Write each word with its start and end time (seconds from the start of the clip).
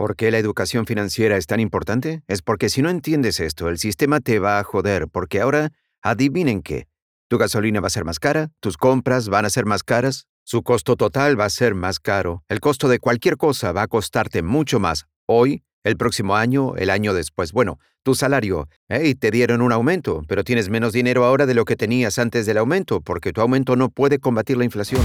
¿Por 0.00 0.16
qué 0.16 0.30
la 0.30 0.38
educación 0.38 0.86
financiera 0.86 1.36
es 1.36 1.46
tan 1.46 1.60
importante? 1.60 2.22
Es 2.26 2.40
porque 2.40 2.70
si 2.70 2.80
no 2.80 2.88
entiendes 2.88 3.38
esto, 3.38 3.68
el 3.68 3.76
sistema 3.76 4.20
te 4.20 4.38
va 4.38 4.58
a 4.58 4.64
joder, 4.64 5.08
porque 5.08 5.42
ahora, 5.42 5.72
adivinen 6.00 6.62
qué, 6.62 6.88
tu 7.28 7.36
gasolina 7.36 7.80
va 7.80 7.88
a 7.88 7.90
ser 7.90 8.06
más 8.06 8.18
cara, 8.18 8.48
tus 8.60 8.78
compras 8.78 9.28
van 9.28 9.44
a 9.44 9.50
ser 9.50 9.66
más 9.66 9.82
caras, 9.82 10.26
su 10.42 10.62
costo 10.62 10.96
total 10.96 11.38
va 11.38 11.44
a 11.44 11.50
ser 11.50 11.74
más 11.74 12.00
caro, 12.00 12.44
el 12.48 12.60
costo 12.60 12.88
de 12.88 12.98
cualquier 12.98 13.36
cosa 13.36 13.72
va 13.72 13.82
a 13.82 13.88
costarte 13.88 14.40
mucho 14.40 14.80
más 14.80 15.04
hoy, 15.26 15.64
el 15.84 15.98
próximo 15.98 16.34
año, 16.34 16.76
el 16.76 16.88
año 16.88 17.12
después. 17.12 17.52
Bueno, 17.52 17.78
tu 18.02 18.14
salario, 18.14 18.70
hey, 18.88 19.14
te 19.14 19.30
dieron 19.30 19.60
un 19.60 19.70
aumento, 19.70 20.22
pero 20.26 20.44
tienes 20.44 20.70
menos 20.70 20.94
dinero 20.94 21.26
ahora 21.26 21.44
de 21.44 21.52
lo 21.52 21.66
que 21.66 21.76
tenías 21.76 22.18
antes 22.18 22.46
del 22.46 22.56
aumento, 22.56 23.02
porque 23.02 23.34
tu 23.34 23.42
aumento 23.42 23.76
no 23.76 23.90
puede 23.90 24.18
combatir 24.18 24.56
la 24.56 24.64
inflación. 24.64 25.02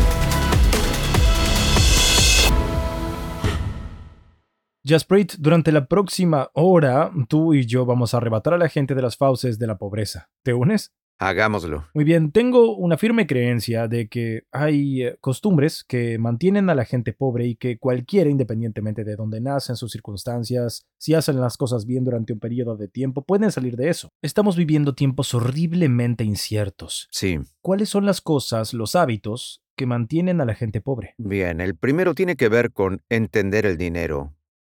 Jasprit, 4.87 5.33
durante 5.39 5.71
la 5.71 5.87
próxima 5.87 6.51
hora, 6.53 7.11
tú 7.27 7.55
y 7.55 7.65
yo 7.65 7.87
vamos 7.87 8.13
a 8.13 8.17
arrebatar 8.17 8.53
a 8.53 8.59
la 8.59 8.69
gente 8.69 8.93
de 8.93 9.01
las 9.01 9.17
fauces 9.17 9.57
de 9.57 9.65
la 9.65 9.79
pobreza. 9.79 10.29
¿Te 10.43 10.53
unes? 10.53 10.93
Hagámoslo. 11.17 11.87
Muy 11.95 12.03
bien, 12.03 12.31
tengo 12.31 12.75
una 12.75 12.95
firme 12.95 13.25
creencia 13.25 13.87
de 13.87 14.07
que 14.09 14.43
hay 14.51 15.01
eh, 15.01 15.17
costumbres 15.21 15.83
que 15.83 16.19
mantienen 16.19 16.69
a 16.69 16.75
la 16.75 16.85
gente 16.85 17.13
pobre 17.13 17.47
y 17.47 17.55
que 17.55 17.79
cualquiera, 17.79 18.29
independientemente 18.29 19.03
de 19.03 19.15
dónde 19.15 19.41
nacen, 19.41 19.75
sus 19.75 19.91
circunstancias, 19.91 20.85
si 20.99 21.15
hacen 21.15 21.41
las 21.41 21.57
cosas 21.57 21.87
bien 21.87 22.03
durante 22.03 22.33
un 22.33 22.39
periodo 22.39 22.77
de 22.77 22.87
tiempo, 22.87 23.23
pueden 23.23 23.51
salir 23.51 23.77
de 23.77 23.89
eso. 23.89 24.09
Estamos 24.21 24.55
viviendo 24.55 24.93
tiempos 24.93 25.33
horriblemente 25.33 26.23
inciertos. 26.23 27.07
Sí. 27.09 27.39
¿Cuáles 27.61 27.89
son 27.89 28.05
las 28.05 28.21
cosas, 28.21 28.75
los 28.75 28.95
hábitos 28.95 29.63
que 29.75 29.87
mantienen 29.87 30.41
a 30.41 30.45
la 30.45 30.53
gente 30.53 30.79
pobre? 30.79 31.15
Bien, 31.17 31.59
el 31.59 31.75
primero 31.75 32.13
tiene 32.13 32.35
que 32.35 32.49
ver 32.49 32.71
con 32.71 33.01
entender 33.09 33.65
el 33.65 33.77
dinero 33.77 34.35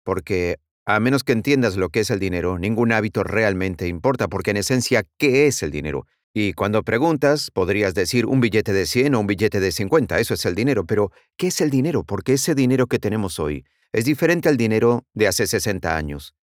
porque 0.09 0.57
a 0.87 0.99
menos 0.99 1.23
que 1.23 1.33
entiendas 1.33 1.77
lo 1.77 1.89
que 1.89 1.99
es 1.99 2.09
el 2.09 2.17
dinero, 2.17 2.57
ningún 2.57 2.91
hábito 2.91 3.23
realmente 3.23 3.87
importa, 3.87 4.27
porque 4.27 4.49
en 4.49 4.57
esencia, 4.57 5.03
¿qué 5.19 5.45
es 5.45 5.61
el 5.61 5.69
dinero? 5.69 6.07
Y 6.33 6.53
cuando 6.53 6.81
preguntas, 6.81 7.51
podrías 7.51 7.93
decir 7.93 8.25
un 8.25 8.39
billete 8.39 8.73
de 8.73 8.87
100 8.87 9.13
o 9.13 9.19
un 9.19 9.27
billete 9.27 9.59
de 9.59 9.71
50, 9.71 10.19
eso 10.19 10.33
es 10.33 10.43
el 10.47 10.55
dinero, 10.55 10.83
pero 10.87 11.11
¿qué 11.37 11.49
es 11.49 11.61
el 11.61 11.69
dinero? 11.69 12.03
Porque 12.03 12.33
ese 12.33 12.55
dinero 12.55 12.87
que 12.87 12.97
tenemos 12.97 13.37
hoy 13.37 13.65
es 13.93 14.05
diferente 14.05 14.49
al 14.49 14.57
dinero 14.57 15.05
de 15.13 15.27
hace 15.27 15.45
60 15.45 15.95
años. 15.95 16.33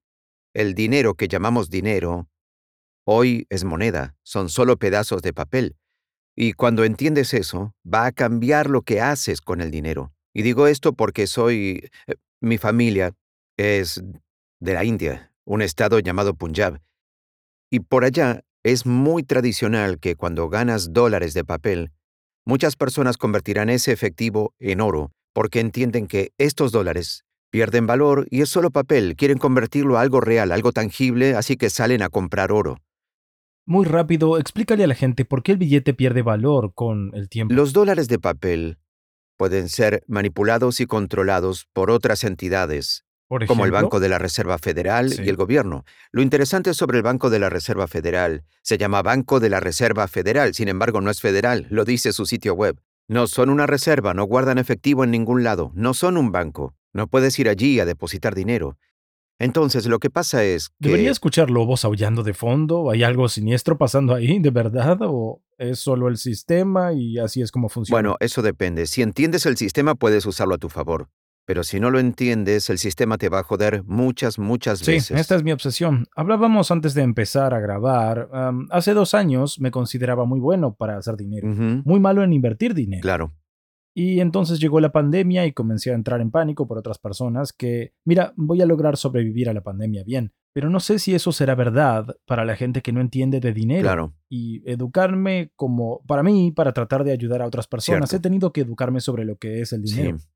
El 0.54 0.76
dinero 0.76 1.14
que 1.14 1.26
llamamos 1.26 1.68
dinero 1.68 2.28
hoy 3.04 3.48
es 3.50 3.64
moneda, 3.64 4.14
son 4.22 4.48
solo 4.48 4.76
pedazos 4.76 5.22
de 5.22 5.32
papel. 5.32 5.74
Y 6.36 6.52
cuando 6.52 6.84
entiendes 6.84 7.34
eso, 7.34 7.74
va 7.84 8.06
a 8.06 8.12
cambiar 8.12 8.70
lo 8.70 8.82
que 8.82 9.00
haces 9.00 9.40
con 9.40 9.60
el 9.60 9.72
dinero. 9.72 10.12
Y 10.32 10.42
digo 10.42 10.68
esto 10.68 10.92
porque 10.92 11.26
soy... 11.26 11.90
Eh, 12.06 12.14
mi 12.40 12.58
familia 12.58 13.12
es 13.56 14.02
de 14.60 14.74
la 14.74 14.84
India, 14.84 15.32
un 15.44 15.62
estado 15.62 15.98
llamado 15.98 16.34
Punjab. 16.34 16.80
Y 17.70 17.80
por 17.80 18.04
allá 18.04 18.42
es 18.62 18.86
muy 18.86 19.22
tradicional 19.22 19.98
que 19.98 20.16
cuando 20.16 20.48
ganas 20.48 20.92
dólares 20.92 21.34
de 21.34 21.44
papel, 21.44 21.92
muchas 22.44 22.76
personas 22.76 23.16
convertirán 23.16 23.70
ese 23.70 23.92
efectivo 23.92 24.54
en 24.58 24.80
oro 24.80 25.12
porque 25.32 25.60
entienden 25.60 26.06
que 26.06 26.32
estos 26.38 26.72
dólares 26.72 27.24
pierden 27.50 27.86
valor 27.86 28.26
y 28.30 28.42
es 28.42 28.48
solo 28.48 28.70
papel, 28.70 29.16
quieren 29.16 29.38
convertirlo 29.38 29.98
a 29.98 30.00
algo 30.00 30.20
real, 30.20 30.50
algo 30.52 30.72
tangible, 30.72 31.34
así 31.34 31.56
que 31.56 31.70
salen 31.70 32.02
a 32.02 32.08
comprar 32.08 32.52
oro. 32.52 32.78
Muy 33.66 33.84
rápido, 33.84 34.38
explícale 34.38 34.84
a 34.84 34.86
la 34.86 34.94
gente 34.94 35.24
por 35.24 35.42
qué 35.42 35.52
el 35.52 35.58
billete 35.58 35.94
pierde 35.94 36.22
valor 36.22 36.72
con 36.74 37.10
el 37.14 37.28
tiempo. 37.28 37.54
Los 37.54 37.72
dólares 37.72 38.08
de 38.08 38.18
papel 38.18 38.78
pueden 39.36 39.68
ser 39.68 40.04
manipulados 40.06 40.80
y 40.80 40.86
controlados 40.86 41.66
por 41.72 41.90
otras 41.90 42.24
entidades 42.24 43.05
como 43.46 43.64
el 43.64 43.70
Banco 43.70 44.00
de 44.00 44.08
la 44.08 44.18
Reserva 44.18 44.58
Federal 44.58 45.12
y 45.24 45.28
el 45.28 45.36
gobierno. 45.36 45.84
Lo 46.12 46.22
interesante 46.22 46.74
sobre 46.74 46.98
el 46.98 47.02
Banco 47.02 47.30
de 47.30 47.38
la 47.38 47.50
Reserva 47.50 47.86
Federal, 47.86 48.44
se 48.62 48.78
llama 48.78 49.02
Banco 49.02 49.40
de 49.40 49.50
la 49.50 49.60
Reserva 49.60 50.08
Federal, 50.08 50.54
sin 50.54 50.68
embargo 50.68 51.00
no 51.00 51.10
es 51.10 51.20
federal, 51.20 51.66
lo 51.70 51.84
dice 51.84 52.12
su 52.12 52.26
sitio 52.26 52.54
web. 52.54 52.80
No 53.08 53.28
son 53.28 53.50
una 53.50 53.66
reserva, 53.66 54.14
no 54.14 54.24
guardan 54.24 54.58
efectivo 54.58 55.04
en 55.04 55.12
ningún 55.12 55.44
lado, 55.44 55.70
no 55.74 55.94
son 55.94 56.16
un 56.16 56.32
banco, 56.32 56.74
no 56.92 57.06
puedes 57.06 57.38
ir 57.38 57.48
allí 57.48 57.78
a 57.78 57.84
depositar 57.84 58.34
dinero. 58.34 58.76
Entonces 59.38 59.86
lo 59.86 59.98
que 59.98 60.10
pasa 60.10 60.44
es 60.44 60.70
que... 60.70 60.88
¿Debería 60.88 61.10
escuchar 61.10 61.50
lobos 61.50 61.84
aullando 61.84 62.22
de 62.22 62.32
fondo? 62.32 62.90
¿Hay 62.90 63.02
algo 63.02 63.28
siniestro 63.28 63.76
pasando 63.76 64.14
ahí, 64.14 64.38
de 64.38 64.50
verdad? 64.50 64.98
¿O 65.02 65.42
es 65.58 65.78
solo 65.78 66.08
el 66.08 66.16
sistema 66.16 66.92
y 66.94 67.18
así 67.18 67.42
es 67.42 67.52
como 67.52 67.68
funciona? 67.68 67.96
Bueno, 67.96 68.16
eso 68.20 68.42
depende. 68.42 68.86
Si 68.86 69.02
entiendes 69.02 69.46
el 69.46 69.56
sistema 69.56 69.94
puedes 69.94 70.24
usarlo 70.26 70.54
a 70.54 70.58
tu 70.58 70.68
favor. 70.68 71.08
Pero 71.46 71.62
si 71.62 71.78
no 71.78 71.90
lo 71.92 72.00
entiendes, 72.00 72.68
el 72.70 72.78
sistema 72.78 73.18
te 73.18 73.28
va 73.28 73.38
a 73.38 73.42
joder 73.44 73.84
muchas, 73.84 74.36
muchas 74.38 74.84
veces. 74.84 75.06
Sí, 75.06 75.14
esta 75.14 75.36
es 75.36 75.44
mi 75.44 75.52
obsesión. 75.52 76.06
Hablábamos 76.16 76.72
antes 76.72 76.92
de 76.94 77.02
empezar 77.02 77.54
a 77.54 77.60
grabar. 77.60 78.28
hace 78.70 78.94
dos 78.94 79.14
años 79.14 79.60
me 79.60 79.70
consideraba 79.70 80.24
muy 80.24 80.40
bueno 80.40 80.74
para 80.74 80.98
hacer 80.98 81.16
dinero, 81.16 81.46
muy 81.46 82.00
malo 82.00 82.24
en 82.24 82.32
invertir 82.32 82.74
dinero. 82.74 83.00
Claro. 83.00 83.32
Y 83.94 84.20
entonces 84.20 84.60
llegó 84.60 84.80
la 84.80 84.92
pandemia 84.92 85.46
y 85.46 85.52
comencé 85.52 85.90
a 85.90 85.94
entrar 85.94 86.20
en 86.20 86.30
pánico 86.30 86.66
por 86.66 86.76
otras 86.76 86.98
personas 86.98 87.54
que, 87.54 87.94
mira, 88.04 88.34
voy 88.36 88.60
a 88.60 88.66
lograr 88.66 88.96
sobrevivir 88.98 89.48
a 89.48 89.54
la 89.54 89.62
pandemia 89.62 90.04
bien, 90.04 90.34
pero 90.52 90.68
no 90.68 90.80
sé 90.80 90.98
si 90.98 91.14
eso 91.14 91.32
será 91.32 91.54
verdad 91.54 92.14
para 92.26 92.44
la 92.44 92.56
gente 92.56 92.82
que 92.82 92.92
no 92.92 93.00
entiende 93.00 93.40
de 93.40 93.54
dinero. 93.54 93.82
Claro. 93.82 94.14
Y 94.28 94.68
educarme 94.70 95.52
como, 95.56 96.02
para 96.06 96.22
mí, 96.22 96.52
para 96.52 96.72
tratar 96.74 97.04
de 97.04 97.12
ayudar 97.12 97.40
a 97.40 97.46
otras 97.46 97.68
personas, 97.68 98.12
he 98.12 98.20
tenido 98.20 98.52
que 98.52 98.62
educarme 98.62 99.00
sobre 99.00 99.24
lo 99.24 99.36
que 99.36 99.62
es 99.62 99.72
el 99.72 99.82
dinero. 99.82 100.18
Sí 100.18 100.26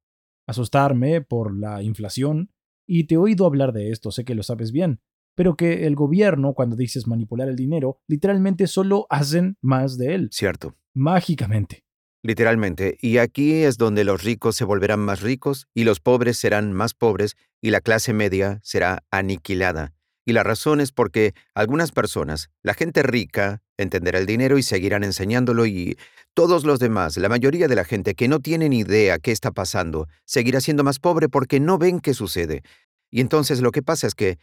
asustarme 0.50 1.20
por 1.20 1.56
la 1.56 1.82
inflación, 1.82 2.50
y 2.86 3.04
te 3.04 3.14
he 3.14 3.18
oído 3.18 3.46
hablar 3.46 3.72
de 3.72 3.90
esto, 3.90 4.10
sé 4.10 4.24
que 4.24 4.34
lo 4.34 4.42
sabes 4.42 4.72
bien, 4.72 5.00
pero 5.34 5.56
que 5.56 5.86
el 5.86 5.94
gobierno, 5.94 6.54
cuando 6.54 6.76
dices 6.76 7.06
manipular 7.06 7.48
el 7.48 7.56
dinero, 7.56 8.00
literalmente 8.06 8.66
solo 8.66 9.06
hacen 9.10 9.56
más 9.60 9.96
de 9.96 10.14
él. 10.14 10.28
Cierto. 10.32 10.76
Mágicamente. 10.92 11.84
Literalmente. 12.22 12.98
Y 13.00 13.18
aquí 13.18 13.62
es 13.62 13.78
donde 13.78 14.04
los 14.04 14.22
ricos 14.22 14.56
se 14.56 14.64
volverán 14.64 15.00
más 15.00 15.22
ricos 15.22 15.68
y 15.72 15.84
los 15.84 16.00
pobres 16.00 16.36
serán 16.36 16.72
más 16.72 16.92
pobres 16.92 17.36
y 17.62 17.70
la 17.70 17.80
clase 17.80 18.12
media 18.12 18.60
será 18.62 19.04
aniquilada. 19.10 19.94
Y 20.24 20.32
la 20.32 20.42
razón 20.42 20.80
es 20.80 20.92
porque 20.92 21.34
algunas 21.54 21.92
personas, 21.92 22.50
la 22.62 22.74
gente 22.74 23.02
rica, 23.02 23.62
entenderá 23.78 24.18
el 24.18 24.26
dinero 24.26 24.58
y 24.58 24.62
seguirán 24.62 25.04
enseñándolo 25.04 25.66
y 25.66 25.96
todos 26.34 26.64
los 26.64 26.78
demás, 26.78 27.16
la 27.16 27.28
mayoría 27.28 27.68
de 27.68 27.74
la 27.74 27.84
gente 27.84 28.14
que 28.14 28.28
no 28.28 28.40
tiene 28.40 28.68
ni 28.68 28.80
idea 28.80 29.18
qué 29.18 29.32
está 29.32 29.50
pasando, 29.50 30.08
seguirá 30.24 30.60
siendo 30.60 30.84
más 30.84 30.98
pobre 30.98 31.28
porque 31.28 31.58
no 31.58 31.78
ven 31.78 32.00
qué 32.00 32.14
sucede. 32.14 32.62
Y 33.10 33.20
entonces 33.20 33.60
lo 33.60 33.72
que 33.72 33.82
pasa 33.82 34.06
es 34.06 34.14
que 34.14 34.38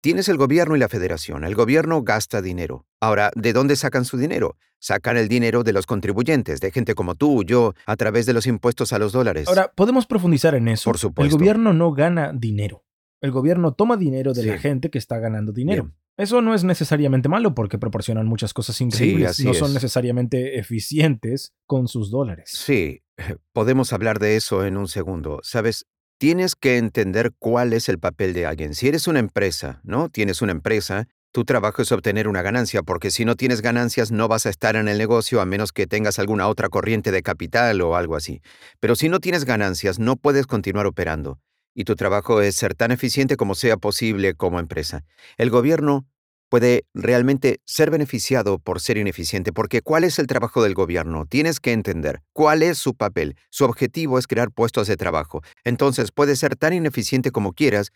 tienes 0.00 0.28
el 0.28 0.36
gobierno 0.36 0.76
y 0.76 0.78
la 0.78 0.88
federación. 0.88 1.44
El 1.44 1.54
gobierno 1.54 2.02
gasta 2.02 2.40
dinero. 2.40 2.86
Ahora, 3.00 3.30
¿de 3.34 3.52
dónde 3.52 3.76
sacan 3.76 4.04
su 4.04 4.16
dinero? 4.16 4.56
Sacan 4.80 5.16
el 5.16 5.28
dinero 5.28 5.62
de 5.62 5.72
los 5.72 5.86
contribuyentes, 5.86 6.60
de 6.60 6.70
gente 6.70 6.94
como 6.94 7.14
tú, 7.14 7.44
yo, 7.44 7.74
a 7.86 7.96
través 7.96 8.26
de 8.26 8.32
los 8.32 8.46
impuestos 8.46 8.92
a 8.92 8.98
los 8.98 9.12
dólares. 9.12 9.46
Ahora, 9.48 9.70
podemos 9.74 10.06
profundizar 10.06 10.54
en 10.54 10.68
eso. 10.68 10.90
Por 10.90 10.98
supuesto. 10.98 11.34
El 11.34 11.38
gobierno 11.38 11.72
no 11.72 11.92
gana 11.92 12.32
dinero. 12.34 12.82
El 13.22 13.30
gobierno 13.30 13.72
toma 13.72 13.96
dinero 13.96 14.34
de 14.34 14.44
la 14.44 14.58
gente 14.58 14.90
que 14.90 14.98
está 14.98 15.18
ganando 15.20 15.52
dinero. 15.52 15.92
Eso 16.16 16.42
no 16.42 16.54
es 16.54 16.64
necesariamente 16.64 17.28
malo 17.28 17.54
porque 17.54 17.78
proporcionan 17.78 18.26
muchas 18.26 18.52
cosas 18.52 18.80
increíbles. 18.80 19.40
no 19.44 19.54
son 19.54 19.72
necesariamente 19.72 20.58
eficientes 20.58 21.54
con 21.66 21.88
sus 21.88 22.10
dólares. 22.10 22.50
Sí, 22.52 23.02
podemos 23.52 23.92
hablar 23.92 24.18
de 24.18 24.36
eso 24.36 24.66
en 24.66 24.76
un 24.76 24.88
segundo. 24.88 25.40
Sabes, 25.44 25.86
tienes 26.18 26.56
que 26.56 26.78
entender 26.78 27.32
cuál 27.38 27.72
es 27.72 27.88
el 27.88 27.98
papel 27.98 28.34
de 28.34 28.44
alguien. 28.44 28.74
Si 28.74 28.88
eres 28.88 29.06
una 29.06 29.20
empresa, 29.20 29.80
¿no? 29.84 30.08
Tienes 30.08 30.42
una 30.42 30.52
empresa, 30.52 31.06
tu 31.32 31.44
trabajo 31.44 31.80
es 31.80 31.92
obtener 31.92 32.28
una 32.28 32.42
ganancia, 32.42 32.82
porque 32.82 33.10
si 33.10 33.24
no 33.24 33.36
tienes 33.36 33.62
ganancias 33.62 34.10
no 34.10 34.28
vas 34.28 34.46
a 34.46 34.50
estar 34.50 34.76
en 34.76 34.88
el 34.88 34.98
negocio 34.98 35.40
a 35.40 35.46
menos 35.46 35.72
que 35.72 35.86
tengas 35.86 36.18
alguna 36.18 36.48
otra 36.48 36.68
corriente 36.68 37.10
de 37.12 37.22
capital 37.22 37.80
o 37.80 37.96
algo 37.96 38.16
así. 38.16 38.42
Pero 38.80 38.96
si 38.96 39.08
no 39.08 39.20
tienes 39.20 39.44
ganancias, 39.44 39.98
no 39.98 40.16
puedes 40.16 40.46
continuar 40.46 40.86
operando. 40.86 41.40
Y 41.74 41.84
tu 41.84 41.96
trabajo 41.96 42.40
es 42.40 42.54
ser 42.54 42.74
tan 42.74 42.90
eficiente 42.90 43.36
como 43.36 43.54
sea 43.54 43.76
posible 43.76 44.34
como 44.34 44.60
empresa. 44.60 45.04
El 45.38 45.50
gobierno 45.50 46.06
puede 46.52 46.84
realmente 46.92 47.62
ser 47.64 47.90
beneficiado 47.90 48.58
por 48.58 48.78
ser 48.80 48.98
ineficiente, 48.98 49.54
porque 49.54 49.80
¿cuál 49.80 50.04
es 50.04 50.18
el 50.18 50.26
trabajo 50.26 50.62
del 50.62 50.74
gobierno? 50.74 51.24
Tienes 51.24 51.60
que 51.60 51.72
entender 51.72 52.20
cuál 52.34 52.62
es 52.62 52.76
su 52.76 52.94
papel. 52.94 53.36
Su 53.48 53.64
objetivo 53.64 54.18
es 54.18 54.26
crear 54.26 54.50
puestos 54.50 54.86
de 54.86 54.98
trabajo. 54.98 55.40
Entonces 55.64 56.12
puede 56.12 56.36
ser 56.36 56.56
tan 56.56 56.74
ineficiente 56.74 57.30
como 57.30 57.54
quieras, 57.54 57.90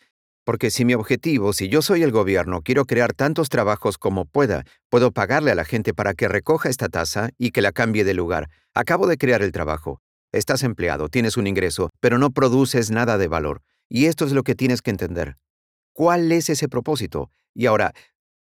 porque 0.47 0.71
si 0.71 0.87
mi 0.87 0.95
objetivo, 0.95 1.53
si 1.53 1.69
yo 1.69 1.83
soy 1.83 2.03
el 2.03 2.13
gobierno, 2.13 2.63
quiero 2.63 2.87
crear 2.87 3.13
tantos 3.13 3.51
trabajos 3.51 3.99
como 3.99 4.25
pueda, 4.25 4.65
puedo 4.89 5.11
pagarle 5.11 5.51
a 5.51 5.55
la 5.55 5.67
gente 5.67 5.93
para 5.93 6.15
que 6.15 6.27
recoja 6.27 6.71
esta 6.71 6.89
tasa 6.89 7.29
y 7.37 7.51
que 7.51 7.61
la 7.61 7.73
cambie 7.73 8.05
de 8.05 8.15
lugar. 8.15 8.49
Acabo 8.73 9.07
de 9.07 9.19
crear 9.19 9.43
el 9.43 9.53
trabajo. 9.53 10.01
Estás 10.33 10.63
empleado, 10.63 11.09
tienes 11.09 11.37
un 11.37 11.47
ingreso, 11.47 11.91
pero 12.01 12.19
no 12.19 12.31
produces 12.31 12.91
nada 12.91 13.19
de 13.19 13.29
valor. 13.29 13.63
Y 13.89 14.07
esto 14.07 14.25
es 14.25 14.33
lo 14.33 14.43
que 14.43 14.55
tienes 14.55 14.83
que 14.83 14.91
entender. 14.91 15.37
¿Cuál 15.93 16.31
es 16.33 16.51
ese 16.51 16.69
propósito? 16.69 17.31
Y 17.55 17.67
ahora, 17.67 17.93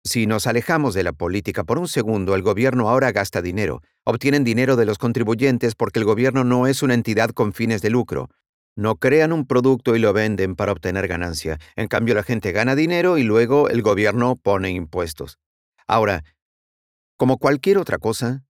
si 0.04 0.28
nos 0.28 0.48
alejamos 0.48 0.94
de 0.94 1.04
la 1.04 1.14
política 1.14 1.64
por 1.64 1.80
un 1.80 1.88
segundo, 1.88 2.36
el 2.36 2.42
gobierno 2.42 2.90
ahora 2.90 3.12
gasta 3.12 3.42
dinero. 3.42 3.82
Obtienen 4.06 4.44
dinero 4.44 4.76
de 4.76 4.86
los 4.86 4.98
contribuyentes 4.98 5.76
porque 5.76 6.00
el 6.00 6.06
gobierno 6.06 6.44
no 6.44 6.68
es 6.68 6.84
una 6.84 6.94
entidad 6.94 7.32
con 7.32 7.54
fines 7.54 7.82
de 7.82 7.90
lucro. 7.90 8.30
No 8.76 8.96
crean 8.96 9.34
un 9.34 9.46
producto 9.46 9.96
y 9.96 10.00
lo 10.00 10.14
venden 10.14 10.56
para 10.56 10.72
obtener 10.72 11.08
ganancia. 11.08 11.60
En 11.76 11.88
cambio, 11.88 12.16
la 12.16 12.24
gente 12.24 12.52
gana 12.52 12.76
dinero 12.76 13.18
y 13.18 13.24
luego 13.24 13.68
el 13.70 13.82
gobierno 13.82 14.36
pone 14.36 14.70
impuestos. 14.72 15.38
Ahora, 15.88 16.24
como 17.18 17.38
cualquier 17.38 17.78
otra 17.78 17.98
cosa, 17.98 18.46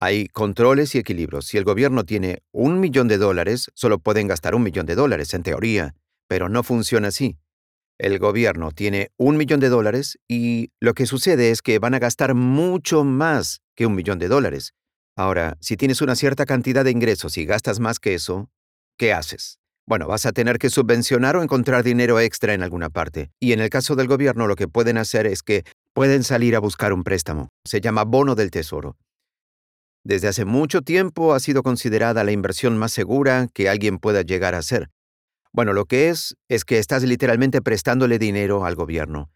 hay 0.00 0.26
controles 0.28 0.94
y 0.94 0.98
equilibrios. 0.98 1.46
Si 1.46 1.58
el 1.58 1.64
gobierno 1.64 2.04
tiene 2.04 2.42
un 2.52 2.80
millón 2.80 3.06
de 3.06 3.18
dólares, 3.18 3.70
solo 3.74 3.98
pueden 3.98 4.26
gastar 4.26 4.54
un 4.54 4.62
millón 4.62 4.86
de 4.86 4.94
dólares, 4.94 5.34
en 5.34 5.42
teoría, 5.42 5.94
pero 6.26 6.48
no 6.48 6.62
funciona 6.62 7.08
así 7.08 7.36
el 8.00 8.18
gobierno 8.18 8.72
tiene 8.72 9.12
un 9.18 9.36
millón 9.36 9.60
de 9.60 9.68
dólares 9.68 10.18
y 10.26 10.70
lo 10.80 10.94
que 10.94 11.06
sucede 11.06 11.50
es 11.50 11.60
que 11.60 11.78
van 11.78 11.94
a 11.94 11.98
gastar 11.98 12.34
mucho 12.34 13.04
más 13.04 13.60
que 13.76 13.86
un 13.86 13.94
millón 13.94 14.18
de 14.18 14.28
dólares. 14.28 14.72
Ahora, 15.16 15.58
si 15.60 15.76
tienes 15.76 16.00
una 16.00 16.16
cierta 16.16 16.46
cantidad 16.46 16.82
de 16.82 16.90
ingresos 16.90 17.36
y 17.36 17.44
gastas 17.44 17.78
más 17.78 17.98
que 17.98 18.14
eso, 18.14 18.48
¿qué 18.96 19.12
haces? 19.12 19.58
Bueno, 19.86 20.06
vas 20.06 20.24
a 20.24 20.32
tener 20.32 20.58
que 20.58 20.70
subvencionar 20.70 21.36
o 21.36 21.42
encontrar 21.42 21.82
dinero 21.82 22.20
extra 22.20 22.54
en 22.54 22.62
alguna 22.62 22.88
parte. 22.88 23.30
Y 23.38 23.52
en 23.52 23.60
el 23.60 23.68
caso 23.68 23.96
del 23.96 24.08
gobierno 24.08 24.46
lo 24.46 24.56
que 24.56 24.68
pueden 24.68 24.96
hacer 24.96 25.26
es 25.26 25.42
que 25.42 25.64
pueden 25.92 26.24
salir 26.24 26.56
a 26.56 26.60
buscar 26.60 26.92
un 26.92 27.04
préstamo. 27.04 27.48
Se 27.66 27.80
llama 27.80 28.04
bono 28.04 28.34
del 28.34 28.50
tesoro. 28.50 28.96
Desde 30.04 30.28
hace 30.28 30.44
mucho 30.44 30.82
tiempo 30.82 31.34
ha 31.34 31.40
sido 31.40 31.62
considerada 31.62 32.24
la 32.24 32.32
inversión 32.32 32.78
más 32.78 32.92
segura 32.92 33.48
que 33.52 33.68
alguien 33.68 33.98
pueda 33.98 34.22
llegar 34.22 34.54
a 34.54 34.58
hacer. 34.58 34.90
Bueno, 35.52 35.72
lo 35.72 35.84
que 35.84 36.08
es 36.08 36.36
es 36.48 36.64
que 36.64 36.78
estás 36.78 37.02
literalmente 37.02 37.60
prestándole 37.60 38.18
dinero 38.18 38.64
al 38.64 38.76
gobierno. 38.76 39.30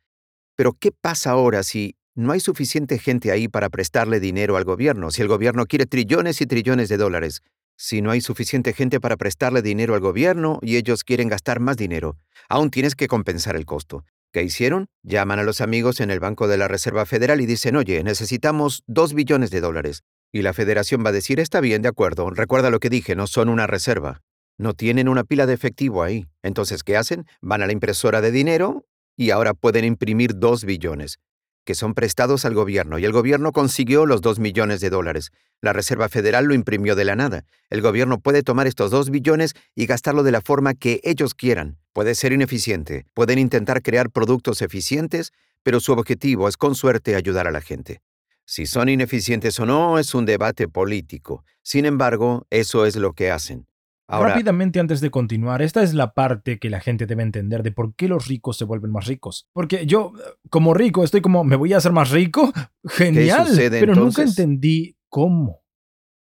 Pero 0.56 0.72
¿qué 0.72 0.90
pasa 0.92 1.32
ahora 1.32 1.62
si 1.64 1.96
no 2.14 2.32
hay 2.32 2.40
suficiente 2.40 2.98
gente 2.98 3.32
ahí 3.32 3.48
para 3.48 3.68
prestarle 3.68 4.20
dinero 4.20 4.56
al 4.56 4.64
gobierno? 4.64 5.10
Si 5.10 5.20
el 5.20 5.28
gobierno 5.28 5.66
quiere 5.66 5.86
trillones 5.86 6.40
y 6.40 6.46
trillones 6.46 6.88
de 6.88 6.96
dólares. 6.96 7.42
Si 7.76 8.00
no 8.00 8.12
hay 8.12 8.20
suficiente 8.20 8.72
gente 8.72 9.00
para 9.00 9.16
prestarle 9.16 9.60
dinero 9.60 9.94
al 9.94 10.00
gobierno 10.00 10.60
y 10.62 10.76
ellos 10.76 11.02
quieren 11.02 11.28
gastar 11.28 11.58
más 11.58 11.76
dinero, 11.76 12.16
aún 12.48 12.70
tienes 12.70 12.94
que 12.94 13.08
compensar 13.08 13.56
el 13.56 13.66
costo. 13.66 14.04
¿Qué 14.32 14.44
hicieron? 14.44 14.86
Llaman 15.02 15.40
a 15.40 15.42
los 15.42 15.60
amigos 15.60 16.00
en 16.00 16.10
el 16.10 16.20
Banco 16.20 16.46
de 16.46 16.56
la 16.56 16.68
Reserva 16.68 17.04
Federal 17.04 17.40
y 17.40 17.46
dicen, 17.46 17.74
oye, 17.74 18.02
necesitamos 18.04 18.84
dos 18.86 19.12
billones 19.12 19.50
de 19.50 19.60
dólares. 19.60 20.02
Y 20.34 20.42
la 20.42 20.52
federación 20.52 21.04
va 21.06 21.10
a 21.10 21.12
decir, 21.12 21.38
está 21.38 21.60
bien, 21.60 21.80
de 21.80 21.88
acuerdo, 21.88 22.28
recuerda 22.28 22.68
lo 22.68 22.80
que 22.80 22.90
dije, 22.90 23.14
no 23.14 23.28
son 23.28 23.48
una 23.48 23.68
reserva. 23.68 24.20
No 24.58 24.74
tienen 24.74 25.08
una 25.08 25.22
pila 25.22 25.46
de 25.46 25.54
efectivo 25.54 26.02
ahí. 26.02 26.26
Entonces, 26.42 26.82
¿qué 26.82 26.96
hacen? 26.96 27.24
Van 27.40 27.62
a 27.62 27.68
la 27.68 27.72
impresora 27.72 28.20
de 28.20 28.32
dinero 28.32 28.84
y 29.16 29.30
ahora 29.30 29.54
pueden 29.54 29.84
imprimir 29.84 30.32
dos 30.34 30.64
billones, 30.64 31.20
que 31.64 31.76
son 31.76 31.94
prestados 31.94 32.44
al 32.44 32.54
gobierno, 32.54 32.98
y 32.98 33.04
el 33.04 33.12
gobierno 33.12 33.52
consiguió 33.52 34.06
los 34.06 34.22
dos 34.22 34.40
millones 34.40 34.80
de 34.80 34.90
dólares. 34.90 35.30
La 35.60 35.72
Reserva 35.72 36.08
Federal 36.08 36.46
lo 36.46 36.54
imprimió 36.54 36.96
de 36.96 37.04
la 37.04 37.14
nada. 37.14 37.44
El 37.70 37.80
gobierno 37.80 38.18
puede 38.18 38.42
tomar 38.42 38.66
estos 38.66 38.90
dos 38.90 39.10
billones 39.10 39.54
y 39.76 39.86
gastarlo 39.86 40.24
de 40.24 40.32
la 40.32 40.40
forma 40.40 40.74
que 40.74 41.00
ellos 41.04 41.34
quieran. 41.34 41.78
Puede 41.92 42.16
ser 42.16 42.32
ineficiente, 42.32 43.06
pueden 43.14 43.38
intentar 43.38 43.82
crear 43.82 44.10
productos 44.10 44.62
eficientes, 44.62 45.32
pero 45.62 45.78
su 45.78 45.92
objetivo 45.92 46.48
es 46.48 46.56
con 46.56 46.74
suerte 46.74 47.14
ayudar 47.14 47.46
a 47.46 47.52
la 47.52 47.60
gente. 47.60 48.02
Si 48.46 48.66
son 48.66 48.88
ineficientes 48.88 49.58
o 49.58 49.66
no 49.66 49.98
es 49.98 50.14
un 50.14 50.26
debate 50.26 50.68
político. 50.68 51.44
Sin 51.62 51.86
embargo, 51.86 52.46
eso 52.50 52.86
es 52.86 52.96
lo 52.96 53.12
que 53.12 53.30
hacen. 53.30 53.66
Rápidamente 54.06 54.80
antes 54.80 55.00
de 55.00 55.10
continuar, 55.10 55.62
esta 55.62 55.82
es 55.82 55.94
la 55.94 56.12
parte 56.12 56.58
que 56.58 56.68
la 56.68 56.80
gente 56.80 57.06
debe 57.06 57.22
entender 57.22 57.62
de 57.62 57.72
por 57.72 57.94
qué 57.94 58.06
los 58.06 58.28
ricos 58.28 58.58
se 58.58 58.64
vuelven 58.64 58.92
más 58.92 59.06
ricos. 59.06 59.48
Porque 59.52 59.86
yo, 59.86 60.12
como 60.50 60.74
rico, 60.74 61.04
estoy 61.04 61.22
como, 61.22 61.42
¿me 61.42 61.56
voy 61.56 61.72
a 61.72 61.78
hacer 61.78 61.92
más 61.92 62.10
rico? 62.10 62.52
Genial. 62.84 63.48
pero 63.70 63.94
nunca 63.94 64.22
entendí 64.22 64.96
cómo. 65.08 65.64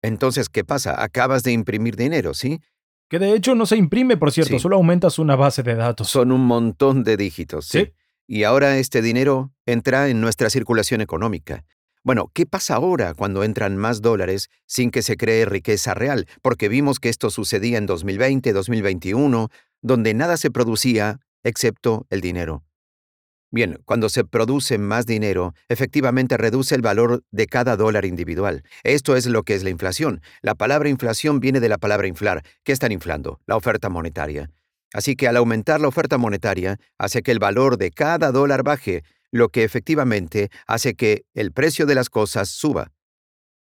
Entonces, 0.04 0.50
¿qué 0.50 0.64
pasa? 0.64 1.02
Acabas 1.02 1.44
de 1.44 1.52
imprimir 1.54 1.96
dinero, 1.96 2.34
¿sí? 2.34 2.60
Que 3.10 3.20
de 3.20 3.34
hecho 3.34 3.56
no 3.56 3.66
se 3.66 3.78
imprime, 3.78 4.16
por 4.16 4.32
cierto, 4.32 4.58
solo 4.60 4.78
aumentas 4.78 5.20
una 5.20 5.36
base 5.36 5.64
de 5.64 5.76
datos. 5.76 6.08
Son 6.08 6.32
un 6.32 6.46
montón 6.46 7.04
de 7.04 7.18
dígitos, 7.18 7.66
¿sí? 7.66 7.92
Y 8.28 8.44
ahora 8.44 8.78
este 8.78 9.02
dinero 9.02 9.52
entra 9.66 10.08
en 10.08 10.22
nuestra 10.22 10.50
circulación 10.50 11.02
económica. 11.02 11.66
Bueno, 12.04 12.32
¿qué 12.34 12.48
pasa 12.48 12.76
ahora 12.76 13.14
cuando 13.14 13.44
entran 13.44 13.78
más 13.78 14.02
dólares 14.02 14.50
sin 14.66 14.90
que 14.90 15.04
se 15.04 15.18
cree 15.18 15.46
riqueza 15.46 15.94
real? 15.94 16.28
Porque 16.42 16.68
vimos 16.68 17.00
que 17.00 17.10
esto 17.10 17.30
sucedía 17.30 17.78
en 17.78 17.86
2020, 17.86 18.54
2021, 18.54 19.50
donde 19.84 20.16
nada 20.16 20.38
se 20.38 20.50
producía 20.50 21.20
excepto 21.44 22.08
el 22.10 22.22
dinero. 22.22 22.64
Bien, 23.52 23.80
cuando 23.86 24.10
se 24.10 24.24
produce 24.24 24.80
más 24.80 25.06
dinero, 25.06 25.54
efectivamente 25.70 26.38
reduce 26.38 26.74
el 26.74 26.82
valor 26.82 27.24
de 27.30 27.46
cada 27.46 27.76
dólar 27.76 28.06
individual. 28.06 28.64
Esto 28.84 29.16
es 29.16 29.28
lo 29.28 29.44
que 29.44 29.54
es 29.54 29.64
la 29.64 29.70
inflación. 29.70 30.22
La 30.42 30.56
palabra 30.56 30.90
inflación 30.90 31.40
viene 31.40 31.60
de 31.60 31.70
la 31.70 31.78
palabra 31.78 32.08
inflar. 32.08 32.44
¿Qué 32.64 32.72
están 32.72 32.92
inflando? 32.92 33.42
La 33.46 33.58
oferta 33.58 33.90
monetaria. 33.90 34.50
Así 34.94 35.16
que 35.16 35.28
al 35.28 35.38
aumentar 35.38 35.82
la 35.82 35.88
oferta 35.88 36.18
monetaria, 36.18 36.80
hace 36.98 37.22
que 37.22 37.32
el 37.32 37.40
valor 37.40 37.78
de 37.78 37.92
cada 37.92 38.32
dólar 38.32 38.64
baje, 38.64 39.04
lo 39.32 39.50
que 39.50 39.64
efectivamente 39.64 40.52
hace 40.68 40.94
que 40.94 41.26
el 41.34 41.52
precio 41.52 41.86
de 41.86 41.96
las 41.96 42.10
cosas 42.10 42.50
suba. 42.50 42.92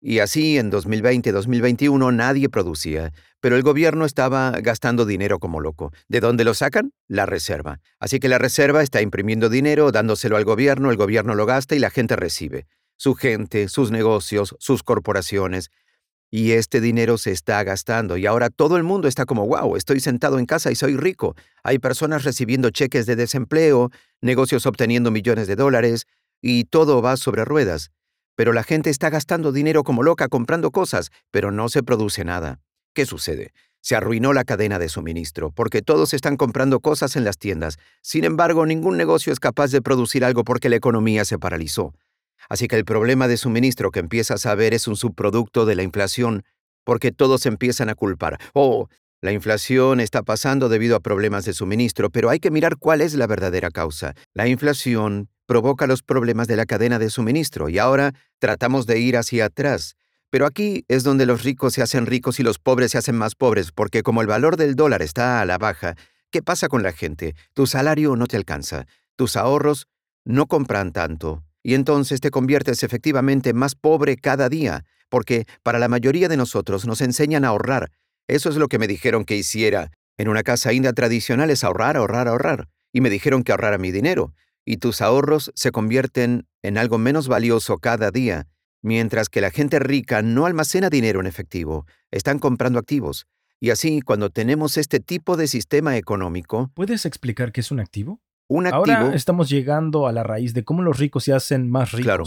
Y 0.05 0.19
así 0.19 0.57
en 0.57 0.69
2020-2021 0.69 2.13
nadie 2.13 2.49
producía, 2.49 3.13
pero 3.39 3.55
el 3.55 3.63
gobierno 3.63 4.03
estaba 4.03 4.51
gastando 4.51 5.05
dinero 5.05 5.39
como 5.39 5.61
loco. 5.61 5.93
¿De 6.09 6.19
dónde 6.19 6.43
lo 6.43 6.53
sacan? 6.53 6.91
La 7.07 7.25
reserva. 7.25 7.79
Así 7.99 8.19
que 8.19 8.27
la 8.27 8.37
reserva 8.37 8.83
está 8.83 9.01
imprimiendo 9.01 9.47
dinero, 9.47 9.93
dándoselo 9.93 10.35
al 10.35 10.43
gobierno, 10.43 10.91
el 10.91 10.97
gobierno 10.97 11.35
lo 11.35 11.45
gasta 11.45 11.75
y 11.75 11.79
la 11.79 11.89
gente 11.89 12.17
recibe. 12.17 12.67
Su 12.97 13.15
gente, 13.15 13.69
sus 13.69 13.91
negocios, 13.91 14.57
sus 14.59 14.83
corporaciones. 14.83 15.71
Y 16.35 16.53
este 16.53 16.81
dinero 16.81 17.19
se 17.19 17.29
está 17.29 17.63
gastando 17.63 18.17
y 18.17 18.25
ahora 18.25 18.49
todo 18.49 18.77
el 18.77 18.81
mundo 18.81 19.07
está 19.07 19.27
como, 19.27 19.45
wow, 19.45 19.75
estoy 19.75 19.99
sentado 19.99 20.39
en 20.39 20.47
casa 20.47 20.71
y 20.71 20.75
soy 20.75 20.97
rico. 20.97 21.35
Hay 21.61 21.77
personas 21.77 22.23
recibiendo 22.23 22.71
cheques 22.71 23.05
de 23.05 23.15
desempleo, 23.15 23.91
negocios 24.19 24.65
obteniendo 24.65 25.11
millones 25.11 25.47
de 25.47 25.55
dólares, 25.55 26.07
y 26.41 26.63
todo 26.63 27.03
va 27.03 27.17
sobre 27.17 27.45
ruedas. 27.45 27.91
Pero 28.35 28.51
la 28.51 28.63
gente 28.63 28.89
está 28.89 29.11
gastando 29.11 29.51
dinero 29.51 29.83
como 29.83 30.01
loca 30.01 30.27
comprando 30.27 30.71
cosas, 30.71 31.11
pero 31.29 31.51
no 31.51 31.69
se 31.69 31.83
produce 31.83 32.25
nada. 32.25 32.59
¿Qué 32.95 33.05
sucede? 33.05 33.53
Se 33.81 33.95
arruinó 33.95 34.33
la 34.33 34.43
cadena 34.43 34.79
de 34.79 34.89
suministro, 34.89 35.51
porque 35.51 35.83
todos 35.83 36.15
están 36.15 36.35
comprando 36.35 36.79
cosas 36.79 37.15
en 37.15 37.25
las 37.25 37.37
tiendas. 37.37 37.77
Sin 38.01 38.23
embargo, 38.23 38.65
ningún 38.65 38.97
negocio 38.97 39.31
es 39.31 39.39
capaz 39.39 39.69
de 39.69 39.83
producir 39.83 40.25
algo 40.25 40.43
porque 40.43 40.69
la 40.69 40.77
economía 40.77 41.25
se 41.25 41.37
paralizó. 41.37 41.93
Así 42.49 42.67
que 42.67 42.75
el 42.75 42.85
problema 42.85 43.27
de 43.27 43.37
suministro 43.37 43.91
que 43.91 43.99
empiezas 43.99 44.45
a 44.45 44.55
ver 44.55 44.73
es 44.73 44.87
un 44.87 44.95
subproducto 44.95 45.65
de 45.65 45.75
la 45.75 45.83
inflación, 45.83 46.43
porque 46.83 47.11
todos 47.11 47.45
empiezan 47.45 47.89
a 47.89 47.95
culpar. 47.95 48.39
Oh, 48.53 48.87
la 49.21 49.31
inflación 49.31 49.99
está 50.01 50.21
pasando 50.23 50.67
debido 50.67 50.97
a 50.97 50.99
problemas 50.99 51.45
de 51.45 51.53
suministro, 51.53 52.09
pero 52.09 52.29
hay 52.29 52.39
que 52.39 52.51
mirar 52.51 52.77
cuál 52.77 52.99
es 52.99 53.13
la 53.13 53.25
verdadera 53.25 53.71
causa. 53.71 54.15
La 54.33 54.47
inflación 54.47 55.29
provoca 55.45 55.87
los 55.87 56.03
problemas 56.03 56.47
de 56.47 56.57
la 56.57 56.65
cadena 56.65 56.99
de 56.99 57.09
suministro 57.09 57.69
y 57.69 57.77
ahora 57.77 58.13
tratamos 58.39 58.85
de 58.85 58.99
ir 58.99 59.15
hacia 59.15 59.45
atrás. 59.45 59.95
Pero 60.29 60.45
aquí 60.45 60.83
es 60.87 61.03
donde 61.03 61.25
los 61.25 61.43
ricos 61.43 61.73
se 61.73 61.81
hacen 61.81 62.05
ricos 62.05 62.39
y 62.39 62.43
los 62.43 62.59
pobres 62.59 62.91
se 62.91 62.97
hacen 62.97 63.15
más 63.15 63.35
pobres, 63.35 63.71
porque 63.71 64.03
como 64.03 64.21
el 64.21 64.27
valor 64.27 64.57
del 64.57 64.75
dólar 64.75 65.01
está 65.01 65.39
a 65.39 65.45
la 65.45 65.57
baja, 65.57 65.95
¿qué 66.31 66.41
pasa 66.41 66.67
con 66.67 66.83
la 66.83 66.91
gente? 66.91 67.35
Tu 67.53 67.67
salario 67.67 68.15
no 68.15 68.25
te 68.25 68.35
alcanza, 68.35 68.87
tus 69.15 69.37
ahorros 69.37 69.87
no 70.25 70.47
compran 70.47 70.91
tanto, 70.91 71.43
y 71.63 71.73
entonces 71.73 72.19
te 72.21 72.29
conviertes 72.29 72.83
efectivamente 72.83 73.53
más 73.53 73.73
pobre 73.75 74.17
cada 74.17 74.49
día, 74.49 74.85
porque 75.09 75.45
para 75.63 75.79
la 75.79 75.87
mayoría 75.87 76.27
de 76.27 76.37
nosotros 76.37 76.85
nos 76.85 77.01
enseñan 77.01 77.45
a 77.45 77.49
ahorrar. 77.49 77.91
Eso 78.27 78.49
es 78.49 78.57
lo 78.57 78.67
que 78.67 78.79
me 78.79 78.87
dijeron 78.87 79.25
que 79.25 79.37
hiciera. 79.37 79.91
En 80.17 80.27
una 80.27 80.43
casa 80.43 80.73
india 80.73 80.93
tradicional 80.93 81.49
es 81.49 81.63
ahorrar, 81.63 81.97
ahorrar, 81.97 82.27
ahorrar. 82.27 82.67
Y 82.91 83.01
me 83.01 83.09
dijeron 83.09 83.43
que 83.43 83.51
ahorrara 83.51 83.77
mi 83.77 83.91
dinero. 83.91 84.33
Y 84.65 84.77
tus 84.77 85.01
ahorros 85.01 85.51
se 85.55 85.71
convierten 85.71 86.45
en 86.61 86.77
algo 86.77 86.97
menos 86.97 87.27
valioso 87.27 87.79
cada 87.79 88.11
día, 88.11 88.47
mientras 88.81 89.29
que 89.29 89.41
la 89.41 89.51
gente 89.51 89.79
rica 89.79 90.21
no 90.21 90.45
almacena 90.45 90.89
dinero 90.89 91.19
en 91.19 91.27
efectivo, 91.27 91.85
están 92.11 92.39
comprando 92.39 92.79
activos. 92.79 93.25
Y 93.59 93.69
así, 93.69 94.01
cuando 94.01 94.29
tenemos 94.29 94.77
este 94.77 94.99
tipo 94.99 95.37
de 95.37 95.47
sistema 95.47 95.97
económico... 95.97 96.69
¿Puedes 96.73 97.05
explicar 97.05 97.51
qué 97.51 97.61
es 97.61 97.71
un 97.71 97.79
activo? 97.79 98.19
Un 98.53 98.67
activo... 98.67 98.97
Ahora 98.97 99.15
estamos 99.15 99.49
llegando 99.49 100.07
a 100.07 100.11
la 100.11 100.23
raíz 100.23 100.53
de 100.53 100.63
cómo 100.63 100.83
los 100.83 100.99
ricos 100.99 101.23
se 101.23 101.33
hacen 101.33 101.69
más 101.69 101.91
ricos. 101.91 102.05
Claro. 102.05 102.23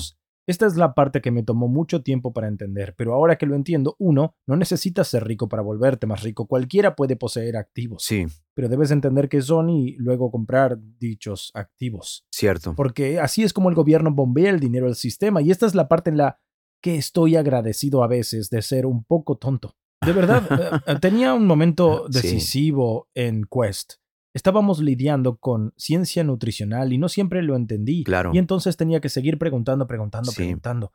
Esta 0.49 0.67
es 0.67 0.77
la 0.77 0.95
parte 0.95 1.21
que 1.21 1.33
me 1.33 1.43
tomó 1.43 1.67
mucho 1.67 2.03
tiempo 2.03 2.33
para 2.33 2.47
entender, 2.47 2.95
pero 2.97 3.15
ahora 3.15 3.37
que 3.37 3.47
lo 3.47 3.57
entiendo, 3.57 3.97
uno, 3.99 4.37
no 4.47 4.57
necesitas 4.57 5.09
ser 5.09 5.25
rico 5.25 5.49
para 5.49 5.63
volverte 5.63 6.07
más 6.07 6.23
rico, 6.23 6.47
cualquiera 6.47 6.95
puede 6.95 7.17
poseer 7.17 7.57
activos. 7.57 8.05
Sí. 8.05 8.27
Pero 8.55 8.69
debes 8.69 8.93
entender 8.93 9.29
qué 9.29 9.43
son 9.43 9.71
y 9.71 9.97
luego 9.99 10.31
comprar 10.31 10.79
dichos 10.99 11.51
activos. 11.55 12.25
Cierto. 12.31 12.75
Porque 12.77 13.19
así 13.19 13.43
es 13.43 13.53
como 13.53 13.71
el 13.71 13.75
gobierno 13.75 14.13
bombea 14.13 14.51
el 14.51 14.61
dinero 14.61 14.87
al 14.87 14.95
sistema 14.95 15.43
y 15.43 15.51
esta 15.51 15.67
es 15.67 15.75
la 15.75 15.89
parte 15.89 16.11
en 16.11 16.19
la 16.19 16.39
que 16.81 16.97
estoy 16.97 17.35
agradecido 17.35 18.05
a 18.05 18.07
veces 18.07 18.49
de 18.49 18.63
ser 18.63 18.87
un 18.87 19.03
poco 19.03 19.39
tonto. 19.39 19.75
De 20.05 20.13
verdad, 20.13 20.45
eh, 20.87 20.99
tenía 21.01 21.35
un 21.35 21.47
momento 21.47 22.07
decisivo 22.09 23.09
en 23.15 23.45
Quest 23.51 23.95
estábamos 24.37 24.81
lidiando 24.81 25.39
con 25.39 25.73
ciencia 25.79 26.23
nutricional 26.23 26.93
y 26.93 26.99
no 26.99 27.09
siempre 27.09 27.43
lo 27.43 27.57
entendí. 27.57 28.05
Claro. 28.05 28.33
Y 28.35 28.39
entonces 28.39 28.77
tenía 28.77 29.01
que 29.01 29.09
seguir 29.09 29.39
preguntando, 29.39 29.87
preguntando, 29.87 30.31
preguntando. 30.31 30.93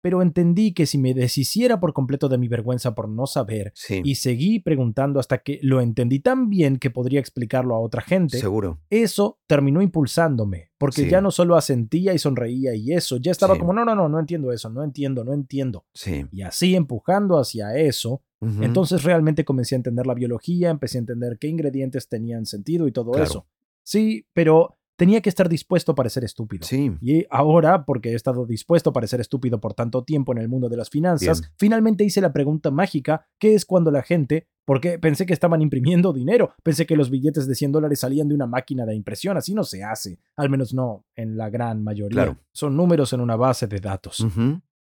Pero 0.00 0.22
entendí 0.22 0.74
que 0.74 0.86
si 0.86 0.98
me 0.98 1.12
deshiciera 1.12 1.80
por 1.80 1.92
completo 1.92 2.28
de 2.28 2.38
mi 2.38 2.46
vergüenza 2.46 2.94
por 2.94 3.08
no 3.08 3.26
saber 3.26 3.72
y 3.88 4.14
seguí 4.16 4.60
preguntando 4.60 5.18
hasta 5.18 5.38
que 5.38 5.58
lo 5.62 5.80
entendí 5.80 6.20
tan 6.20 6.50
bien 6.50 6.76
que 6.76 6.90
podría 6.90 7.20
explicarlo 7.20 7.74
a 7.74 7.80
otra 7.80 8.02
gente, 8.02 8.38
Seguro. 8.38 8.78
eso 8.90 9.40
terminó 9.46 9.80
impulsándome, 9.80 10.72
porque 10.76 11.08
ya 11.08 11.22
no 11.22 11.30
solo 11.30 11.56
asentía 11.56 12.12
y 12.12 12.18
sonreía 12.18 12.74
y 12.74 12.92
eso, 12.92 13.16
ya 13.16 13.32
estaba 13.32 13.58
como, 13.58 13.72
no, 13.72 13.86
no, 13.86 13.94
no, 13.94 14.10
no 14.10 14.20
entiendo 14.20 14.52
eso, 14.52 14.68
no 14.68 14.84
entiendo, 14.84 15.24
no 15.24 15.32
entiendo. 15.32 15.86
Sí. 15.94 16.26
Y 16.30 16.42
así 16.42 16.76
empujando 16.76 17.38
hacia 17.38 17.74
eso, 17.74 18.22
entonces 18.60 19.02
realmente 19.02 19.44
comencé 19.44 19.74
a 19.74 19.76
entender 19.76 20.06
la 20.06 20.14
biología, 20.14 20.70
empecé 20.70 20.98
a 20.98 21.00
entender 21.00 21.38
qué 21.38 21.48
ingredientes 21.48 22.08
tenían 22.08 22.46
sentido 22.46 22.86
y 22.86 22.92
todo 22.92 23.16
eso. 23.22 23.46
Sí, 23.82 24.26
pero 24.32 24.78
tenía 24.96 25.20
que 25.20 25.28
estar 25.28 25.48
dispuesto 25.48 25.92
a 25.92 25.94
parecer 25.94 26.24
estúpido. 26.24 26.66
Sí. 26.66 26.92
Y 27.00 27.26
ahora, 27.30 27.84
porque 27.84 28.12
he 28.12 28.14
estado 28.14 28.46
dispuesto 28.46 28.90
a 28.90 28.92
parecer 28.92 29.20
estúpido 29.20 29.60
por 29.60 29.74
tanto 29.74 30.04
tiempo 30.04 30.32
en 30.32 30.38
el 30.38 30.48
mundo 30.48 30.68
de 30.68 30.76
las 30.76 30.90
finanzas, 30.90 31.42
finalmente 31.56 32.04
hice 32.04 32.20
la 32.20 32.32
pregunta 32.32 32.70
mágica, 32.70 33.26
¿qué 33.38 33.54
es 33.54 33.64
cuando 33.64 33.90
la 33.90 34.02
gente, 34.02 34.46
porque 34.64 34.98
pensé 34.98 35.26
que 35.26 35.32
estaban 35.32 35.62
imprimiendo 35.62 36.12
dinero, 36.12 36.54
pensé 36.62 36.86
que 36.86 36.96
los 36.96 37.10
billetes 37.10 37.46
de 37.46 37.54
100 37.54 37.72
dólares 37.72 38.00
salían 38.00 38.28
de 38.28 38.34
una 38.34 38.46
máquina 38.46 38.86
de 38.86 38.94
impresión, 38.94 39.36
así 39.36 39.54
no 39.54 39.64
se 39.64 39.82
hace, 39.82 40.20
al 40.36 40.48
menos 40.48 40.72
no 40.72 41.04
en 41.16 41.36
la 41.36 41.50
gran 41.50 41.82
mayoría. 41.82 42.38
Son 42.52 42.76
números 42.76 43.12
en 43.12 43.20
una 43.20 43.36
base 43.36 43.66
de 43.66 43.80
datos. 43.80 44.24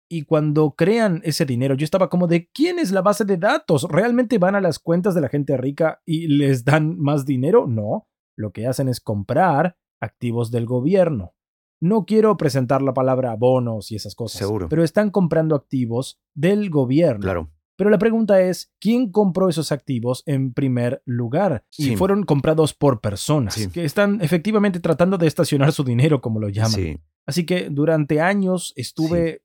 Y 0.10 0.24
cuando 0.24 0.72
crean 0.72 1.22
ese 1.24 1.46
dinero, 1.46 1.76
yo 1.76 1.84
estaba 1.84 2.10
como 2.10 2.28
de, 2.28 2.50
¿quién 2.54 2.80
es 2.80 2.92
la 2.92 3.02
base 3.02 3.26
de 3.26 3.38
datos? 3.38 3.86
¿Realmente 3.90 4.38
van 4.38 4.56
a 4.56 4.62
las 4.62 4.80
cuentas 4.80 5.14
de 5.16 5.22
la 5.22 5.30
gente 5.30 5.58
rica 5.58 6.02
y 6.06 6.28
les 6.28 6.64
dan 6.64 6.98
más 6.98 7.26
dinero? 7.26 7.68
No. 7.68 8.08
Lo 8.38 8.52
que 8.52 8.68
hacen 8.68 8.88
es 8.88 9.02
comprar 9.02 9.78
activos 10.00 10.52
del 10.52 10.66
gobierno. 10.66 11.34
No 11.82 12.06
quiero 12.06 12.38
presentar 12.38 12.82
la 12.82 12.94
palabra 12.94 13.36
bonos 13.36 13.92
y 13.92 13.96
esas 13.96 14.16
cosas. 14.16 14.40
Seguro. 14.40 14.70
Pero 14.70 14.84
están 14.84 15.12
comprando 15.12 15.56
activos 15.56 16.22
del 16.34 16.70
gobierno. 16.70 17.22
Claro. 17.22 17.52
Pero 17.78 17.92
la 17.92 18.00
pregunta 18.00 18.42
es, 18.42 18.74
¿quién 18.80 19.12
compró 19.12 19.50
esos 19.50 19.72
activos 19.72 20.24
en 20.26 20.54
primer 20.54 21.04
lugar? 21.06 21.64
Y 21.78 21.96
fueron 21.96 22.24
comprados 22.24 22.74
por 22.74 23.02
personas 23.02 23.68
que 23.68 23.86
están 23.86 24.20
efectivamente 24.22 24.80
tratando 24.80 25.20
de 25.20 25.28
estacionar 25.28 25.72
su 25.72 25.84
dinero, 25.84 26.20
como 26.20 26.40
lo 26.40 26.50
llaman. 26.50 26.72
Sí. 26.72 27.00
Así 27.28 27.46
que 27.46 27.70
durante 27.70 28.20
años 28.20 28.74
estuve 28.78 29.44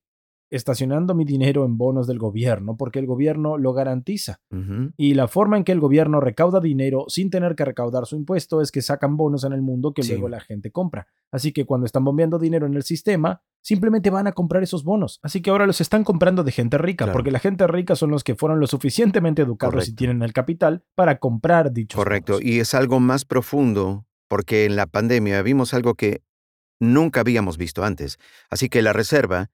estacionando 0.52 1.14
mi 1.14 1.24
dinero 1.24 1.64
en 1.64 1.78
bonos 1.78 2.06
del 2.06 2.18
gobierno 2.18 2.76
porque 2.76 2.98
el 2.98 3.06
gobierno 3.06 3.56
lo 3.56 3.72
garantiza. 3.72 4.38
Y 4.96 5.14
la 5.14 5.26
forma 5.26 5.56
en 5.56 5.64
que 5.64 5.72
el 5.72 5.80
gobierno 5.80 6.20
recauda 6.20 6.60
dinero 6.60 7.06
sin 7.08 7.30
tener 7.30 7.56
que 7.56 7.64
recaudar 7.64 8.04
su 8.06 8.16
impuesto 8.16 8.60
es 8.60 8.70
que 8.70 8.82
sacan 8.82 9.16
bonos 9.16 9.44
en 9.44 9.54
el 9.54 9.62
mundo 9.62 9.94
que 9.94 10.02
luego 10.02 10.28
la 10.28 10.40
gente 10.40 10.70
compra. 10.70 11.08
Así 11.30 11.52
que 11.52 11.64
cuando 11.64 11.86
están 11.86 12.04
bombeando 12.04 12.38
dinero 12.38 12.66
en 12.66 12.74
el 12.74 12.82
sistema, 12.82 13.42
simplemente 13.62 14.10
van 14.10 14.26
a 14.26 14.32
comprar 14.32 14.62
esos 14.62 14.84
bonos. 14.84 15.20
Así 15.22 15.40
que 15.40 15.48
ahora 15.48 15.66
los 15.66 15.80
están 15.80 16.04
comprando 16.04 16.44
de 16.44 16.52
gente 16.52 16.76
rica, 16.76 17.10
porque 17.10 17.30
la 17.30 17.38
gente 17.38 17.66
rica 17.66 17.96
son 17.96 18.10
los 18.10 18.22
que 18.22 18.34
fueron 18.34 18.60
lo 18.60 18.66
suficientemente 18.66 19.40
educados 19.40 19.88
y 19.88 19.94
tienen 19.94 20.22
el 20.22 20.34
capital 20.34 20.84
para 20.94 21.18
comprar 21.18 21.72
dichos 21.72 21.96
Correcto, 21.96 22.38
y 22.42 22.60
es 22.60 22.74
algo 22.74 23.00
más 23.00 23.24
profundo, 23.24 24.04
porque 24.28 24.66
en 24.66 24.76
la 24.76 24.86
pandemia 24.86 25.40
vimos 25.40 25.72
algo 25.72 25.94
que 25.94 26.22
nunca 26.78 27.20
habíamos 27.20 27.56
visto 27.56 27.84
antes. 27.84 28.18
Así 28.50 28.68
que 28.68 28.82
la 28.82 28.92
reserva 28.92 29.50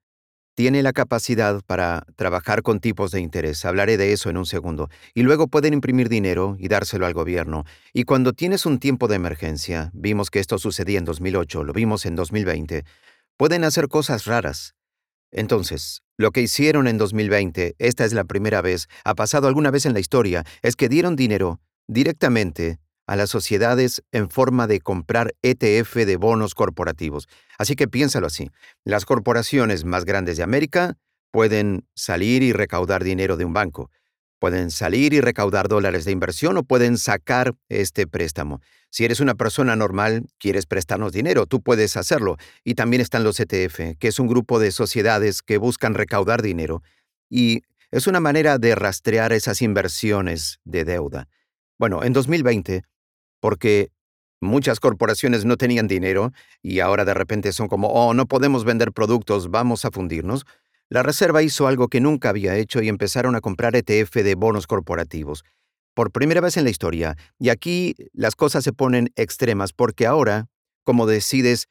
tiene 0.59 0.83
la 0.83 0.93
capacidad 0.93 1.63
para 1.65 2.05
trabajar 2.17 2.63
con 2.63 2.81
tipos 2.81 3.13
de 3.13 3.21
interés. 3.21 3.65
Hablaré 3.65 3.97
de 3.97 4.13
eso 4.13 4.29
en 4.29 4.37
un 4.37 4.45
segundo. 4.45 4.91
Y 5.15 5.23
luego 5.23 5.47
pueden 5.47 5.73
imprimir 5.73 6.09
dinero 6.09 6.57
y 6.59 6.67
dárselo 6.67 7.07
al 7.07 7.15
gobierno. 7.15 7.65
Y 7.93 8.03
cuando 8.03 8.33
tienes 8.33 8.67
un 8.67 8.81
tiempo 8.81 9.07
de 9.07 9.15
emergencia, 9.15 9.93
vimos 9.95 10.33
que 10.33 10.41
esto 10.41 10.59
sucedía 10.59 10.99
en 10.99 11.05
2008, 11.05 11.63
lo 11.63 11.73
vimos 11.73 12.07
en 12.07 12.17
2020, 12.17 12.85
pueden 13.37 13.63
hacer 13.63 13.87
cosas 13.87 14.25
raras. 14.25 14.75
Entonces, 15.31 16.03
lo 16.17 16.33
que 16.33 16.43
hicieron 16.43 16.89
en 16.89 16.99
2020, 16.99 17.77
esta 17.79 18.05
es 18.05 18.13
la 18.13 18.25
primera 18.25 18.61
vez, 18.61 18.89
ha 19.05 19.15
pasado 19.15 19.47
alguna 19.47 19.71
vez 19.71 19.87
en 19.87 19.95
la 19.95 20.01
historia, 20.01 20.45
es 20.63 20.75
que 20.75 20.89
dieron 20.89 21.15
dinero 21.15 21.61
directamente 21.87 22.81
a 23.09 23.17
las 23.17 23.31
sociedades 23.31 24.05
en 24.13 24.29
forma 24.29 24.67
de 24.67 24.81
comprar 24.81 25.35
ETF 25.43 25.95
de 25.97 26.17
bonos 26.17 26.55
corporativos. 26.55 27.27
Así 27.59 27.75
que 27.75 27.89
piénsalo 27.89 28.27
así. 28.27 28.51
Las 28.85 29.07
corporaciones 29.07 29.85
más 29.85 30.05
grandes 30.05 30.37
de 30.37 30.43
América 30.43 30.99
pueden 31.31 31.87
salir 31.95 32.43
y 32.43 32.53
recaudar 32.53 33.03
dinero 33.03 33.39
de 33.39 33.47
un 33.47 33.55
banco. 33.55 33.91
Pueden 34.39 34.71
salir 34.71 35.15
y 35.15 35.23
recaudar 35.23 35.69
dólares 35.69 36.05
de 36.05 36.13
inversión 36.13 36.59
o 36.59 36.65
pueden 36.65 36.99
sacar 36.99 37.55
este 37.71 38.07
préstamo. 38.07 38.61
Si 38.91 39.07
eres 39.07 39.21
una 39.21 39.35
persona 39.35 39.75
normal, 39.75 40.27
quieres 40.39 40.67
prestarnos 40.67 41.13
dinero, 41.13 41.47
tú 41.47 41.63
puedes 41.63 41.97
hacerlo. 41.97 42.37
Y 42.63 42.75
también 42.75 43.01
están 43.01 43.25
los 43.25 43.41
ETF, 43.41 43.97
que 43.99 44.09
es 44.09 44.19
un 44.19 44.29
grupo 44.29 44.59
de 44.59 44.71
sociedades 44.71 45.41
que 45.43 45.57
buscan 45.57 45.95
recaudar 45.95 46.43
dinero. 46.43 46.83
Y 47.31 47.63
es 47.91 48.07
una 48.07 48.21
manera 48.21 48.59
de 48.59 48.75
rastrear 48.75 49.33
esas 49.33 49.63
inversiones 49.63 50.61
de 50.65 50.85
deuda. 50.85 51.27
Bueno, 51.79 52.05
en 52.05 52.13
2020, 52.13 52.83
porque 53.41 53.91
muchas 54.41 54.81
corporaciones 54.81 55.45
no 55.45 55.57
tenían 55.57 55.89
dinero 55.89 56.33
y 56.63 56.81
ahora 56.81 57.05
de 57.05 57.15
repente 57.15 57.53
son 57.53 57.69
como, 57.69 57.89
oh, 57.89 58.15
no 58.15 58.27
podemos 58.27 58.65
vender 58.65 58.93
productos, 58.93 59.51
vamos 59.51 59.85
a 59.85 59.91
fundirnos. 59.91 60.47
La 60.89 61.03
Reserva 61.03 61.43
hizo 61.43 61.67
algo 61.67 61.89
que 61.89 62.01
nunca 62.01 62.31
había 62.31 62.57
hecho 62.57 62.83
y 62.83 62.89
empezaron 62.89 63.35
a 63.35 63.41
comprar 63.41 63.77
ETF 63.77 64.15
de 64.17 64.35
bonos 64.35 64.67
corporativos. 64.67 65.45
Por 65.95 66.13
primera 66.13 66.41
vez 66.41 66.57
en 66.57 66.65
la 66.65 66.71
historia. 66.71 67.17
Y 67.39 67.51
aquí 67.51 67.95
las 68.13 68.37
cosas 68.37 68.65
se 68.65 68.73
ponen 68.73 69.11
extremas 69.17 69.73
porque 69.73 70.07
ahora, 70.07 70.47
como 70.85 71.07
decides 71.07 71.67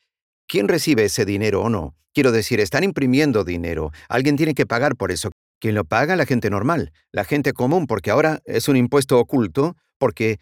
quién 0.47 0.67
recibe 0.67 1.05
ese 1.05 1.25
dinero 1.25 1.61
o 1.61 1.69
no, 1.69 1.95
quiero 2.13 2.31
decir, 2.31 2.59
están 2.59 2.83
imprimiendo 2.83 3.43
dinero. 3.43 3.91
Alguien 4.09 4.35
tiene 4.35 4.53
que 4.53 4.65
pagar 4.65 4.95
por 4.95 5.11
eso. 5.11 5.31
¿Quién 5.59 5.73
lo 5.73 5.85
paga? 5.85 6.15
La 6.15 6.25
gente 6.25 6.49
normal, 6.51 6.91
la 7.11 7.23
gente 7.23 7.53
común, 7.53 7.87
porque 7.87 8.11
ahora 8.11 8.41
es 8.45 8.67
un 8.67 8.77
impuesto 8.77 9.17
oculto, 9.19 9.75
porque 9.97 10.39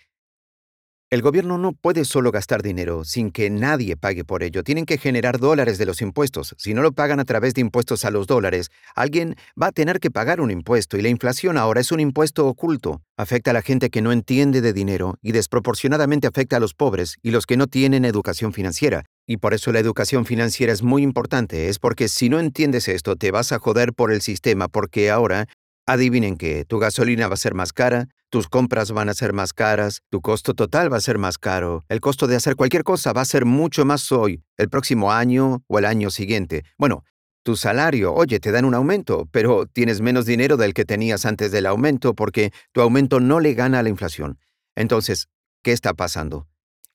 el 1.16 1.22
gobierno 1.22 1.58
no 1.58 1.72
puede 1.72 2.04
solo 2.04 2.30
gastar 2.30 2.62
dinero 2.62 3.06
sin 3.06 3.32
que 3.32 3.50
nadie 3.50 3.96
pague 3.96 4.26
por 4.26 4.44
ello. 4.44 4.64
Tienen 4.64 4.86
que 4.86 4.98
generar 4.98 5.40
dólares 5.40 5.78
de 5.78 5.86
los 5.86 6.02
impuestos. 6.02 6.54
Si 6.58 6.74
no 6.74 6.82
lo 6.82 6.92
pagan 6.92 7.22
a 7.22 7.24
través 7.26 7.54
de 7.54 7.62
impuestos 7.62 8.04
a 8.04 8.12
los 8.12 8.28
dólares, 8.28 8.70
alguien 8.96 9.36
va 9.60 9.68
a 9.68 9.72
tener 9.72 10.02
que 10.02 10.12
pagar 10.12 10.42
un 10.42 10.52
impuesto 10.52 10.98
y 10.98 11.02
la 11.02 11.08
inflación 11.08 11.58
ahora 11.58 11.80
es 11.80 11.94
un 11.94 12.02
impuesto 12.02 12.46
oculto. 12.48 13.02
Afecta 13.16 13.52
a 13.52 13.54
la 13.54 13.62
gente 13.62 13.90
que 13.90 14.02
no 14.02 14.12
entiende 14.12 14.60
de 14.60 14.74
dinero 14.74 15.16
y 15.22 15.32
desproporcionadamente 15.32 16.28
afecta 16.28 16.58
a 16.58 16.60
los 16.60 16.74
pobres 16.74 17.16
y 17.24 17.32
los 17.32 17.46
que 17.46 17.56
no 17.56 17.68
tienen 17.68 18.04
educación 18.04 18.52
financiera. 18.52 19.06
Y 19.26 19.38
por 19.38 19.54
eso 19.54 19.72
la 19.72 19.80
educación 19.80 20.26
financiera 20.26 20.74
es 20.74 20.84
muy 20.84 21.02
importante, 21.02 21.70
es 21.70 21.80
porque 21.80 22.10
si 22.10 22.28
no 22.28 22.42
entiendes 22.42 22.90
esto 22.90 23.16
te 23.16 23.32
vas 23.32 23.54
a 23.54 23.60
joder 23.60 23.94
por 23.94 24.12
el 24.12 24.22
sistema 24.22 24.68
porque 24.68 25.10
ahora 25.10 25.48
Adivinen 25.88 26.36
que 26.38 26.66
tu 26.66 26.80
gasolina 26.80 27.28
va 27.28 27.36
a 27.36 27.38
ser 27.38 27.54
más 27.54 27.72
cara, 27.72 28.08
tus 28.36 28.50
compras 28.50 28.92
van 28.92 29.08
a 29.08 29.14
ser 29.14 29.32
más 29.32 29.54
caras, 29.54 30.02
tu 30.10 30.20
costo 30.20 30.54
total 30.54 30.92
va 30.92 30.98
a 30.98 31.00
ser 31.00 31.18
más 31.18 31.38
caro, 31.38 31.86
el 31.88 32.02
costo 32.02 32.28
de 32.28 32.36
hacer 32.36 32.58
cualquier 32.58 32.84
cosa 32.84 33.14
va 33.14 33.22
a 33.22 33.26
ser 33.26 33.46
mucho 33.46 33.86
más 33.86 34.12
hoy, 34.12 34.44
el 34.58 34.68
próximo 34.68 35.14
año 35.14 35.64
o 35.68 35.80
el 35.80 35.86
año 35.86 36.10
siguiente. 36.10 36.66
Bueno, 36.78 37.06
tu 37.44 37.56
salario, 37.56 38.14
oye, 38.14 38.42
te 38.42 38.52
dan 38.52 38.66
un 38.66 38.74
aumento, 38.74 39.30
pero 39.32 39.68
tienes 39.68 40.02
menos 40.02 40.26
dinero 40.26 40.58
del 40.58 40.74
que 40.74 40.84
tenías 40.84 41.26
antes 41.26 41.54
del 41.54 41.66
aumento 41.66 42.14
porque 42.14 42.52
tu 42.74 42.82
aumento 42.82 43.22
no 43.22 43.40
le 43.40 43.54
gana 43.54 43.80
a 43.80 43.84
la 43.84 43.88
inflación. 43.88 44.38
Entonces, 44.76 45.30
¿qué 45.64 45.72
está 45.72 45.94
pasando? 45.94 46.46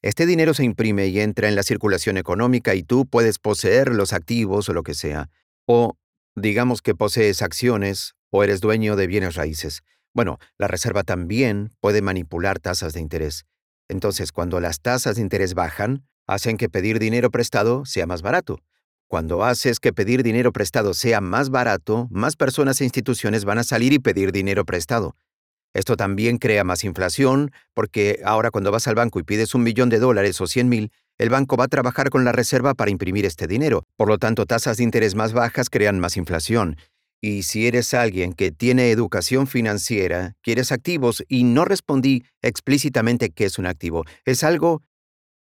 Este 0.02 0.26
dinero 0.26 0.52
se 0.52 0.64
imprime 0.64 1.06
y 1.06 1.20
entra 1.20 1.48
en 1.48 1.56
la 1.56 1.62
circulación 1.62 2.18
económica 2.18 2.74
y 2.74 2.82
tú 2.82 3.06
puedes 3.06 3.38
poseer 3.38 3.94
los 3.94 4.12
activos 4.12 4.68
o 4.68 4.74
lo 4.74 4.82
que 4.82 4.92
sea. 4.92 5.30
O 5.64 5.96
digamos 6.36 6.82
que 6.82 6.94
posees 6.94 7.40
acciones 7.40 8.14
o 8.28 8.44
eres 8.44 8.60
dueño 8.60 8.94
de 8.94 9.06
bienes 9.06 9.36
raíces. 9.36 9.80
Bueno, 10.14 10.38
la 10.58 10.66
reserva 10.68 11.02
también 11.02 11.70
puede 11.80 12.02
manipular 12.02 12.58
tasas 12.58 12.92
de 12.92 13.00
interés. 13.00 13.46
Entonces, 13.88 14.32
cuando 14.32 14.60
las 14.60 14.80
tasas 14.80 15.16
de 15.16 15.22
interés 15.22 15.54
bajan, 15.54 16.06
hacen 16.26 16.56
que 16.56 16.68
pedir 16.68 16.98
dinero 16.98 17.30
prestado 17.30 17.84
sea 17.84 18.06
más 18.06 18.22
barato. 18.22 18.60
Cuando 19.08 19.44
haces 19.44 19.80
que 19.80 19.92
pedir 19.92 20.22
dinero 20.22 20.52
prestado 20.52 20.94
sea 20.94 21.20
más 21.20 21.50
barato, 21.50 22.06
más 22.10 22.36
personas 22.36 22.80
e 22.80 22.84
instituciones 22.84 23.44
van 23.44 23.58
a 23.58 23.64
salir 23.64 23.92
y 23.92 23.98
pedir 23.98 24.30
dinero 24.30 24.64
prestado. 24.64 25.16
Esto 25.74 25.96
también 25.96 26.38
crea 26.38 26.64
más 26.64 26.84
inflación, 26.84 27.52
porque 27.74 28.20
ahora 28.24 28.50
cuando 28.50 28.70
vas 28.70 28.86
al 28.86 28.94
banco 28.94 29.18
y 29.18 29.24
pides 29.24 29.54
un 29.54 29.62
millón 29.62 29.88
de 29.88 29.98
dólares 29.98 30.40
o 30.40 30.46
cien 30.46 30.68
mil, 30.68 30.92
el 31.18 31.28
banco 31.28 31.56
va 31.56 31.64
a 31.64 31.68
trabajar 31.68 32.10
con 32.10 32.24
la 32.24 32.32
reserva 32.32 32.74
para 32.74 32.90
imprimir 32.90 33.26
este 33.26 33.46
dinero. 33.46 33.84
Por 33.96 34.08
lo 34.08 34.18
tanto, 34.18 34.46
tasas 34.46 34.78
de 34.78 34.84
interés 34.84 35.14
más 35.14 35.32
bajas 35.32 35.70
crean 35.70 36.00
más 36.00 36.16
inflación. 36.16 36.76
Y 37.20 37.42
si 37.42 37.66
eres 37.66 37.92
alguien 37.92 38.32
que 38.32 38.50
tiene 38.50 38.90
educación 38.90 39.46
financiera, 39.46 40.34
quieres 40.42 40.72
activos, 40.72 41.22
y 41.28 41.44
no 41.44 41.64
respondí 41.64 42.24
explícitamente 42.40 43.30
qué 43.30 43.44
es 43.44 43.58
un 43.58 43.66
activo, 43.66 44.04
es 44.24 44.42
algo 44.42 44.82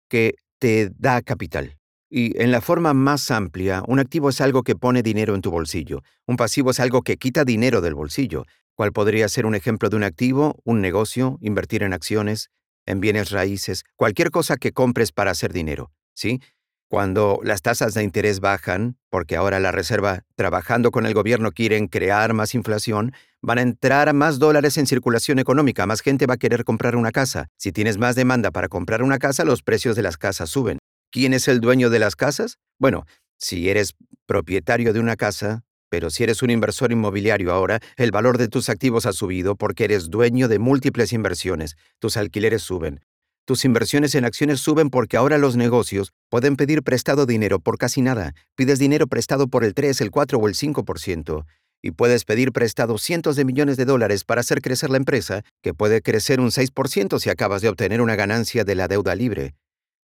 que 0.08 0.36
te 0.58 0.90
da 0.96 1.20
capital. 1.20 1.76
Y 2.08 2.40
en 2.40 2.50
la 2.50 2.60
forma 2.60 2.94
más 2.94 3.30
amplia, 3.30 3.82
un 3.86 3.98
activo 3.98 4.30
es 4.30 4.40
algo 4.40 4.62
que 4.62 4.76
pone 4.76 5.02
dinero 5.02 5.34
en 5.34 5.42
tu 5.42 5.50
bolsillo. 5.50 6.02
Un 6.26 6.36
pasivo 6.36 6.70
es 6.70 6.80
algo 6.80 7.02
que 7.02 7.16
quita 7.16 7.44
dinero 7.44 7.80
del 7.80 7.94
bolsillo. 7.94 8.44
¿Cuál 8.74 8.92
podría 8.92 9.28
ser 9.28 9.44
un 9.44 9.54
ejemplo 9.54 9.88
de 9.88 9.96
un 9.96 10.04
activo? 10.04 10.60
Un 10.64 10.80
negocio, 10.80 11.38
invertir 11.40 11.82
en 11.82 11.92
acciones, 11.92 12.50
en 12.86 13.00
bienes 13.00 13.30
raíces, 13.30 13.84
cualquier 13.96 14.30
cosa 14.30 14.56
que 14.56 14.72
compres 14.72 15.12
para 15.12 15.32
hacer 15.32 15.52
dinero. 15.52 15.90
¿Sí? 16.14 16.40
Cuando 16.88 17.40
las 17.42 17.62
tasas 17.62 17.94
de 17.94 18.04
interés 18.04 18.38
bajan, 18.38 18.96
porque 19.10 19.34
ahora 19.34 19.58
la 19.58 19.72
Reserva, 19.72 20.22
trabajando 20.36 20.92
con 20.92 21.04
el 21.04 21.14
gobierno, 21.14 21.50
quieren 21.50 21.88
crear 21.88 22.32
más 22.32 22.54
inflación, 22.54 23.12
van 23.42 23.58
a 23.58 23.62
entrar 23.62 24.12
más 24.14 24.38
dólares 24.38 24.78
en 24.78 24.86
circulación 24.86 25.40
económica, 25.40 25.84
más 25.86 26.00
gente 26.00 26.26
va 26.26 26.34
a 26.34 26.38
querer 26.38 26.62
comprar 26.62 26.94
una 26.94 27.10
casa. 27.10 27.48
Si 27.56 27.72
tienes 27.72 27.98
más 27.98 28.14
demanda 28.14 28.52
para 28.52 28.68
comprar 28.68 29.02
una 29.02 29.18
casa, 29.18 29.44
los 29.44 29.62
precios 29.62 29.96
de 29.96 30.02
las 30.02 30.16
casas 30.16 30.48
suben. 30.48 30.78
¿Quién 31.10 31.34
es 31.34 31.48
el 31.48 31.60
dueño 31.60 31.90
de 31.90 31.98
las 31.98 32.14
casas? 32.14 32.58
Bueno, 32.78 33.04
si 33.36 33.68
eres 33.68 33.94
propietario 34.26 34.92
de 34.92 35.00
una 35.00 35.16
casa, 35.16 35.64
pero 35.88 36.10
si 36.10 36.22
eres 36.22 36.42
un 36.42 36.50
inversor 36.50 36.92
inmobiliario 36.92 37.52
ahora, 37.52 37.80
el 37.96 38.12
valor 38.12 38.38
de 38.38 38.48
tus 38.48 38.68
activos 38.68 39.06
ha 39.06 39.12
subido 39.12 39.56
porque 39.56 39.84
eres 39.84 40.08
dueño 40.08 40.46
de 40.46 40.58
múltiples 40.60 41.12
inversiones. 41.12 41.76
Tus 41.98 42.16
alquileres 42.16 42.62
suben. 42.62 43.00
Tus 43.46 43.64
inversiones 43.64 44.16
en 44.16 44.24
acciones 44.24 44.58
suben 44.58 44.90
porque 44.90 45.16
ahora 45.16 45.38
los 45.38 45.54
negocios 45.54 46.12
pueden 46.28 46.56
pedir 46.56 46.82
prestado 46.82 47.26
dinero 47.26 47.60
por 47.60 47.78
casi 47.78 48.02
nada. 48.02 48.34
Pides 48.56 48.80
dinero 48.80 49.06
prestado 49.06 49.46
por 49.46 49.62
el 49.62 49.72
3, 49.72 50.00
el 50.00 50.10
4 50.10 50.36
o 50.36 50.48
el 50.48 50.56
5%. 50.56 51.46
Y 51.80 51.92
puedes 51.92 52.24
pedir 52.24 52.50
prestado 52.50 52.98
cientos 52.98 53.36
de 53.36 53.44
millones 53.44 53.76
de 53.76 53.84
dólares 53.84 54.24
para 54.24 54.40
hacer 54.40 54.60
crecer 54.62 54.90
la 54.90 54.96
empresa, 54.96 55.44
que 55.62 55.74
puede 55.74 56.02
crecer 56.02 56.40
un 56.40 56.50
6% 56.50 57.20
si 57.20 57.30
acabas 57.30 57.62
de 57.62 57.68
obtener 57.68 58.00
una 58.00 58.16
ganancia 58.16 58.64
de 58.64 58.74
la 58.74 58.88
deuda 58.88 59.14
libre. 59.14 59.54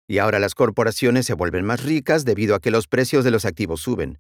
Y 0.09 0.17
ahora 0.17 0.39
las 0.39 0.55
corporaciones 0.55 1.27
se 1.27 1.35
vuelven 1.35 1.67
más 1.67 1.85
ricas 1.85 2.25
debido 2.25 2.55
a 2.55 2.61
que 2.61 2.71
los 2.71 2.87
precios 2.87 3.23
de 3.23 3.33
los 3.33 3.45
activos 3.45 3.83
suben. 3.83 4.19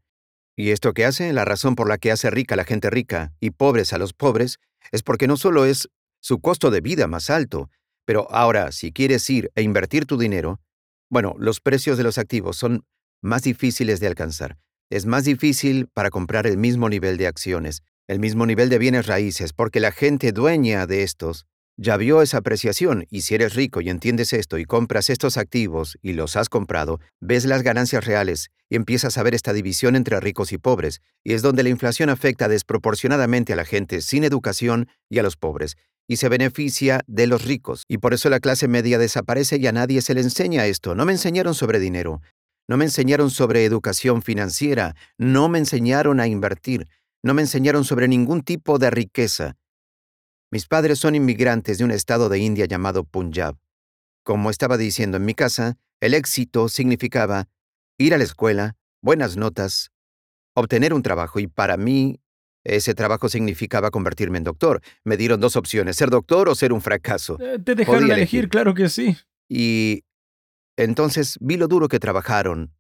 ¿Y 0.56 0.73
esto 0.73 0.92
qué 0.92 1.06
hace? 1.06 1.32
La 1.32 1.46
razón 1.46 1.75
por 1.75 1.88
la 1.88 1.96
que 1.96 2.12
hace 2.12 2.28
rica 2.28 2.54
a 2.54 2.56
la 2.56 2.64
gente 2.64 2.90
rica 2.90 3.32
y 3.40 3.52
pobres 3.52 3.94
a 3.94 3.99
los 3.99 4.12
pobres 4.12 4.58
es 4.92 5.02
porque 5.02 5.26
no 5.26 5.38
solo 5.38 5.64
es 5.64 5.88
su 6.20 6.40
costo 6.40 6.70
de 6.70 6.82
vida 6.82 7.06
más 7.06 7.30
alto, 7.30 7.70
pero 8.06 8.26
ahora 8.30 8.72
si 8.72 8.92
quieres 8.92 9.28
ir 9.28 9.50
e 9.54 9.62
invertir 9.62 10.06
tu 10.06 10.16
dinero, 10.16 10.60
bueno, 11.10 11.34
los 11.38 11.60
precios 11.60 11.98
de 11.98 12.04
los 12.04 12.16
activos 12.16 12.56
son 12.56 12.86
más 13.22 13.42
difíciles 13.42 14.00
de 14.00 14.06
alcanzar. 14.06 14.56
Es 14.90 15.04
más 15.04 15.25
difícil 15.25 15.88
para 15.92 16.10
comprar 16.10 16.46
el 16.46 16.56
mismo 16.56 16.88
nivel 16.88 17.18
de 17.18 17.26
acciones, 17.26 17.82
el 18.08 18.20
mismo 18.20 18.46
nivel 18.46 18.68
de 18.70 18.78
bienes 18.78 19.06
raíces, 19.06 19.52
porque 19.52 19.80
la 19.80 19.92
gente 19.92 20.32
dueña 20.32 20.86
de 20.86 21.02
estos 21.02 21.46
ya 21.76 21.97
vio 21.97 22.23
esa 22.23 22.38
apreciación 22.38 23.06
y 23.11 23.23
si 23.23 23.35
eres 23.35 23.54
rico 23.54 23.80
y 23.80 23.90
entiendes 23.90 24.33
esto 24.33 24.59
y 24.59 24.64
compras 24.64 25.11
estos 25.11 25.37
activos 25.37 25.99
y 26.02 26.14
los 26.14 26.37
has 26.37 26.49
comprado, 26.49 27.00
ves 27.21 27.45
las 27.45 27.62
ganancias 27.62 28.04
reales 28.04 28.50
y 28.68 28.76
empiezas 28.76 29.18
a 29.18 29.23
ver 29.23 29.35
esta 29.35 29.52
división 29.52 29.95
entre 29.95 30.18
ricos 30.21 30.52
y 30.52 30.59
pobres, 30.59 31.00
y 31.22 31.35
es 31.35 31.42
donde 31.42 31.62
la 31.62 31.68
inflación 31.68 32.09
afecta 32.09 32.48
desproporcionadamente 32.48 33.53
a 33.53 33.57
la 33.57 33.64
gente 33.64 34.00
sin 34.00 34.24
educación 34.24 34.88
y 35.09 35.18
a 35.18 35.22
los 35.22 35.37
pobres, 35.37 35.77
y 36.09 36.16
se 36.16 36.29
beneficia 36.29 37.03
de 37.07 37.27
los 37.27 37.44
ricos, 37.44 37.85
y 37.88 37.98
por 37.98 38.14
eso 38.14 38.29
la 38.31 38.40
clase 38.40 38.68
media 38.68 38.98
desaparece 38.98 39.59
y 39.59 39.66
a 39.66 39.72
nadie 39.72 40.03
se 40.03 40.14
le 40.14 40.20
enseña 40.20 40.66
esto. 40.66 40.94
No 40.94 41.05
me 41.05 41.12
enseñaron 41.12 41.55
sobre 41.55 41.79
dinero, 41.79 42.20
no 42.68 42.77
me 42.77 42.85
enseñaron 42.85 43.31
sobre 43.31 43.64
educación 43.64 44.22
financiera, 44.22 44.96
no 45.18 45.48
me 45.48 45.59
enseñaron 45.59 46.20
a 46.20 46.27
invertir, 46.27 46.88
no 47.22 47.35
me 47.35 47.42
enseñaron 47.42 47.85
sobre 47.85 48.09
ningún 48.09 48.42
tipo 48.42 48.79
de 48.79 48.90
riqueza. 48.90 49.57
Mis 50.50 50.66
padres 50.66 50.98
son 50.98 51.14
inmigrantes 51.14 51.78
de 51.78 51.85
un 51.85 51.90
estado 51.90 52.28
de 52.28 52.38
India 52.38 52.66
llamado 52.66 53.04
Punjab. 53.04 53.56
Como 54.22 54.50
estaba 54.50 54.76
diciendo 54.76 55.16
en 55.16 55.24
mi 55.24 55.35
casa, 55.35 55.76
el 56.00 56.14
éxito 56.14 56.68
significaba 56.68 57.48
ir 57.98 58.14
a 58.14 58.18
la 58.18 58.24
escuela, 58.24 58.76
buenas 59.02 59.37
notas, 59.37 59.90
obtener 60.54 60.94
un 60.94 61.02
trabajo 61.02 61.40
y 61.40 61.48
para 61.48 61.76
mí 61.76 62.20
ese 62.64 62.94
trabajo 62.94 63.28
significaba 63.28 63.90
convertirme 63.90 64.38
en 64.38 64.44
doctor. 64.44 64.80
Me 65.04 65.16
dieron 65.16 65.40
dos 65.40 65.56
opciones, 65.56 65.96
ser 65.96 66.11
doctor 66.11 66.48
o 66.48 66.54
ser 66.54 66.72
un 66.72 66.80
fracaso. 66.80 67.38
Eh, 67.40 67.59
te 67.64 67.74
dejaron 67.74 68.11
elegir, 68.11 68.48
claro 68.48 68.74
que 68.74 68.88
sí. 68.88 69.16
Y 69.48 70.04
entonces 70.76 71.38
vi 71.40 71.56
lo 71.56 71.68
duro 71.68 71.88
que 71.88 72.00
trabajaron 72.00 72.72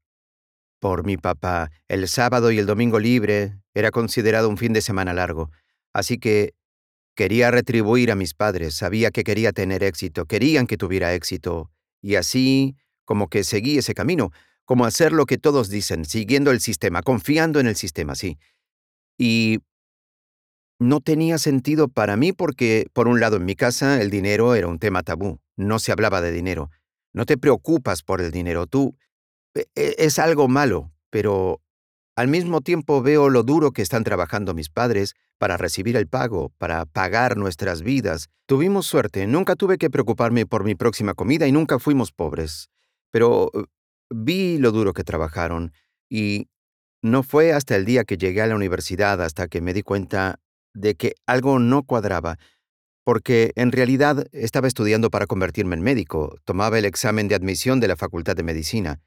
por 0.80 1.04
mi 1.04 1.16
papá. 1.16 1.70
El 1.88 2.06
sábado 2.08 2.50
y 2.50 2.58
el 2.58 2.66
domingo 2.66 2.98
libre 2.98 3.58
era 3.74 3.90
considerado 3.90 4.48
un 4.48 4.56
fin 4.56 4.72
de 4.72 4.82
semana 4.82 5.12
largo. 5.12 5.50
Así 5.92 6.18
que 6.18 6.54
Quería 7.16 7.50
retribuir 7.50 8.12
a 8.12 8.14
mis 8.14 8.34
padres, 8.34 8.74
sabía 8.74 9.10
que 9.10 9.24
quería 9.24 9.52
tener 9.52 9.82
éxito, 9.82 10.26
querían 10.26 10.66
que 10.66 10.76
tuviera 10.76 11.14
éxito, 11.14 11.70
y 12.02 12.14
así 12.16 12.76
como 13.04 13.28
que 13.28 13.42
seguí 13.42 13.78
ese 13.78 13.94
camino, 13.94 14.32
como 14.66 14.84
hacer 14.84 15.12
lo 15.12 15.26
que 15.26 15.38
todos 15.38 15.70
dicen, 15.70 16.04
siguiendo 16.04 16.50
el 16.50 16.60
sistema, 16.60 17.02
confiando 17.02 17.58
en 17.58 17.68
el 17.68 17.76
sistema, 17.76 18.14
sí. 18.14 18.38
Y 19.16 19.60
no 20.78 21.00
tenía 21.00 21.38
sentido 21.38 21.88
para 21.88 22.16
mí 22.16 22.32
porque, 22.32 22.86
por 22.92 23.08
un 23.08 23.18
lado, 23.18 23.36
en 23.36 23.46
mi 23.46 23.54
casa 23.54 24.00
el 24.02 24.10
dinero 24.10 24.54
era 24.54 24.66
un 24.66 24.78
tema 24.78 25.02
tabú, 25.02 25.40
no 25.56 25.78
se 25.78 25.92
hablaba 25.92 26.20
de 26.20 26.32
dinero. 26.32 26.70
No 27.14 27.24
te 27.24 27.38
preocupas 27.38 28.02
por 28.02 28.20
el 28.20 28.30
dinero, 28.30 28.66
tú... 28.66 28.94
E, 29.54 29.66
e, 29.74 29.94
es 29.98 30.18
algo 30.18 30.48
malo, 30.48 30.92
pero 31.08 31.62
al 32.16 32.28
mismo 32.28 32.62
tiempo 32.62 33.02
veo 33.02 33.28
lo 33.28 33.42
duro 33.42 33.72
que 33.72 33.82
están 33.82 34.02
trabajando 34.02 34.54
mis 34.54 34.70
padres 34.70 35.14
para 35.38 35.58
recibir 35.58 35.96
el 35.96 36.08
pago, 36.08 36.50
para 36.56 36.86
pagar 36.86 37.36
nuestras 37.36 37.82
vidas. 37.82 38.30
Tuvimos 38.46 38.86
suerte, 38.86 39.26
nunca 39.26 39.54
tuve 39.54 39.76
que 39.76 39.90
preocuparme 39.90 40.46
por 40.46 40.64
mi 40.64 40.74
próxima 40.74 41.12
comida 41.12 41.46
y 41.46 41.52
nunca 41.52 41.78
fuimos 41.78 42.12
pobres. 42.12 42.70
Pero 43.10 43.50
eh, 43.52 43.64
vi 44.08 44.56
lo 44.56 44.72
duro 44.72 44.94
que 44.94 45.04
trabajaron 45.04 45.72
y 46.08 46.48
no 47.02 47.22
fue 47.22 47.52
hasta 47.52 47.76
el 47.76 47.84
día 47.84 48.04
que 48.04 48.16
llegué 48.16 48.40
a 48.40 48.46
la 48.46 48.56
universidad 48.56 49.20
hasta 49.22 49.46
que 49.46 49.60
me 49.60 49.74
di 49.74 49.82
cuenta 49.82 50.40
de 50.72 50.94
que 50.94 51.14
algo 51.26 51.58
no 51.58 51.82
cuadraba, 51.82 52.38
porque 53.04 53.52
en 53.56 53.72
realidad 53.72 54.26
estaba 54.32 54.68
estudiando 54.68 55.10
para 55.10 55.26
convertirme 55.26 55.76
en 55.76 55.82
médico, 55.82 56.36
tomaba 56.44 56.78
el 56.78 56.86
examen 56.86 57.28
de 57.28 57.34
admisión 57.34 57.78
de 57.78 57.88
la 57.88 57.96
Facultad 57.96 58.36
de 58.36 58.42
Medicina. 58.42 59.00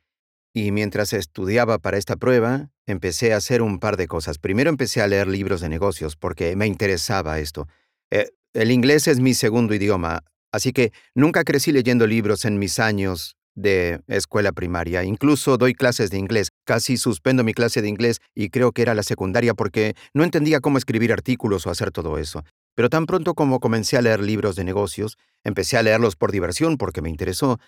Y 0.53 0.71
mientras 0.71 1.13
estudiaba 1.13 1.77
para 1.77 1.97
esta 1.97 2.15
prueba, 2.15 2.69
empecé 2.87 3.33
a 3.33 3.37
hacer 3.37 3.61
un 3.61 3.79
par 3.79 3.97
de 3.97 4.07
cosas. 4.07 4.39
Primero 4.39 4.69
empecé 4.69 5.01
a 5.01 5.07
leer 5.07 5.27
libros 5.27 5.61
de 5.61 5.69
negocios 5.69 6.15
porque 6.15 6.55
me 6.55 6.65
interesaba 6.65 7.39
esto. 7.39 7.67
Eh, 8.11 8.29
el 8.53 8.71
inglés 8.71 9.07
es 9.07 9.19
mi 9.19 9.33
segundo 9.33 9.75
idioma, 9.75 10.23
así 10.51 10.73
que 10.73 10.91
nunca 11.13 11.43
crecí 11.43 11.71
leyendo 11.71 12.07
libros 12.07 12.45
en 12.45 12.57
mis 12.57 12.79
años 12.79 13.37
de 13.55 14.01
escuela 14.07 14.51
primaria. 14.51 15.03
Incluso 15.03 15.57
doy 15.57 15.73
clases 15.73 16.09
de 16.09 16.17
inglés. 16.17 16.49
Casi 16.65 16.97
suspendo 16.97 17.43
mi 17.43 17.53
clase 17.53 17.81
de 17.81 17.89
inglés 17.89 18.21
y 18.33 18.49
creo 18.49 18.71
que 18.71 18.81
era 18.81 18.95
la 18.95 19.03
secundaria 19.03 19.53
porque 19.53 19.95
no 20.13 20.23
entendía 20.23 20.61
cómo 20.61 20.77
escribir 20.77 21.11
artículos 21.11 21.67
o 21.67 21.69
hacer 21.69 21.91
todo 21.91 22.17
eso. 22.17 22.43
Pero 22.75 22.89
tan 22.89 23.05
pronto 23.05 23.33
como 23.33 23.59
comencé 23.59 23.97
a 23.97 24.01
leer 24.01 24.21
libros 24.21 24.55
de 24.55 24.63
negocios, 24.63 25.17
empecé 25.43 25.77
a 25.77 25.83
leerlos 25.83 26.15
por 26.15 26.31
diversión 26.31 26.77
porque 26.77 27.01
me 27.01 27.09
interesó, 27.09 27.59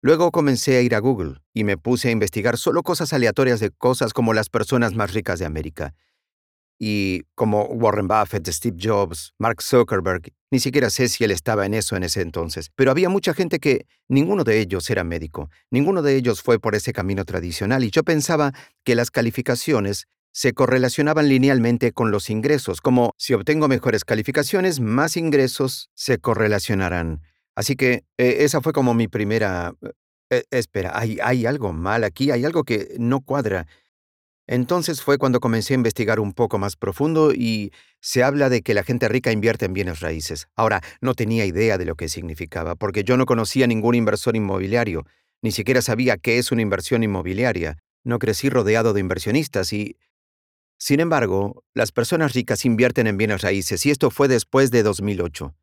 Luego 0.00 0.30
comencé 0.30 0.76
a 0.76 0.80
ir 0.80 0.94
a 0.94 1.00
Google 1.00 1.40
y 1.52 1.64
me 1.64 1.76
puse 1.76 2.08
a 2.08 2.12
investigar 2.12 2.56
solo 2.56 2.84
cosas 2.84 3.12
aleatorias 3.12 3.58
de 3.58 3.70
cosas 3.70 4.12
como 4.12 4.32
las 4.32 4.48
personas 4.48 4.94
más 4.94 5.12
ricas 5.12 5.40
de 5.40 5.46
América. 5.46 5.94
Y 6.78 7.22
como 7.34 7.64
Warren 7.64 8.06
Buffett, 8.06 8.46
Steve 8.48 8.76
Jobs, 8.80 9.34
Mark 9.38 9.60
Zuckerberg, 9.60 10.32
ni 10.52 10.60
siquiera 10.60 10.90
sé 10.90 11.08
si 11.08 11.24
él 11.24 11.32
estaba 11.32 11.66
en 11.66 11.74
eso 11.74 11.96
en 11.96 12.04
ese 12.04 12.20
entonces, 12.20 12.70
pero 12.76 12.92
había 12.92 13.08
mucha 13.08 13.34
gente 13.34 13.58
que 13.58 13.86
ninguno 14.06 14.44
de 14.44 14.60
ellos 14.60 14.88
era 14.88 15.02
médico, 15.02 15.50
ninguno 15.70 16.02
de 16.02 16.14
ellos 16.14 16.40
fue 16.40 16.60
por 16.60 16.76
ese 16.76 16.92
camino 16.92 17.24
tradicional 17.24 17.82
y 17.82 17.90
yo 17.90 18.04
pensaba 18.04 18.52
que 18.84 18.94
las 18.94 19.10
calificaciones 19.10 20.06
se 20.30 20.52
correlacionaban 20.52 21.28
linealmente 21.28 21.90
con 21.90 22.12
los 22.12 22.30
ingresos, 22.30 22.80
como 22.80 23.12
si 23.16 23.34
obtengo 23.34 23.66
mejores 23.66 24.04
calificaciones, 24.04 24.78
más 24.78 25.16
ingresos 25.16 25.90
se 25.94 26.18
correlacionarán. 26.18 27.22
Así 27.58 27.74
que 27.74 28.04
eh, 28.18 28.36
esa 28.44 28.60
fue 28.60 28.72
como 28.72 28.94
mi 28.94 29.08
primera... 29.08 29.74
Eh, 30.30 30.44
espera, 30.52 30.96
hay, 30.96 31.18
hay 31.20 31.44
algo 31.44 31.72
mal 31.72 32.04
aquí, 32.04 32.30
hay 32.30 32.44
algo 32.44 32.62
que 32.62 32.94
no 33.00 33.20
cuadra. 33.20 33.66
Entonces 34.46 35.02
fue 35.02 35.18
cuando 35.18 35.40
comencé 35.40 35.74
a 35.74 35.80
investigar 35.82 36.20
un 36.20 36.34
poco 36.34 36.58
más 36.58 36.76
profundo 36.76 37.32
y 37.32 37.72
se 38.00 38.22
habla 38.22 38.48
de 38.48 38.62
que 38.62 38.74
la 38.74 38.84
gente 38.84 39.08
rica 39.08 39.32
invierte 39.32 39.64
en 39.64 39.72
bienes 39.72 39.98
raíces. 39.98 40.46
Ahora, 40.54 40.82
no 41.00 41.14
tenía 41.14 41.46
idea 41.46 41.78
de 41.78 41.84
lo 41.84 41.96
que 41.96 42.08
significaba, 42.08 42.76
porque 42.76 43.02
yo 43.02 43.16
no 43.16 43.26
conocía 43.26 43.66
ningún 43.66 43.96
inversor 43.96 44.36
inmobiliario, 44.36 45.04
ni 45.42 45.50
siquiera 45.50 45.82
sabía 45.82 46.16
qué 46.16 46.38
es 46.38 46.52
una 46.52 46.62
inversión 46.62 47.02
inmobiliaria. 47.02 47.78
No 48.04 48.20
crecí 48.20 48.50
rodeado 48.50 48.92
de 48.92 49.00
inversionistas 49.00 49.72
y... 49.72 49.96
Sin 50.78 51.00
embargo, 51.00 51.64
las 51.74 51.90
personas 51.90 52.34
ricas 52.34 52.64
invierten 52.64 53.08
en 53.08 53.16
bienes 53.16 53.42
raíces 53.42 53.84
y 53.84 53.90
esto 53.90 54.12
fue 54.12 54.28
después 54.28 54.70
de 54.70 54.84
2008. 54.84 55.56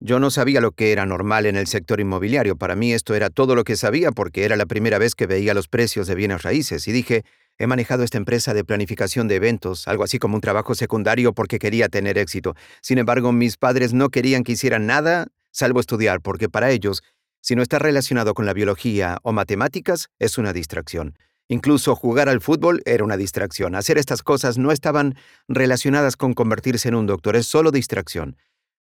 Yo 0.00 0.20
no 0.20 0.30
sabía 0.30 0.60
lo 0.60 0.72
que 0.72 0.92
era 0.92 1.06
normal 1.06 1.46
en 1.46 1.56
el 1.56 1.66
sector 1.66 2.00
inmobiliario, 2.00 2.56
para 2.56 2.76
mí 2.76 2.92
esto 2.92 3.14
era 3.14 3.30
todo 3.30 3.54
lo 3.54 3.64
que 3.64 3.76
sabía 3.76 4.12
porque 4.12 4.44
era 4.44 4.56
la 4.56 4.66
primera 4.66 4.98
vez 4.98 5.14
que 5.14 5.26
veía 5.26 5.54
los 5.54 5.68
precios 5.68 6.06
de 6.06 6.14
bienes 6.14 6.42
raíces 6.42 6.86
y 6.86 6.92
dije, 6.92 7.24
He 7.58 7.66
manejado 7.66 8.02
esta 8.02 8.18
empresa 8.18 8.52
de 8.52 8.64
planificación 8.64 9.28
de 9.28 9.36
eventos, 9.36 9.88
algo 9.88 10.04
así 10.04 10.18
como 10.18 10.34
un 10.34 10.42
trabajo 10.42 10.74
secundario 10.74 11.32
porque 11.32 11.58
quería 11.58 11.88
tener 11.88 12.18
éxito. 12.18 12.54
Sin 12.82 12.98
embargo, 12.98 13.32
mis 13.32 13.56
padres 13.56 13.94
no 13.94 14.10
querían 14.10 14.44
que 14.44 14.52
hiciera 14.52 14.78
nada 14.78 15.28
salvo 15.52 15.80
estudiar, 15.80 16.20
porque 16.20 16.50
para 16.50 16.70
ellos, 16.70 17.02
si 17.40 17.56
no 17.56 17.62
está 17.62 17.78
relacionado 17.78 18.34
con 18.34 18.44
la 18.44 18.52
biología 18.52 19.18
o 19.22 19.32
matemáticas, 19.32 20.08
es 20.18 20.36
una 20.36 20.52
distracción. 20.52 21.16
Incluso 21.48 21.96
jugar 21.96 22.28
al 22.28 22.42
fútbol 22.42 22.82
era 22.84 23.04
una 23.04 23.16
distracción. 23.16 23.74
Hacer 23.74 23.96
estas 23.96 24.22
cosas 24.22 24.58
no 24.58 24.70
estaban 24.70 25.14
relacionadas 25.48 26.16
con 26.16 26.34
convertirse 26.34 26.88
en 26.88 26.96
un 26.96 27.06
doctor, 27.06 27.36
es 27.36 27.46
solo 27.46 27.70
distracción. 27.70 28.36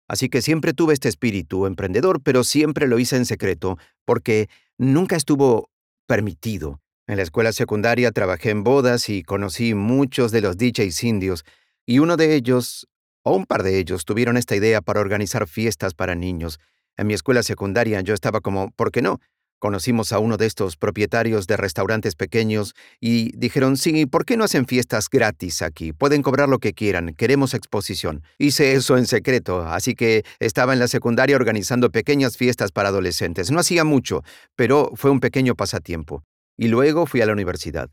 Así 0.08 0.30
que 0.30 0.42
siempre 0.42 0.74
tuve 0.74 0.94
este 0.94 1.10
espíritu 1.10 1.66
emprendedor, 1.66 2.22
pero 2.22 2.44
siempre 2.44 2.88
lo 2.88 3.00
hice 3.00 3.18
en 3.18 3.26
secreto, 3.26 3.78
porque 4.06 4.50
nunca 4.78 5.16
estuvo 5.16 5.70
permitido. 6.08 6.82
En 7.08 7.18
la 7.18 7.24
escuela 7.24 7.54
secundaria 7.54 8.12
trabajé 8.12 8.50
en 8.50 8.64
bodas 8.64 9.10
y 9.10 9.24
conocí 9.24 9.74
muchos 9.74 10.32
de 10.32 10.42
los 10.42 10.58
DJs 10.58 11.04
indios, 11.04 11.46
y 11.86 12.00
uno 12.00 12.18
de 12.18 12.36
ellos, 12.36 12.88
o 13.24 13.36
un 13.36 13.46
par 13.46 13.64
de 13.64 13.78
ellos, 13.78 14.06
tuvieron 14.06 14.38
esta 14.38 14.56
idea 14.56 14.82
para 14.82 15.02
organizar 15.02 15.48
fiestas 15.48 15.94
para 15.94 16.16
niños. 16.16 16.60
En 16.98 17.08
mi 17.08 17.14
escuela 17.14 17.44
secundaria 17.44 18.02
yo 18.02 18.14
estaba 18.14 18.42
como, 18.42 18.72
¿por 18.72 18.92
qué 18.92 19.02
no? 19.02 19.20
Conocimos 19.60 20.12
a 20.12 20.20
uno 20.20 20.38
de 20.38 20.46
estos 20.46 20.76
propietarios 20.76 21.48
de 21.48 21.58
restaurantes 21.58 22.16
pequeños 22.16 22.76
y 23.00 23.36
dijeron, 23.38 23.78
sí, 23.78 24.06
¿por 24.06 24.26
qué 24.26 24.38
no 24.38 24.44
hacen 24.44 24.66
fiestas 24.68 25.10
gratis 25.10 25.62
aquí? 25.62 25.94
Pueden 25.94 26.22
cobrar 26.22 26.50
lo 26.50 26.60
que 26.60 26.74
quieran, 26.74 27.14
queremos 27.16 27.54
exposición. 27.54 28.24
Hice 28.38 28.74
eso 28.74 28.98
en 28.98 29.06
secreto, 29.06 29.62
así 29.62 29.96
que 29.96 30.24
estaba 30.40 30.74
en 30.74 30.80
la 30.80 30.88
secundaria 30.88 31.36
organizando 31.36 31.90
pequeñas 31.90 32.38
fiestas 32.38 32.72
para 32.72 32.90
adolescentes. 32.90 33.50
No 33.50 33.60
hacía 33.60 33.84
mucho, 33.84 34.24
pero 34.56 34.92
fue 34.96 35.10
un 35.10 35.20
pequeño 35.20 35.56
pasatiempo. 35.56 36.24
Y 36.58 36.68
luego 36.68 37.06
fui 37.06 37.22
a 37.22 37.26
la 37.26 37.34
universidad. 37.34 37.90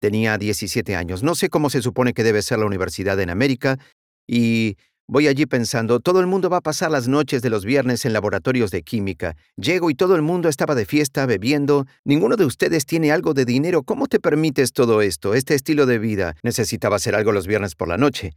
Tenía 0.00 0.38
17 0.38 0.94
años. 0.94 1.22
No 1.22 1.34
sé 1.34 1.48
cómo 1.48 1.70
se 1.70 1.82
supone 1.82 2.14
que 2.14 2.22
debe 2.22 2.42
ser 2.42 2.58
la 2.58 2.66
universidad 2.66 3.18
en 3.20 3.30
América. 3.30 3.78
Y 4.26 4.76
voy 5.08 5.26
allí 5.26 5.46
pensando, 5.46 6.00
todo 6.00 6.20
el 6.20 6.26
mundo 6.26 6.50
va 6.50 6.58
a 6.58 6.60
pasar 6.60 6.90
las 6.90 7.08
noches 7.08 7.40
de 7.40 7.50
los 7.50 7.64
viernes 7.64 8.04
en 8.04 8.12
laboratorios 8.12 8.70
de 8.70 8.82
química. 8.82 9.36
Llego 9.56 9.90
y 9.90 9.94
todo 9.94 10.14
el 10.14 10.22
mundo 10.22 10.48
estaba 10.48 10.74
de 10.74 10.84
fiesta, 10.84 11.24
bebiendo. 11.24 11.86
Ninguno 12.04 12.36
de 12.36 12.44
ustedes 12.44 12.84
tiene 12.84 13.10
algo 13.10 13.32
de 13.32 13.46
dinero. 13.46 13.82
¿Cómo 13.82 14.06
te 14.06 14.20
permites 14.20 14.72
todo 14.72 15.00
esto, 15.00 15.34
este 15.34 15.54
estilo 15.54 15.86
de 15.86 15.98
vida? 15.98 16.36
Necesitaba 16.42 16.96
hacer 16.96 17.14
algo 17.14 17.32
los 17.32 17.46
viernes 17.46 17.74
por 17.74 17.88
la 17.88 17.96
noche. 17.96 18.32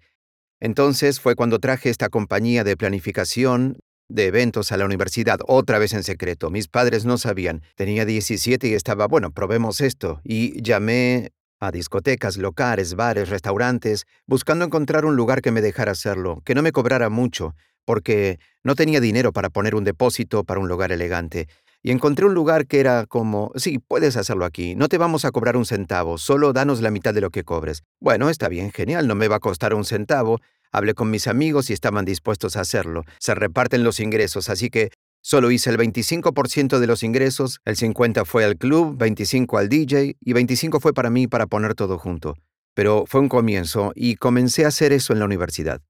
Entonces 0.62 1.20
fue 1.20 1.36
cuando 1.36 1.60
traje 1.60 1.90
esta 1.90 2.08
compañía 2.08 2.64
de 2.64 2.78
planificación 2.78 3.78
de 4.08 4.28
eventos 4.28 4.72
a 4.72 4.78
la 4.78 4.86
universidad, 4.86 5.40
otra 5.48 5.80
vez 5.80 5.94
en 5.94 6.04
secreto. 6.04 6.50
Mis 6.50 6.68
padres 6.68 7.06
no 7.06 7.18
sabían. 7.18 7.64
Tenía 7.76 8.06
17 8.06 8.68
y 8.68 8.74
estaba, 8.74 9.08
bueno, 9.08 9.32
probemos 9.32 9.82
esto. 9.82 10.22
Y 10.24 10.62
llamé 10.62 11.32
a 11.62 11.72
discotecas, 11.72 12.38
locales, 12.38 12.96
bares, 12.96 13.30
restaurantes, 13.30 14.06
buscando 14.26 14.66
encontrar 14.66 15.06
un 15.06 15.16
lugar 15.16 15.42
que 15.42 15.52
me 15.52 15.62
dejara 15.62 15.92
hacerlo, 15.92 16.42
que 16.44 16.56
no 16.56 16.64
me 16.64 16.72
cobrara 16.72 17.10
mucho, 17.10 17.56
porque 17.86 18.40
no 18.64 18.74
tenía 18.76 19.00
dinero 19.00 19.32
para 19.32 19.52
poner 19.52 19.76
un 19.76 19.84
depósito 19.84 20.44
para 20.44 20.60
un 20.60 20.68
lugar 20.68 20.92
elegante. 20.92 21.48
Y 21.84 21.92
encontré 21.92 22.26
un 22.26 22.34
lugar 22.34 22.66
que 22.66 22.80
era 22.80 23.06
como, 23.06 23.52
sí, 23.56 23.78
puedes 23.78 24.18
hacerlo 24.18 24.46
aquí, 24.46 24.76
no 24.76 24.88
te 24.88 24.98
vamos 24.98 25.24
a 25.24 25.32
cobrar 25.32 25.56
un 25.56 25.66
centavo, 25.66 26.18
solo 26.18 26.52
danos 26.52 26.82
la 26.82 26.92
mitad 26.92 27.14
de 27.14 27.22
lo 27.22 27.30
que 27.30 27.44
cobres. 27.44 27.84
Bueno, 28.00 28.30
está 28.30 28.50
bien, 28.50 28.72
genial, 28.72 29.08
no 29.08 29.14
me 29.14 29.28
va 29.28 29.36
a 29.36 29.40
costar 29.40 29.76
un 29.76 29.86
centavo, 29.86 30.40
Hablé 30.74 30.94
con 30.94 31.12
mis 31.12 31.28
amigos 31.28 31.70
y 31.70 31.74
estaban 31.74 32.06
dispuestos 32.06 32.56
a 32.56 32.62
hacerlo. 32.62 33.04
Se 33.20 33.36
reparten 33.36 33.84
los 33.84 34.00
ingresos, 34.00 34.50
así 34.50 34.70
que 34.70 34.92
solo 35.22 35.52
hice 35.52 35.70
el 35.70 35.78
25% 35.78 36.80
de 36.80 36.88
los 36.88 37.04
ingresos, 37.04 37.60
el 37.66 37.76
50% 37.76 38.26
fue 38.26 38.44
al 38.44 38.58
club, 38.58 38.98
25% 38.98 39.60
al 39.60 39.70
DJ 39.70 40.18
y 40.20 40.34
25% 40.34 40.80
fue 40.80 40.94
para 40.94 41.10
mí 41.10 41.28
para 41.28 41.48
poner 41.48 41.76
todo 41.76 41.98
junto. 41.98 42.36
Pero 42.74 43.06
fue 43.08 43.22
un 43.22 43.30
comienzo 43.30 43.92
y 43.96 44.16
comencé 44.16 44.66
a 44.66 44.70
hacer 44.70 44.94
eso 44.94 45.14
en 45.14 45.20
la 45.20 45.26
universidad. 45.26 45.82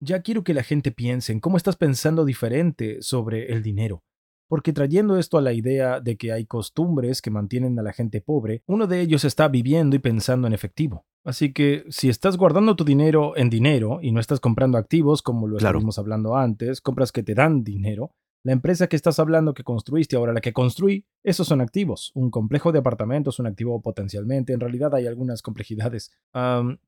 Ya 0.00 0.20
quiero 0.20 0.44
que 0.44 0.54
la 0.54 0.62
gente 0.62 0.92
piense 0.92 1.32
en 1.32 1.40
cómo 1.40 1.56
estás 1.56 1.76
pensando 1.76 2.24
diferente 2.24 2.98
sobre 3.00 3.52
el 3.52 3.62
dinero. 3.62 4.02
Porque 4.48 4.72
trayendo 4.72 5.18
esto 5.18 5.38
a 5.38 5.42
la 5.42 5.52
idea 5.52 6.00
de 6.00 6.16
que 6.16 6.32
hay 6.32 6.46
costumbres 6.46 7.20
que 7.20 7.30
mantienen 7.30 7.78
a 7.78 7.82
la 7.82 7.92
gente 7.92 8.20
pobre, 8.20 8.62
uno 8.66 8.86
de 8.86 9.00
ellos 9.00 9.24
está 9.24 9.48
viviendo 9.48 9.96
y 9.96 9.98
pensando 9.98 10.46
en 10.46 10.52
efectivo. 10.52 11.04
Así 11.24 11.52
que 11.52 11.84
si 11.88 12.08
estás 12.08 12.36
guardando 12.36 12.76
tu 12.76 12.84
dinero 12.84 13.36
en 13.36 13.50
dinero 13.50 13.98
y 14.00 14.12
no 14.12 14.20
estás 14.20 14.38
comprando 14.38 14.78
activos 14.78 15.22
como 15.22 15.48
lo 15.48 15.58
estuvimos 15.58 15.98
hablando 15.98 16.36
antes, 16.36 16.80
compras 16.80 17.10
que 17.10 17.24
te 17.24 17.34
dan 17.34 17.64
dinero, 17.64 18.12
la 18.46 18.52
empresa 18.52 18.86
que 18.86 18.94
estás 18.94 19.18
hablando 19.18 19.54
que 19.54 19.64
construiste, 19.64 20.14
ahora 20.14 20.32
la 20.32 20.40
que 20.40 20.52
construí, 20.52 21.04
esos 21.24 21.48
son 21.48 21.60
activos. 21.60 22.12
Un 22.14 22.30
complejo 22.30 22.70
de 22.70 22.78
apartamentos, 22.78 23.40
un 23.40 23.48
activo 23.48 23.82
potencialmente. 23.82 24.52
En 24.52 24.60
realidad 24.60 24.94
hay 24.94 25.08
algunas 25.08 25.42
complejidades. 25.42 26.12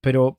pero 0.01 0.39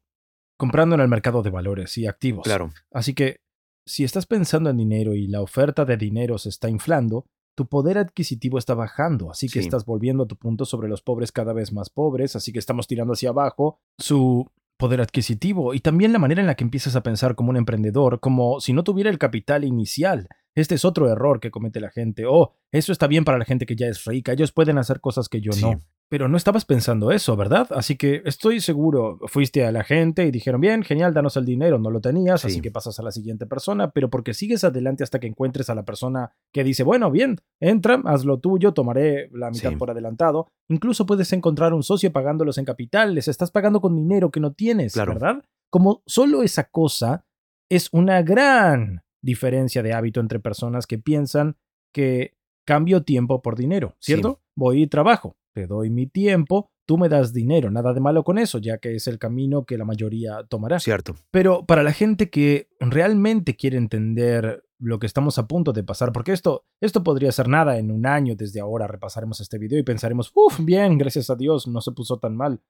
comprando 0.56 0.96
en 0.96 1.02
el 1.02 1.10
mercado 1.10 1.44
de 1.44 1.50
valores 1.50 1.98
y 1.98 2.08
activos. 2.08 2.46
Claro. 2.46 2.72
Así 2.90 3.14
que 3.14 3.42
si 3.86 4.06
estás 4.06 4.28
pensando 4.28 4.70
en 4.70 4.78
dinero 4.78 5.14
y 5.14 5.28
la 5.28 5.42
oferta 5.42 5.84
de 5.84 5.98
dinero 5.98 6.38
se 6.38 6.48
está 6.48 6.70
inflando, 6.70 7.26
tu 7.54 7.68
poder 7.68 7.98
adquisitivo 7.98 8.58
está 8.58 8.74
bajando, 8.74 9.30
así 9.30 9.50
que 9.50 9.60
estás 9.60 9.84
volviendo 9.84 10.24
a 10.24 10.28
tu 10.28 10.38
punto 10.38 10.64
sobre 10.64 10.88
los 10.88 11.02
pobres 11.02 11.34
cada 11.34 11.52
vez 11.52 11.74
más 11.74 11.90
pobres, 11.90 12.38
así 12.38 12.54
que 12.54 12.60
estamos 12.60 12.88
tirando 12.88 13.12
hacia 13.12 13.32
abajo 13.32 13.82
su 13.98 14.50
poder 14.78 15.02
adquisitivo 15.02 15.74
y 15.74 15.82
también 15.82 16.14
la 16.14 16.20
manera 16.20 16.40
en 16.40 16.48
la 16.48 16.56
que 16.56 16.64
empiezas 16.64 16.96
a 16.96 17.04
pensar 17.04 17.36
como 17.36 17.50
un 17.50 17.58
emprendedor, 17.58 18.22
como 18.22 18.62
si 18.62 18.72
no 18.72 18.86
tuviera 18.86 19.10
el 19.10 19.18
capital 19.18 19.66
inicial. 19.66 20.30
Este 20.60 20.76
es 20.76 20.86
otro 20.86 21.10
error 21.10 21.40
que 21.40 21.52
comete 21.52 21.80
la 21.80 21.90
gente. 21.90 22.26
Oh, 22.28 22.54
eso 22.72 22.92
está 22.92 23.08
bien 23.08 23.26
para 23.26 23.38
la 23.38 23.46
gente 23.46 23.66
que 23.66 23.76
ya 23.76 23.88
es 23.88 24.06
rica, 24.06 24.34
ellos 24.34 24.52
pueden 24.52 24.78
hacer 24.78 25.00
cosas 25.00 25.30
que 25.30 25.42
yo 25.42 25.52
no. 25.62 25.80
Pero 26.10 26.28
no 26.28 26.38
estabas 26.38 26.66
pensando 26.66 27.12
eso, 27.12 27.36
¿verdad? 27.36 27.68
Así 27.70 27.96
que 27.96 28.24
estoy 28.26 28.62
seguro, 28.62 29.20
fuiste 29.28 29.64
a 29.64 29.72
la 29.72 29.84
gente 29.84 30.26
y 30.26 30.32
dijeron, 30.32 30.60
bien, 30.60 30.82
genial, 30.82 31.14
danos 31.14 31.38
el 31.38 31.46
dinero, 31.46 31.78
no 31.78 31.92
lo 31.92 32.02
tenías, 32.02 32.44
así 32.46 32.62
que 32.62 32.72
pasas 32.72 33.00
a 33.00 33.04
la 33.04 33.12
siguiente 33.12 33.46
persona, 33.46 33.92
pero 33.92 34.10
porque 34.10 34.34
sigues 34.34 34.64
adelante 34.64 35.04
hasta 35.04 35.20
que 35.20 35.28
encuentres 35.28 35.70
a 35.70 35.76
la 35.76 35.86
persona 35.86 36.32
que 36.52 36.64
dice, 36.64 36.82
bueno, 36.82 37.12
bien, 37.12 37.38
entra, 37.60 38.02
haz 38.06 38.26
lo 38.26 38.40
tuyo, 38.40 38.74
tomaré 38.74 39.30
la 39.34 39.52
mitad 39.52 39.78
por 39.78 39.92
adelantado. 39.92 40.48
Incluso 40.68 41.06
puedes 41.06 41.32
encontrar 41.32 41.74
un 41.74 41.84
socio 41.84 42.12
pagándolos 42.12 42.58
en 42.58 42.66
capital, 42.66 43.14
les 43.14 43.28
estás 43.28 43.52
pagando 43.52 43.80
con 43.80 43.96
dinero 43.96 44.32
que 44.32 44.40
no 44.40 44.54
tienes, 44.54 44.96
¿verdad? 44.96 45.44
Como 45.70 46.02
solo 46.08 46.42
esa 46.42 46.64
cosa 46.64 47.24
es 47.70 47.90
una 47.92 48.24
gran 48.24 49.04
diferencia 49.22 49.84
de 49.84 49.94
hábito 49.94 50.20
entre 50.20 50.40
personas 50.40 50.88
que 50.88 50.98
piensan 50.98 51.58
que 51.94 52.38
cambio 52.66 53.04
tiempo 53.04 53.42
por 53.42 53.58
dinero, 53.58 53.96
¿cierto? 54.00 54.42
Voy 54.56 54.84
y 54.84 54.88
trabajo 54.88 55.36
te 55.54 55.68
doy 55.68 55.90
mi 55.90 56.08
tiempo, 56.08 56.72
tú 56.86 56.98
me 56.98 57.10
das 57.10 57.34
dinero, 57.34 57.70
nada 57.72 57.94
de 57.94 58.00
malo 58.00 58.24
con 58.24 58.38
eso, 58.38 58.60
ya 58.60 58.78
que 58.78 58.96
es 58.96 59.08
el 59.08 59.20
camino 59.20 59.66
que 59.66 59.78
la 59.78 59.86
mayoría 59.86 60.44
tomará. 60.48 60.80
Cierto. 60.80 61.16
Pero 61.32 61.66
para 61.66 61.84
la 61.84 61.92
gente 61.92 62.30
que 62.30 62.70
realmente 62.80 63.56
quiere 63.56 63.78
entender 63.78 64.64
lo 64.80 65.00
que 65.00 65.08
estamos 65.08 65.38
a 65.38 65.48
punto 65.48 65.74
de 65.74 65.84
pasar, 65.84 66.12
porque 66.14 66.32
esto, 66.32 66.66
esto 66.80 67.04
podría 67.04 67.32
ser 67.32 67.50
nada 67.50 67.78
en 67.78 67.92
un 67.92 68.06
año 68.06 68.36
desde 68.36 68.62
ahora, 68.62 68.88
repasaremos 68.88 69.42
este 69.42 69.58
video 69.58 69.78
y 69.78 69.84
pensaremos, 69.84 70.32
uff, 70.34 70.60
bien, 70.64 70.98
gracias 70.98 71.30
a 71.30 71.36
Dios, 71.36 71.68
no 71.68 71.82
se 71.82 71.92
puso 71.92 72.18
tan 72.18 72.36
mal. 72.36 72.62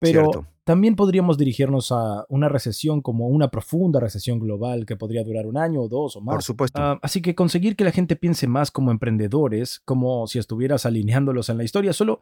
Pero 0.00 0.46
también 0.64 0.96
podríamos 0.96 1.38
dirigirnos 1.38 1.90
a 1.92 2.24
una 2.28 2.48
recesión 2.48 3.00
como 3.00 3.28
una 3.28 3.50
profunda 3.50 4.00
recesión 4.00 4.38
global 4.38 4.86
que 4.86 4.96
podría 4.96 5.24
durar 5.24 5.46
un 5.46 5.56
año 5.56 5.80
o 5.82 5.88
dos 5.88 6.16
o 6.16 6.20
más. 6.20 6.34
Por 6.34 6.42
supuesto. 6.42 6.80
Ah, 6.80 6.98
así 7.02 7.22
que 7.22 7.34
conseguir 7.34 7.74
que 7.74 7.84
la 7.84 7.90
gente 7.90 8.16
piense 8.16 8.46
más 8.46 8.70
como 8.70 8.90
emprendedores, 8.90 9.80
como 9.84 10.26
si 10.26 10.38
estuvieras 10.38 10.86
alineándolos 10.86 11.48
en 11.48 11.58
la 11.58 11.64
historia, 11.64 11.92
solo 11.92 12.20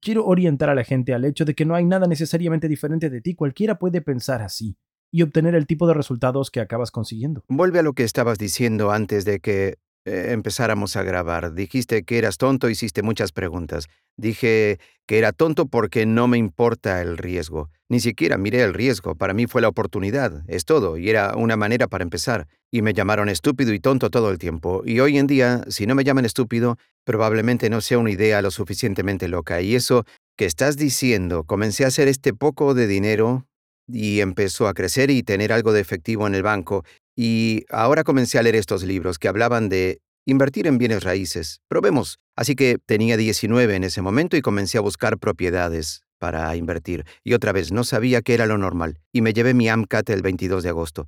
quiero 0.00 0.26
orientar 0.26 0.70
a 0.70 0.74
la 0.74 0.84
gente 0.84 1.14
al 1.14 1.24
hecho 1.24 1.44
de 1.44 1.54
que 1.54 1.64
no 1.64 1.74
hay 1.74 1.84
nada 1.84 2.06
necesariamente 2.06 2.68
diferente 2.68 3.10
de 3.10 3.20
ti, 3.20 3.34
cualquiera 3.34 3.78
puede 3.78 4.00
pensar 4.00 4.42
así 4.42 4.76
y 5.12 5.22
obtener 5.22 5.54
el 5.54 5.66
tipo 5.66 5.86
de 5.86 5.94
resultados 5.94 6.50
que 6.50 6.60
acabas 6.60 6.90
consiguiendo. 6.90 7.44
Vuelve 7.48 7.78
a 7.78 7.82
lo 7.82 7.92
que 7.92 8.02
estabas 8.02 8.38
diciendo 8.38 8.90
antes 8.90 9.24
de 9.24 9.38
que 9.38 9.78
eh, 10.04 10.28
empezáramos 10.30 10.96
a 10.96 11.02
grabar. 11.02 11.54
Dijiste 11.54 12.02
que 12.02 12.18
eras 12.18 12.38
tonto, 12.38 12.68
hiciste 12.68 13.02
muchas 13.02 13.32
preguntas. 13.32 13.86
Dije 14.16 14.78
que 15.06 15.18
era 15.18 15.32
tonto 15.32 15.66
porque 15.66 16.06
no 16.06 16.28
me 16.28 16.38
importa 16.38 17.02
el 17.02 17.18
riesgo. 17.18 17.70
Ni 17.88 18.00
siquiera 18.00 18.38
miré 18.38 18.62
el 18.62 18.74
riesgo, 18.74 19.14
para 19.14 19.34
mí 19.34 19.46
fue 19.46 19.60
la 19.60 19.68
oportunidad, 19.68 20.42
es 20.48 20.64
todo, 20.64 20.96
y 20.96 21.10
era 21.10 21.34
una 21.36 21.56
manera 21.56 21.86
para 21.86 22.02
empezar. 22.02 22.46
Y 22.70 22.82
me 22.82 22.94
llamaron 22.94 23.28
estúpido 23.28 23.72
y 23.72 23.80
tonto 23.80 24.10
todo 24.10 24.30
el 24.30 24.38
tiempo. 24.38 24.82
Y 24.84 25.00
hoy 25.00 25.18
en 25.18 25.26
día, 25.26 25.64
si 25.68 25.86
no 25.86 25.94
me 25.94 26.04
llaman 26.04 26.24
estúpido, 26.24 26.78
probablemente 27.04 27.70
no 27.70 27.80
sea 27.80 27.98
una 27.98 28.10
idea 28.10 28.40
lo 28.42 28.50
suficientemente 28.50 29.28
loca, 29.28 29.60
y 29.60 29.74
eso 29.74 30.04
¿Qué 30.36 30.46
estás 30.46 30.76
diciendo? 30.76 31.44
Comencé 31.44 31.84
a 31.84 31.88
hacer 31.88 32.08
este 32.08 32.34
poco 32.34 32.74
de 32.74 32.88
dinero 32.88 33.46
y 33.86 34.18
empezó 34.18 34.66
a 34.66 34.74
crecer 34.74 35.10
y 35.10 35.22
tener 35.22 35.52
algo 35.52 35.72
de 35.72 35.80
efectivo 35.80 36.26
en 36.26 36.34
el 36.34 36.42
banco. 36.42 36.84
Y 37.16 37.64
ahora 37.70 38.04
comencé 38.04 38.38
a 38.38 38.42
leer 38.42 38.56
estos 38.56 38.82
libros 38.82 39.18
que 39.18 39.28
hablaban 39.28 39.68
de 39.68 40.00
invertir 40.26 40.66
en 40.66 40.78
bienes 40.78 41.04
raíces. 41.04 41.60
Probemos. 41.68 42.18
Así 42.36 42.54
que 42.54 42.78
tenía 42.84 43.16
19 43.16 43.76
en 43.76 43.84
ese 43.84 44.02
momento 44.02 44.36
y 44.36 44.42
comencé 44.42 44.78
a 44.78 44.80
buscar 44.80 45.18
propiedades 45.18 46.02
para 46.18 46.54
invertir. 46.56 47.04
Y 47.22 47.34
otra 47.34 47.52
vez, 47.52 47.70
no 47.70 47.84
sabía 47.84 48.22
qué 48.22 48.34
era 48.34 48.46
lo 48.46 48.58
normal. 48.58 48.98
Y 49.12 49.20
me 49.20 49.32
llevé 49.32 49.54
mi 49.54 49.68
AMCAT 49.68 50.10
el 50.10 50.22
22 50.22 50.62
de 50.62 50.70
agosto. 50.70 51.06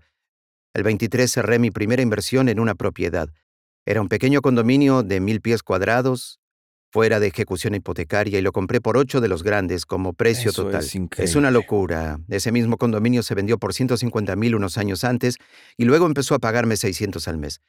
El 0.74 0.82
23 0.82 1.30
cerré 1.30 1.58
mi 1.58 1.70
primera 1.70 2.02
inversión 2.02 2.48
en 2.48 2.60
una 2.60 2.74
propiedad. 2.74 3.30
Era 3.86 4.02
un 4.02 4.08
pequeño 4.08 4.42
condominio 4.42 5.02
de 5.02 5.20
mil 5.20 5.40
pies 5.40 5.62
cuadrados, 5.62 6.38
fuera 6.90 7.20
de 7.20 7.26
ejecución 7.26 7.74
hipotecaria 7.74 8.38
y 8.38 8.42
lo 8.42 8.52
compré 8.52 8.80
por 8.80 8.96
ocho 8.96 9.20
de 9.20 9.28
los 9.28 9.42
grandes 9.42 9.86
como 9.86 10.12
precio 10.12 10.52
total. 10.52 10.84
Es, 11.18 11.34
una 11.34 11.50
locura. 11.50 12.18
Ese 12.28 12.52
mismo 12.52 12.76
condominio 12.76 13.22
se 13.22 13.34
vendió 13.34 13.58
por 13.58 13.74
150 13.74 14.34
mil 14.36 14.54
unos 14.54 14.78
años 14.78 15.04
antes 15.04 15.36
y 15.76 15.84
luego 15.84 16.06
empezó 16.06 16.34
a 16.34 16.38
pagarme 16.38 16.76
600 16.76 17.28
al 17.28 17.38
mes. 17.38 17.60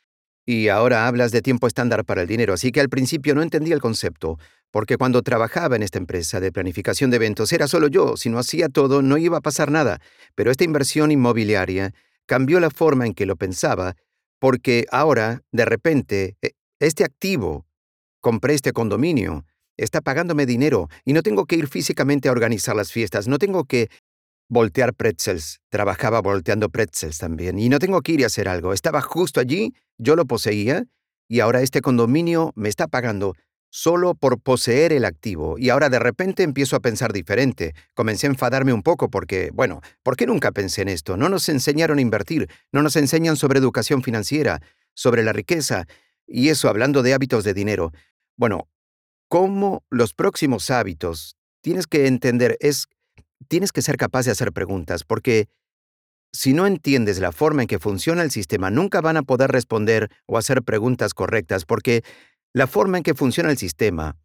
Y 0.45 0.69
ahora 0.69 1.07
hablas 1.07 1.31
de 1.31 1.41
tiempo 1.41 1.67
estándar 1.67 2.05
para 2.05 2.21
el 2.21 2.27
dinero, 2.27 2.53
así 2.53 2.71
que 2.71 2.79
al 2.79 2.87
principio 2.87 3.35
no 3.35 3.41
entendía 3.41 3.75
el 3.75 3.81
concepto, 3.81 4.39
porque 4.71 4.95
cuando 4.95 5.21
trabajaba 5.21 5.75
en 5.75 5.83
esta 5.83 5.97
empresa 5.97 6.39
de 6.39 6.53
planificación 6.53 7.09
de 7.09 7.17
eventos 7.17 7.51
era 7.51 7.67
solo 7.67 7.89
yo, 7.89 8.15
si 8.15 8.29
no 8.29 8.39
hacía 8.39 8.69
todo 8.69 9.01
no 9.01 9.17
iba 9.17 9.39
a 9.39 9.41
pasar 9.41 9.71
nada, 9.71 9.99
pero 10.35 10.49
esta 10.49 10.63
inversión 10.63 11.11
inmobiliaria 11.11 11.93
cambió 12.25 12.61
la 12.61 12.69
forma 12.69 13.05
en 13.05 13.13
que 13.13 13.25
lo 13.25 13.35
pensaba, 13.35 13.95
porque 14.39 14.85
ahora, 14.89 15.41
de 15.51 15.65
repente, 15.65 16.37
e, 16.41 16.51
este 16.79 17.03
activo 17.03 17.66
Compré 18.21 18.53
este 18.53 18.73
condominio. 18.73 19.45
Está 19.77 20.01
pagándome 20.01 20.45
dinero 20.45 20.89
y 21.05 21.13
no 21.13 21.21
tengo 21.21 21.45
que 21.45 21.55
ir 21.55 21.67
físicamente 21.67 22.29
a 22.29 22.31
organizar 22.31 22.75
las 22.75 22.91
fiestas. 22.91 23.27
No 23.27 23.37
tengo 23.37 23.65
que 23.65 23.89
voltear 24.49 24.93
pretzels. 24.93 25.59
Trabajaba 25.69 26.21
volteando 26.21 26.69
pretzels 26.69 27.17
también. 27.19 27.59
Y 27.59 27.69
no 27.69 27.79
tengo 27.79 28.01
que 28.01 28.13
ir 28.13 28.23
a 28.23 28.27
hacer 28.27 28.49
algo. 28.49 28.73
Estaba 28.73 29.01
justo 29.01 29.39
allí, 29.39 29.73
yo 29.97 30.15
lo 30.15 30.25
poseía 30.25 30.85
y 31.27 31.41
ahora 31.41 31.61
este 31.61 31.81
condominio 31.81 32.53
me 32.55 32.69
está 32.69 32.87
pagando 32.87 33.35
solo 33.69 34.15
por 34.15 34.39
poseer 34.39 34.93
el 34.93 35.05
activo. 35.05 35.57
Y 35.57 35.69
ahora 35.69 35.89
de 35.89 35.99
repente 35.99 36.43
empiezo 36.43 36.75
a 36.75 36.79
pensar 36.79 37.13
diferente. 37.13 37.75
Comencé 37.93 38.27
a 38.27 38.31
enfadarme 38.31 38.73
un 38.73 38.81
poco 38.81 39.09
porque, 39.09 39.51
bueno, 39.53 39.81
¿por 40.03 40.15
qué 40.15 40.25
nunca 40.25 40.51
pensé 40.51 40.81
en 40.81 40.89
esto? 40.89 41.17
No 41.17 41.29
nos 41.29 41.49
enseñaron 41.49 41.97
a 41.97 42.01
invertir, 42.01 42.49
no 42.71 42.81
nos 42.81 42.95
enseñan 42.95 43.35
sobre 43.35 43.59
educación 43.59 44.03
financiera, 44.03 44.61
sobre 44.93 45.23
la 45.23 45.33
riqueza. 45.33 45.85
Y 46.27 46.49
eso 46.49 46.69
hablando 46.69 47.01
de 47.01 47.13
hábitos 47.13 47.43
de 47.43 47.53
dinero. 47.53 47.91
Bueno, 48.35 48.69
¿cómo 49.29 49.83
los 49.89 50.13
próximos 50.13 50.69
hábitos 50.69 51.37
tienes 51.61 51.87
que 51.87 52.07
entender 52.07 52.57
es, 52.59 52.87
tienes 53.47 53.71
que 53.71 53.81
ser 53.81 53.97
capaz 53.97 54.25
de 54.25 54.31
hacer 54.31 54.51
preguntas, 54.51 55.03
porque 55.03 55.47
si 56.33 56.53
no 56.53 56.67
entiendes 56.67 57.19
la 57.19 57.31
forma 57.31 57.63
en 57.63 57.67
que 57.67 57.79
funciona 57.79 58.21
el 58.21 58.31
sistema, 58.31 58.69
nunca 58.69 59.01
van 59.01 59.17
a 59.17 59.23
poder 59.23 59.51
responder 59.51 60.09
o 60.25 60.37
hacer 60.37 60.63
preguntas 60.63 61.13
correctas, 61.13 61.65
porque 61.65 62.03
la 62.53 62.67
forma 62.67 62.97
en 62.97 63.03
que 63.03 63.13
funciona 63.13 63.49
el 63.49 63.57
sistema, 63.57 64.17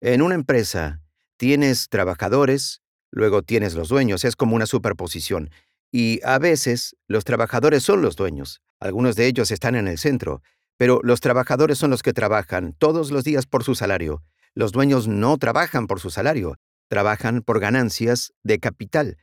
en 0.00 0.22
una 0.22 0.34
empresa, 0.34 1.00
tienes 1.36 1.88
trabajadores, 1.88 2.82
luego 3.10 3.42
tienes 3.42 3.74
los 3.74 3.88
dueños, 3.88 4.24
es 4.24 4.36
como 4.36 4.54
una 4.54 4.66
superposición. 4.66 5.50
Y 5.90 6.20
a 6.22 6.38
veces 6.38 6.96
los 7.06 7.24
trabajadores 7.24 7.82
son 7.82 8.02
los 8.02 8.14
dueños, 8.16 8.62
algunos 8.78 9.16
de 9.16 9.26
ellos 9.26 9.50
están 9.50 9.74
en 9.74 9.88
el 9.88 9.98
centro, 9.98 10.42
pero 10.78 11.00
los 11.02 11.20
trabajadores 11.20 11.76
son 11.76 11.90
los 11.90 12.02
que 12.02 12.14
trabajan 12.14 12.72
todos 12.72 13.10
los 13.10 13.24
días 13.24 13.46
por 13.46 13.64
su 13.64 13.74
salario. 13.74 14.22
Los 14.54 14.72
dueños 14.72 15.08
no 15.08 15.36
trabajan 15.36 15.86
por 15.86 16.00
su 16.00 16.08
salario, 16.08 16.56
trabajan 16.88 17.42
por 17.42 17.60
ganancias 17.60 18.32
de 18.42 18.60
capital. 18.60 19.18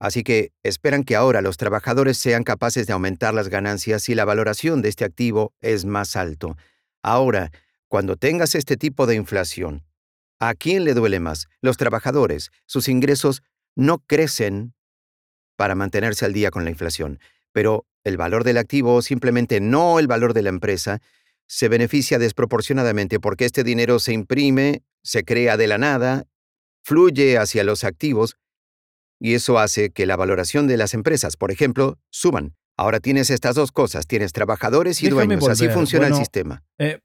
Así 0.00 0.22
que 0.24 0.52
esperan 0.62 1.04
que 1.04 1.14
ahora 1.14 1.42
los 1.42 1.56
trabajadores 1.56 2.18
sean 2.18 2.42
capaces 2.42 2.86
de 2.86 2.94
aumentar 2.94 3.34
las 3.34 3.48
ganancias 3.48 4.08
y 4.08 4.14
la 4.14 4.24
valoración 4.24 4.80
de 4.80 4.88
este 4.88 5.04
activo 5.04 5.54
es 5.60 5.84
más 5.84 6.16
alto. 6.16 6.56
Ahora, 7.02 7.50
cuando 7.88 8.16
tengas 8.16 8.54
este 8.54 8.76
tipo 8.76 9.06
de 9.06 9.14
inflación, 9.14 9.84
¿a 10.40 10.54
quién 10.54 10.84
le 10.84 10.94
duele 10.94 11.20
más? 11.20 11.48
Los 11.60 11.76
trabajadores. 11.76 12.50
Sus 12.66 12.88
ingresos 12.88 13.42
no 13.74 13.98
crecen 13.98 14.74
para 15.56 15.74
mantenerse 15.74 16.24
al 16.24 16.32
día 16.32 16.50
con 16.50 16.64
la 16.64 16.70
inflación, 16.70 17.18
pero 17.52 17.86
el 18.08 18.16
valor 18.16 18.44
del 18.44 18.58
activo 18.58 18.96
o 18.96 19.02
simplemente 19.02 19.60
no 19.60 19.98
el 19.98 20.06
valor 20.06 20.34
de 20.34 20.42
la 20.42 20.48
empresa, 20.48 21.00
se 21.46 21.68
beneficia 21.68 22.18
desproporcionadamente 22.18 23.20
porque 23.20 23.44
este 23.44 23.64
dinero 23.64 23.98
se 23.98 24.12
imprime, 24.12 24.82
se 25.02 25.24
crea 25.24 25.56
de 25.56 25.66
la 25.66 25.78
nada, 25.78 26.24
fluye 26.82 27.38
hacia 27.38 27.64
los 27.64 27.84
activos, 27.84 28.36
y 29.20 29.34
eso 29.34 29.58
hace 29.58 29.90
que 29.90 30.06
la 30.06 30.16
valoración 30.16 30.66
de 30.66 30.76
las 30.76 30.94
empresas, 30.94 31.36
por 31.36 31.50
ejemplo, 31.50 31.98
suban. 32.10 32.54
Ahora 32.76 33.00
tienes 33.00 33.30
estas 33.30 33.56
dos 33.56 33.72
cosas, 33.72 34.06
tienes 34.06 34.32
trabajadores 34.32 35.02
y 35.02 35.08
dueños, 35.08 35.48
así 35.48 35.68
funciona 35.68 36.06
el 36.06 36.14
sistema. 36.14 36.62
Eh, 36.78 37.00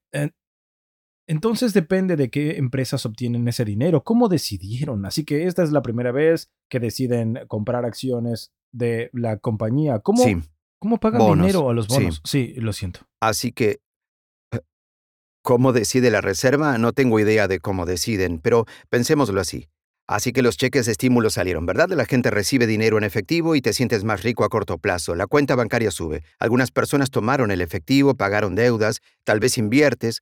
entonces 1.27 1.73
depende 1.73 2.15
de 2.15 2.29
qué 2.29 2.57
empresas 2.57 3.05
obtienen 3.05 3.47
ese 3.47 3.65
dinero, 3.65 4.03
cómo 4.03 4.27
decidieron. 4.27 5.05
Así 5.05 5.23
que 5.23 5.47
esta 5.47 5.63
es 5.63 5.71
la 5.71 5.81
primera 5.81 6.11
vez 6.11 6.51
que 6.69 6.79
deciden 6.79 7.39
comprar 7.47 7.85
acciones 7.85 8.51
de 8.71 9.09
la 9.13 9.37
compañía. 9.37 9.99
¿Cómo, 9.99 10.23
¿cómo 10.83 10.97
pagan 10.97 11.39
dinero 11.39 11.69
a 11.69 11.73
los 11.73 11.87
bonos? 11.87 12.21
Sí. 12.25 12.53
lo 12.57 12.73
siento. 12.73 13.07
Así 13.21 13.53
que, 13.53 13.79
eh, 14.51 14.59
¿cómo 15.41 15.71
decide 15.71 16.11
la 16.11 16.19
reserva? 16.19 16.77
No 16.77 16.91
tengo 16.91 17.21
idea 17.21 17.47
de 17.47 17.59
cómo 17.59 17.85
deciden, 17.85 18.39
pero 18.39 18.65
pensémoslo 18.89 19.39
así. 19.39 19.69
Así 20.09 20.33
que 20.33 20.41
los 20.41 20.57
cheques 20.57 20.85
de 20.85 20.91
estímulo 20.91 21.29
salieron, 21.29 21.65
¿verdad? 21.65 21.87
La 21.87 22.05
gente 22.05 22.29
recibe 22.31 22.67
dinero 22.67 22.97
en 22.97 23.05
efectivo 23.05 23.55
y 23.55 23.61
te 23.61 23.71
sientes 23.71 24.03
más 24.03 24.23
rico 24.23 24.43
a 24.43 24.49
corto 24.49 24.77
plazo. 24.77 25.15
La 25.15 25.25
cuenta 25.25 25.55
bancaria 25.55 25.89
sube. 25.89 26.21
Algunas 26.37 26.71
personas 26.71 27.09
tomaron 27.09 27.49
el 27.49 27.61
efectivo, 27.61 28.15
pagaron 28.15 28.53
deudas, 28.53 28.99
tal 29.23 29.39
vez 29.39 29.57
inviertes, 29.57 30.21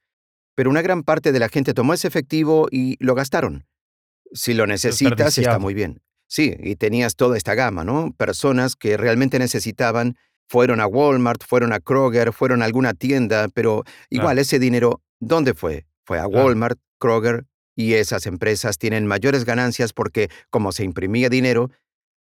pero 0.54 0.70
una 0.70 0.84
gran 0.84 1.02
parte 1.02 1.32
de 1.32 1.40
la 1.40 1.50
gente 1.50 1.74
tomó 1.74 1.96
ese 1.96 2.08
efectivo 2.08 2.68
y 2.70 3.04
lo 3.04 3.16
gastaron. 3.16 3.66
Si 4.32 4.54
lo 4.54 4.68
necesitas, 4.68 5.40
está 5.40 5.58
muy 5.58 5.74
bien. 5.74 6.04
Sí, 6.28 6.56
y 6.60 6.76
tenías 6.76 7.16
toda 7.16 7.36
esta 7.36 7.56
gama, 7.56 7.84
¿no? 7.84 8.14
Personas 8.16 8.76
que 8.76 8.96
realmente 8.96 9.40
necesitaban, 9.40 10.16
fueron 10.52 10.82
a 10.82 10.86
Walmart, 10.86 11.46
fueron 11.46 11.72
a 11.72 11.80
Kroger, 11.80 12.34
fueron 12.34 12.62
a 12.62 12.66
alguna 12.66 12.94
tienda, 12.94 13.48
pero 13.54 13.86
igual 14.10 14.38
ese 14.38 14.60
dinero, 14.60 15.02
¿dónde 15.22 15.54
fue? 15.54 15.86
Fue 16.04 16.20
a 16.20 16.28
Walmart, 16.28 16.78
Kroger, 17.00 17.46
y 17.74 17.94
esas 17.94 18.26
empresas 18.26 18.78
tienen 18.78 19.08
mayores 19.08 19.46
ganancias 19.46 19.94
porque, 19.94 20.30
como 20.50 20.74
se 20.74 20.84
imprimía 20.84 21.30
dinero, 21.30 21.72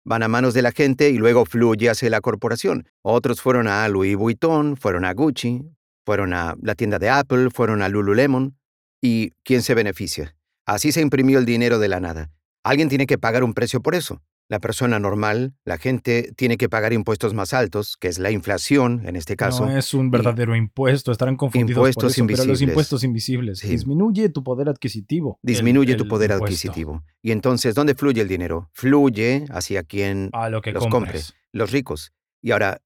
van 0.06 0.24
a 0.24 0.30
manos 0.30 0.54
de 0.54 0.62
la 0.62 0.72
gente 0.72 1.10
y 1.10 1.17
luego 1.17 1.44
fluye 1.44 1.89
hacia 1.89 2.10
la 2.10 2.22
corporación. 2.22 2.88
Otros 3.02 3.41
fueron 3.41 3.67
a 3.67 3.86
Louis 3.89 4.15
Vuitton, 4.15 4.78
fueron 4.78 5.04
a 5.04 5.13
Gucci, 5.13 5.65
fueron 6.06 6.34
a 6.34 6.56
la 6.62 6.76
tienda 6.76 7.00
de 7.00 7.10
Apple, 7.10 7.50
fueron 7.50 7.82
a 7.82 7.89
Lululemon. 7.89 8.58
¿Y 9.02 9.32
quién 9.44 9.62
se 9.62 9.74
beneficia? 9.74 10.38
Así 10.65 10.94
se 10.94 11.02
imprimió 11.02 11.38
el 11.38 11.46
dinero 11.46 11.80
de 11.80 11.89
la 11.89 12.00
nada. 12.00 12.32
Alguien 12.63 12.88
tiene 12.88 13.08
que 13.08 13.17
pagar 13.17 13.44
un 13.44 13.54
precio 13.54 13.82
por 13.82 13.94
eso. 13.94 14.22
La 14.52 14.60
persona 14.60 15.00
normal, 15.00 15.56
la 15.64 15.78
gente, 15.78 16.34
tiene 16.36 16.58
que 16.58 16.68
pagar 16.68 16.92
impuestos 16.92 17.34
más 17.34 17.54
altos, 17.54 17.96
que 17.96 18.10
es 18.10 18.20
la 18.20 18.32
inflación 18.32 19.02
en 19.06 19.16
este 19.16 19.38
caso. 19.38 19.66
No 19.66 19.78
es 19.78 19.94
un 19.94 20.12
verdadero 20.12 20.58
impuesto, 20.58 21.14
estarán 21.14 21.38
confundidos 21.38 21.78
impuestos 21.78 22.18
por 22.18 22.32
eso, 22.32 22.44
pero 22.44 22.52
los 22.52 22.62
impuestos 22.62 23.06
invisibles. 23.06 23.62
Disminuye 23.62 24.28
tu 24.28 24.44
poder 24.44 24.68
adquisitivo. 24.68 25.40
Disminuye 25.42 25.96
tu 25.96 26.06
poder 26.06 26.34
adquisitivo. 26.34 27.02
Y 27.22 27.32
entonces, 27.32 27.76
¿dónde 27.76 27.96
fluye 27.96 28.22
el 28.22 28.28
dinero? 28.28 28.70
Fluye 28.74 29.46
hacia 29.52 29.84
quien 29.84 30.30
los 30.74 30.88
compre, 30.88 31.22
los 31.54 31.72
ricos. 31.72 32.12
Y 32.42 32.52
ahora, 32.52 32.82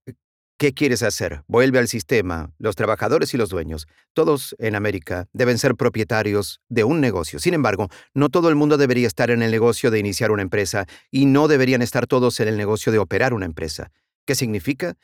¿Qué 0.65 0.73
quieres 0.73 1.04
hacer? 1.04 1.43
Vuelve 1.47 1.78
al 1.78 1.88
sistema. 1.88 2.49
Los 2.58 2.75
trabajadores 2.75 3.36
y 3.36 3.38
los 3.38 3.49
dueños, 3.49 3.88
todos 4.15 4.56
en 4.58 4.73
América, 4.73 5.28
deben 5.32 5.60
ser 5.60 5.75
propietarios 5.75 6.60
de 6.69 6.84
un 6.84 7.01
negocio. 7.01 7.38
Sin 7.38 7.54
embargo, 7.54 7.88
no 8.15 8.30
todo 8.30 8.49
el 8.49 8.56
mundo 8.56 8.75
debería 8.75 9.06
estar 9.06 9.30
en 9.30 9.43
el 9.43 9.51
negocio 9.51 9.91
de 9.91 9.99
iniciar 9.99 10.32
una 10.32 10.41
empresa 10.41 10.88
y 11.12 11.28
no 11.28 11.47
deberían 11.47 11.84
estar 11.84 12.08
todos 12.08 12.39
en 12.39 12.47
el 12.47 12.58
negocio 12.58 12.91
de 12.91 12.97
operar 12.97 13.36
una 13.36 13.45
empresa. 13.45 13.91
¿Qué 14.25 14.34
significa? 14.34 14.95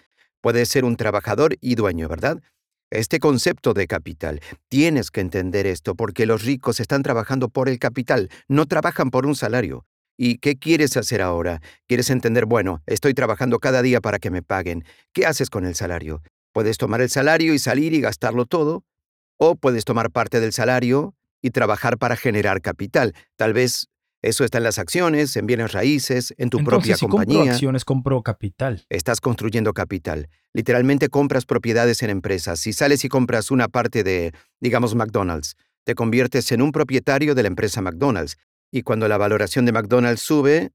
Puedes 0.41 0.67
ser 0.67 0.83
un 0.83 0.95
trabajador 0.95 1.55
y 1.61 1.75
dueño, 1.75 2.07
¿verdad? 2.07 2.41
Este 2.89 3.19
concepto 3.19 3.75
de 3.75 3.85
capital, 3.85 4.41
tienes 4.67 5.11
que 5.11 5.21
entender 5.21 5.67
esto 5.67 5.93
porque 5.93 6.25
los 6.25 6.43
ricos 6.43 6.79
están 6.79 7.03
trabajando 7.03 7.49
por 7.49 7.69
el 7.69 7.77
capital, 7.77 8.31
no 8.47 8.65
trabajan 8.65 9.11
por 9.11 9.27
un 9.27 9.35
salario. 9.35 9.85
¿Y 10.23 10.37
qué 10.37 10.55
quieres 10.55 10.97
hacer 10.97 11.19
ahora? 11.19 11.63
¿Quieres 11.87 12.11
entender, 12.11 12.45
bueno, 12.45 12.83
estoy 12.85 13.15
trabajando 13.15 13.57
cada 13.57 13.81
día 13.81 14.01
para 14.01 14.19
que 14.19 14.29
me 14.29 14.43
paguen? 14.43 14.85
¿Qué 15.13 15.25
haces 15.25 15.49
con 15.49 15.65
el 15.65 15.73
salario? 15.73 16.21
Puedes 16.53 16.77
tomar 16.77 17.01
el 17.01 17.09
salario 17.09 17.55
y 17.55 17.57
salir 17.57 17.91
y 17.95 18.01
gastarlo 18.01 18.45
todo, 18.45 18.83
o 19.37 19.55
puedes 19.55 19.83
tomar 19.83 20.11
parte 20.11 20.39
del 20.39 20.53
salario 20.53 21.15
y 21.41 21.49
trabajar 21.49 21.97
para 21.97 22.15
generar 22.15 22.61
capital. 22.61 23.15
Tal 23.35 23.53
vez 23.53 23.87
eso 24.21 24.43
está 24.43 24.59
en 24.59 24.65
las 24.65 24.77
acciones, 24.77 25.35
en 25.37 25.47
bienes 25.47 25.71
raíces, 25.71 26.35
en 26.37 26.51
tu 26.51 26.63
propia 26.63 26.97
si 26.97 27.07
compañía. 27.07 27.37
Compro 27.37 27.53
acciones, 27.53 27.83
compro 27.83 28.21
capital. 28.21 28.85
Estás 28.89 29.21
construyendo 29.21 29.73
capital. 29.73 30.29
Literalmente 30.53 31.09
compras 31.09 31.47
propiedades 31.47 32.03
en 32.03 32.11
empresas. 32.11 32.59
Si 32.59 32.73
sales 32.73 33.03
y 33.05 33.09
compras 33.09 33.49
una 33.49 33.69
parte 33.69 34.03
de, 34.03 34.33
digamos, 34.59 34.93
McDonald's, 34.93 35.55
te 35.83 35.95
conviertes 35.95 36.51
en 36.51 36.61
un 36.61 36.71
propietario 36.71 37.33
de 37.33 37.41
la 37.41 37.47
empresa 37.47 37.81
McDonald's. 37.81 38.37
Y 38.71 38.83
cuando 38.83 39.07
la 39.07 39.17
valoración 39.17 39.65
de 39.65 39.73
McDonald's 39.73 40.21
sube, 40.21 40.71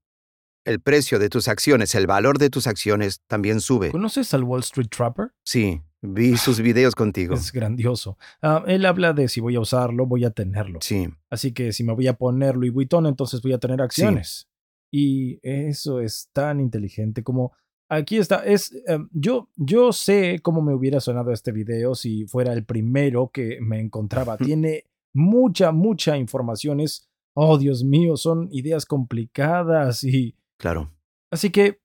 el 0.65 0.79
precio 0.81 1.17
de 1.17 1.29
tus 1.29 1.47
acciones, 1.47 1.95
el 1.95 2.07
valor 2.07 2.37
de 2.37 2.49
tus 2.49 2.67
acciones 2.67 3.21
también 3.27 3.61
sube. 3.61 3.91
¿Conoces 3.91 4.33
al 4.33 4.43
Wall 4.43 4.59
Street 4.59 4.89
Trapper? 4.89 5.31
Sí, 5.43 5.81
vi 6.01 6.37
sus 6.37 6.59
videos 6.59 6.93
contigo. 6.93 7.35
Es 7.35 7.51
grandioso. 7.51 8.17
Ah, 8.41 8.63
él 8.67 8.85
habla 8.85 9.13
de 9.13 9.29
si 9.29 9.39
voy 9.39 9.55
a 9.55 9.59
usarlo, 9.59 10.05
voy 10.05 10.25
a 10.25 10.31
tenerlo. 10.31 10.79
Sí. 10.81 11.07
Así 11.29 11.53
que 11.53 11.71
si 11.71 11.83
me 11.83 11.93
voy 11.93 12.07
a 12.07 12.13
poner 12.13 12.55
Louis 12.55 12.73
Vuitton, 12.73 13.05
entonces 13.07 13.41
voy 13.41 13.53
a 13.53 13.59
tener 13.59 13.81
acciones. 13.81 14.47
Y 14.91 15.39
eso 15.41 16.01
es 16.01 16.29
tan 16.33 16.59
inteligente 16.59 17.23
como 17.23 17.53
aquí 17.89 18.17
está. 18.17 18.45
Es 18.45 18.71
em, 18.87 19.09
yo 19.11 19.49
yo 19.55 19.91
sé 19.91 20.39
cómo 20.41 20.61
me 20.61 20.73
hubiera 20.73 20.99
sonado 20.99 21.31
este 21.31 21.51
video 21.51 21.95
si 21.95 22.25
fuera 22.25 22.53
el 22.53 22.63
primero 22.63 23.31
que 23.33 23.59
me 23.61 23.79
encontraba. 23.79 24.37
Tiene 24.37 24.85
mucha 25.13 25.71
mucha 25.71 26.17
información. 26.17 26.79
Es 26.79 27.09
oh 27.37 27.57
Dios 27.57 27.83
mío, 27.83 28.17
son 28.17 28.49
ideas 28.51 28.85
complicadas 28.85 30.03
y 30.03 30.35
claro. 30.57 30.91
Así 31.31 31.51
que 31.51 31.79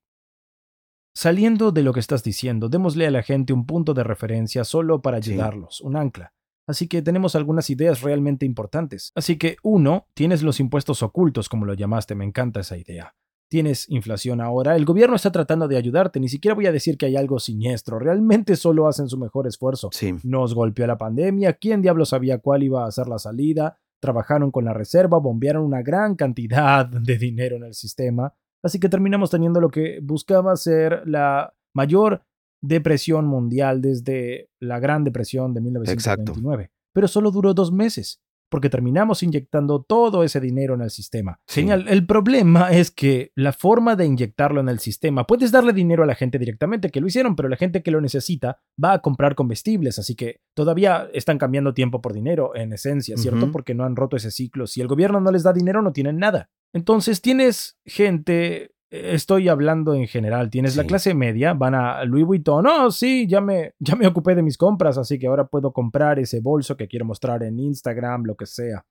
Saliendo 1.15 1.71
de 1.71 1.83
lo 1.83 1.93
que 1.93 1.99
estás 1.99 2.23
diciendo, 2.23 2.69
démosle 2.69 3.05
a 3.05 3.11
la 3.11 3.21
gente 3.21 3.53
un 3.53 3.67
punto 3.67 3.93
de 3.93 4.03
referencia 4.03 4.63
solo 4.63 5.01
para 5.03 5.17
ayudarlos, 5.17 5.79
un 5.81 5.95
ancla. 5.95 6.33
Así 6.67 6.87
que 6.87 7.03
tenemos 7.03 7.35
algunas 7.35 7.69
ideas 7.69 8.01
realmente 8.01 8.47
importantes. 8.47 9.11
Así 9.13 9.37
que, 9.37 9.57
uno, 9.61 10.07
tienes 10.15 10.41
los 10.41 10.59
impuestos 10.59 11.03
ocultos, 11.03 11.49
como 11.49 11.65
lo 11.65 11.75
llamaste, 11.75 12.15
me 12.15 12.25
encanta 12.25 12.61
esa 12.61 12.77
idea. 12.77 13.13
Tienes 13.47 13.87
inflación 13.89 14.41
ahora, 14.41 14.75
el 14.75 14.85
gobierno 14.85 15.15
está 15.15 15.31
tratando 15.31 15.67
de 15.67 15.77
ayudarte, 15.77 16.19
ni 16.19 16.29
siquiera 16.29 16.55
voy 16.55 16.65
a 16.65 16.71
decir 16.71 16.97
que 16.97 17.05
hay 17.05 17.15
algo 17.15 17.37
siniestro, 17.37 17.99
realmente 17.99 18.55
solo 18.55 18.87
hacen 18.87 19.07
su 19.07 19.19
mejor 19.19 19.45
esfuerzo. 19.45 19.89
Sí. 19.91 20.15
Nos 20.23 20.55
golpeó 20.55 20.87
la 20.87 20.97
pandemia, 20.97 21.53
¿quién 21.53 21.83
diablo 21.83 22.05
sabía 22.05 22.39
cuál 22.39 22.63
iba 22.63 22.87
a 22.87 22.91
ser 22.91 23.07
la 23.07 23.19
salida? 23.19 23.77
Trabajaron 24.03 24.51
con 24.51 24.65
la 24.65 24.73
reserva, 24.73 25.17
bombearon 25.17 25.63
una 25.63 25.81
gran 25.81 26.15
cantidad 26.15 26.85
de 26.85 27.17
dinero 27.17 27.55
en 27.55 27.63
el 27.63 27.73
sistema, 27.73 28.33
así 28.61 28.77
que 28.77 28.89
terminamos 28.89 29.29
teniendo 29.29 29.61
lo 29.61 29.69
que 29.69 30.01
buscaba 30.03 30.53
ser 30.57 31.03
la 31.07 31.53
mayor 31.73 32.21
depresión 32.61 33.25
mundial 33.27 33.81
desde 33.81 34.49
la 34.59 34.79
Gran 34.79 35.05
Depresión 35.05 35.53
de 35.53 35.61
1929. 35.61 36.71
Pero 36.93 37.07
solo 37.07 37.31
duró 37.31 37.53
dos 37.53 37.71
meses, 37.71 38.21
porque 38.53 38.69
terminamos 38.69 39.23
inyectando 39.23 39.81
todo 39.81 40.23
ese 40.23 40.39
dinero 40.39 40.75
en 40.75 40.81
el 40.81 40.91
sistema. 40.91 41.39
Genial. 41.47 41.87
El 41.87 42.05
problema 42.05 42.69
es 42.71 42.91
que 42.91 43.31
la 43.33 43.51
forma 43.51 43.95
de 43.95 44.05
inyectarlo 44.05 44.61
en 44.61 44.69
el 44.69 44.77
sistema, 44.77 45.25
puedes 45.25 45.51
darle 45.51 45.73
dinero 45.73 46.03
a 46.03 46.05
la 46.05 46.13
gente 46.13 46.37
directamente 46.37 46.91
que 46.91 47.01
lo 47.01 47.07
hicieron, 47.07 47.35
pero 47.35 47.49
la 47.49 47.55
gente 47.55 47.81
que 47.81 47.89
lo 47.89 47.99
necesita 47.99 48.59
va 48.77 48.93
a 48.93 48.99
comprar 48.99 49.33
comestibles, 49.33 49.97
así 49.97 50.13
que 50.13 50.41
todavía 50.53 51.09
están 51.13 51.39
cambiando 51.39 51.73
tiempo 51.73 51.99
por 51.99 52.13
dinero, 52.13 52.55
en 52.55 52.73
esencia, 52.73 53.17
¿cierto? 53.17 53.51
Porque 53.51 53.73
no 53.73 53.85
han 53.85 53.95
roto 53.95 54.17
ese 54.17 54.29
ciclo. 54.29 54.67
Si 54.67 54.81
el 54.81 54.87
gobierno 54.87 55.19
no 55.19 55.31
les 55.31 55.41
da 55.41 55.51
dinero, 55.51 55.81
no 55.81 55.91
tienen 55.91 56.19
nada. 56.19 56.51
Entonces 56.73 57.23
tienes 57.23 57.79
gente 57.85 58.72
estoy 58.93 59.49
hablando 59.49 59.95
en 59.95 60.07
general. 60.07 60.49
Tienes 60.49 60.75
la 60.75 60.83
clase 60.83 61.13
media, 61.13 61.53
van 61.53 61.73
a 61.73 62.05
Louis 62.05 62.25
Vuitton. 62.25 62.63
No, 62.63 62.91
sí, 62.91 63.25
ya 63.27 63.41
me, 63.41 63.73
ya 63.79 63.95
me 63.95 64.05
ocupé 64.05 64.35
de 64.35 64.43
mis 64.43 64.57
compras, 64.57 64.97
así 64.97 65.17
que 65.17 65.27
ahora 65.27 65.47
puedo 65.47 65.73
comprar 65.73 66.19
ese 66.19 66.39
bolso 66.39 66.77
que 66.77 66.87
quiero 66.87 67.05
mostrar 67.05 67.43
en 67.43 67.59
Instagram, 67.59 68.23
lo 68.25 68.35
que 68.35 68.45
sea. 68.45 68.85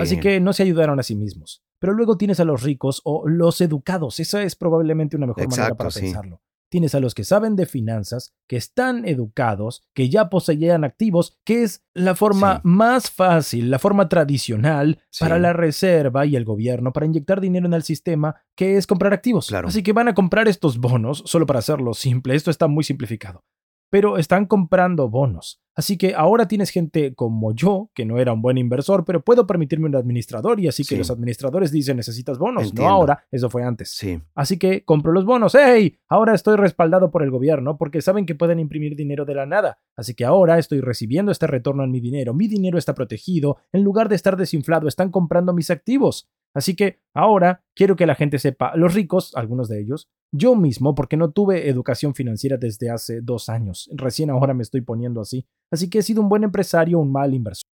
Así 0.00 0.18
que 0.18 0.40
no 0.40 0.52
se 0.52 0.62
ayudaron 0.62 0.98
a 0.98 1.02
sí 1.02 1.14
mismos. 1.14 1.62
Pero 1.78 1.92
luego 1.92 2.16
tienes 2.16 2.40
a 2.40 2.44
los 2.44 2.62
ricos 2.62 3.02
o 3.04 3.28
los 3.28 3.60
educados. 3.60 4.18
Esa 4.20 4.42
es 4.42 4.56
probablemente 4.56 5.16
una 5.16 5.26
mejor 5.26 5.48
manera 5.48 5.74
para 5.74 5.90
pensarlo. 5.90 6.40
Tienes 6.74 6.96
a 6.96 6.98
los 6.98 7.14
que 7.14 7.22
saben 7.22 7.54
de 7.54 7.66
finanzas, 7.66 8.34
que 8.48 8.56
están 8.56 9.06
educados, 9.06 9.84
que 9.94 10.08
ya 10.08 10.28
poseían 10.28 10.82
activos, 10.82 11.38
que 11.44 11.62
es 11.62 11.84
la 11.94 12.16
forma 12.16 12.60
más 12.64 13.12
fácil, 13.12 13.70
la 13.70 13.78
forma 13.78 14.08
tradicional 14.08 15.00
para 15.20 15.38
la 15.38 15.52
reserva 15.52 16.26
y 16.26 16.34
el 16.34 16.44
gobierno 16.44 16.92
para 16.92 17.06
inyectar 17.06 17.40
dinero 17.40 17.66
en 17.66 17.74
el 17.74 17.84
sistema, 17.84 18.42
que 18.56 18.76
es 18.76 18.88
comprar 18.88 19.12
activos. 19.12 19.52
Así 19.52 19.84
que 19.84 19.92
van 19.92 20.08
a 20.08 20.14
comprar 20.14 20.48
estos 20.48 20.78
bonos, 20.78 21.22
solo 21.26 21.46
para 21.46 21.60
hacerlo 21.60 21.94
simple, 21.94 22.34
esto 22.34 22.50
está 22.50 22.66
muy 22.66 22.82
simplificado 22.82 23.44
pero 23.94 24.18
están 24.18 24.46
comprando 24.46 25.08
bonos. 25.08 25.63
Así 25.76 25.98
que 25.98 26.14
ahora 26.14 26.46
tienes 26.46 26.70
gente 26.70 27.14
como 27.14 27.52
yo, 27.52 27.90
que 27.94 28.04
no 28.04 28.18
era 28.18 28.32
un 28.32 28.42
buen 28.42 28.58
inversor, 28.58 29.04
pero 29.04 29.24
puedo 29.24 29.46
permitirme 29.46 29.86
un 29.86 29.96
administrador 29.96 30.60
y 30.60 30.68
así 30.68 30.84
que 30.84 30.96
los 30.96 31.10
administradores 31.10 31.72
dicen 31.72 31.96
necesitas 31.96 32.38
bonos, 32.38 32.72
no 32.74 32.88
ahora, 32.88 33.24
eso 33.30 33.50
fue 33.50 33.64
antes. 33.64 33.90
Sí. 33.90 34.20
Así 34.34 34.58
que 34.58 34.84
compro 34.84 35.12
los 35.12 35.24
bonos. 35.24 35.54
¡Hey! 35.54 35.98
Ahora 36.08 36.34
estoy 36.34 36.56
respaldado 36.56 37.10
por 37.10 37.22
el 37.22 37.30
gobierno 37.30 37.76
porque 37.76 38.02
saben 38.02 38.26
que 38.26 38.34
pueden 38.34 38.60
imprimir 38.60 38.94
dinero 38.94 39.24
de 39.24 39.34
la 39.34 39.46
nada. 39.46 39.78
Así 39.96 40.14
que 40.14 40.24
ahora 40.24 40.58
estoy 40.58 40.80
recibiendo 40.80 41.32
este 41.32 41.46
retorno 41.46 41.84
en 41.84 41.90
mi 41.90 42.00
dinero. 42.00 42.34
Mi 42.34 42.46
dinero 42.46 42.78
está 42.78 42.94
protegido. 42.94 43.58
En 43.72 43.82
lugar 43.82 44.08
de 44.08 44.16
estar 44.16 44.36
desinflado, 44.36 44.86
están 44.86 45.10
comprando 45.10 45.52
mis 45.52 45.70
activos. 45.70 46.28
Así 46.54 46.76
que 46.76 47.00
ahora 47.12 47.64
quiero 47.74 47.96
que 47.96 48.06
la 48.06 48.14
gente 48.14 48.38
sepa, 48.38 48.76
los 48.76 48.94
ricos, 48.94 49.34
algunos 49.34 49.68
de 49.68 49.80
ellos, 49.80 50.08
yo 50.36 50.56
mismo, 50.56 50.94
porque 50.94 51.16
no 51.16 51.30
tuve 51.30 51.68
educación 51.68 52.14
financiera 52.14 52.56
desde 52.56 52.90
hace 52.90 53.20
dos 53.20 53.48
años, 53.48 53.88
recién 53.94 54.30
ahora 54.30 54.52
me 54.52 54.62
estoy 54.62 54.80
poniendo 54.80 55.20
así, 55.20 55.46
así 55.70 55.88
que 55.88 55.98
he 55.98 56.02
sido 56.02 56.22
un 56.22 56.28
buen 56.28 56.44
empresario 56.44 56.98
un 56.98 57.12
mal 57.12 57.34
inversor. 57.34 57.68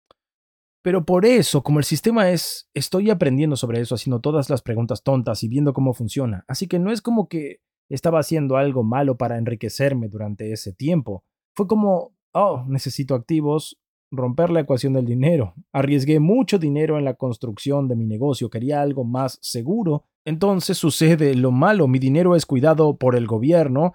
Pero 0.82 1.04
por 1.04 1.26
eso, 1.26 1.62
como 1.62 1.78
el 1.78 1.84
sistema 1.84 2.30
es, 2.30 2.68
estoy 2.74 3.10
aprendiendo 3.10 3.56
sobre 3.56 3.80
eso, 3.80 3.94
haciendo 3.94 4.20
todas 4.20 4.48
las 4.48 4.62
preguntas 4.62 5.02
tontas 5.02 5.42
y 5.42 5.48
viendo 5.48 5.72
cómo 5.72 5.94
funciona, 5.94 6.44
así 6.48 6.66
que 6.66 6.78
no 6.78 6.92
es 6.92 7.00
como 7.00 7.28
que 7.28 7.60
estaba 7.88 8.20
haciendo 8.20 8.56
algo 8.56 8.82
malo 8.82 9.16
para 9.16 9.38
enriquecerme 9.38 10.08
durante 10.08 10.52
ese 10.52 10.72
tiempo, 10.72 11.24
fue 11.56 11.66
como, 11.66 12.14
oh, 12.32 12.64
necesito 12.68 13.14
activos, 13.14 13.78
romper 14.10 14.50
la 14.50 14.60
ecuación 14.60 14.92
del 14.92 15.06
dinero. 15.06 15.54
Arriesgué 15.72 16.20
mucho 16.20 16.58
dinero 16.58 16.98
en 16.98 17.04
la 17.04 17.14
construcción 17.14 17.88
de 17.88 17.96
mi 17.96 18.06
negocio, 18.06 18.50
quería 18.50 18.82
algo 18.82 19.04
más 19.04 19.38
seguro. 19.40 20.04
Entonces 20.24 20.78
sucede 20.78 21.34
lo 21.34 21.50
malo, 21.50 21.88
mi 21.88 21.98
dinero 21.98 22.36
es 22.36 22.46
cuidado 22.46 22.96
por 22.96 23.16
el 23.16 23.26
gobierno 23.26 23.92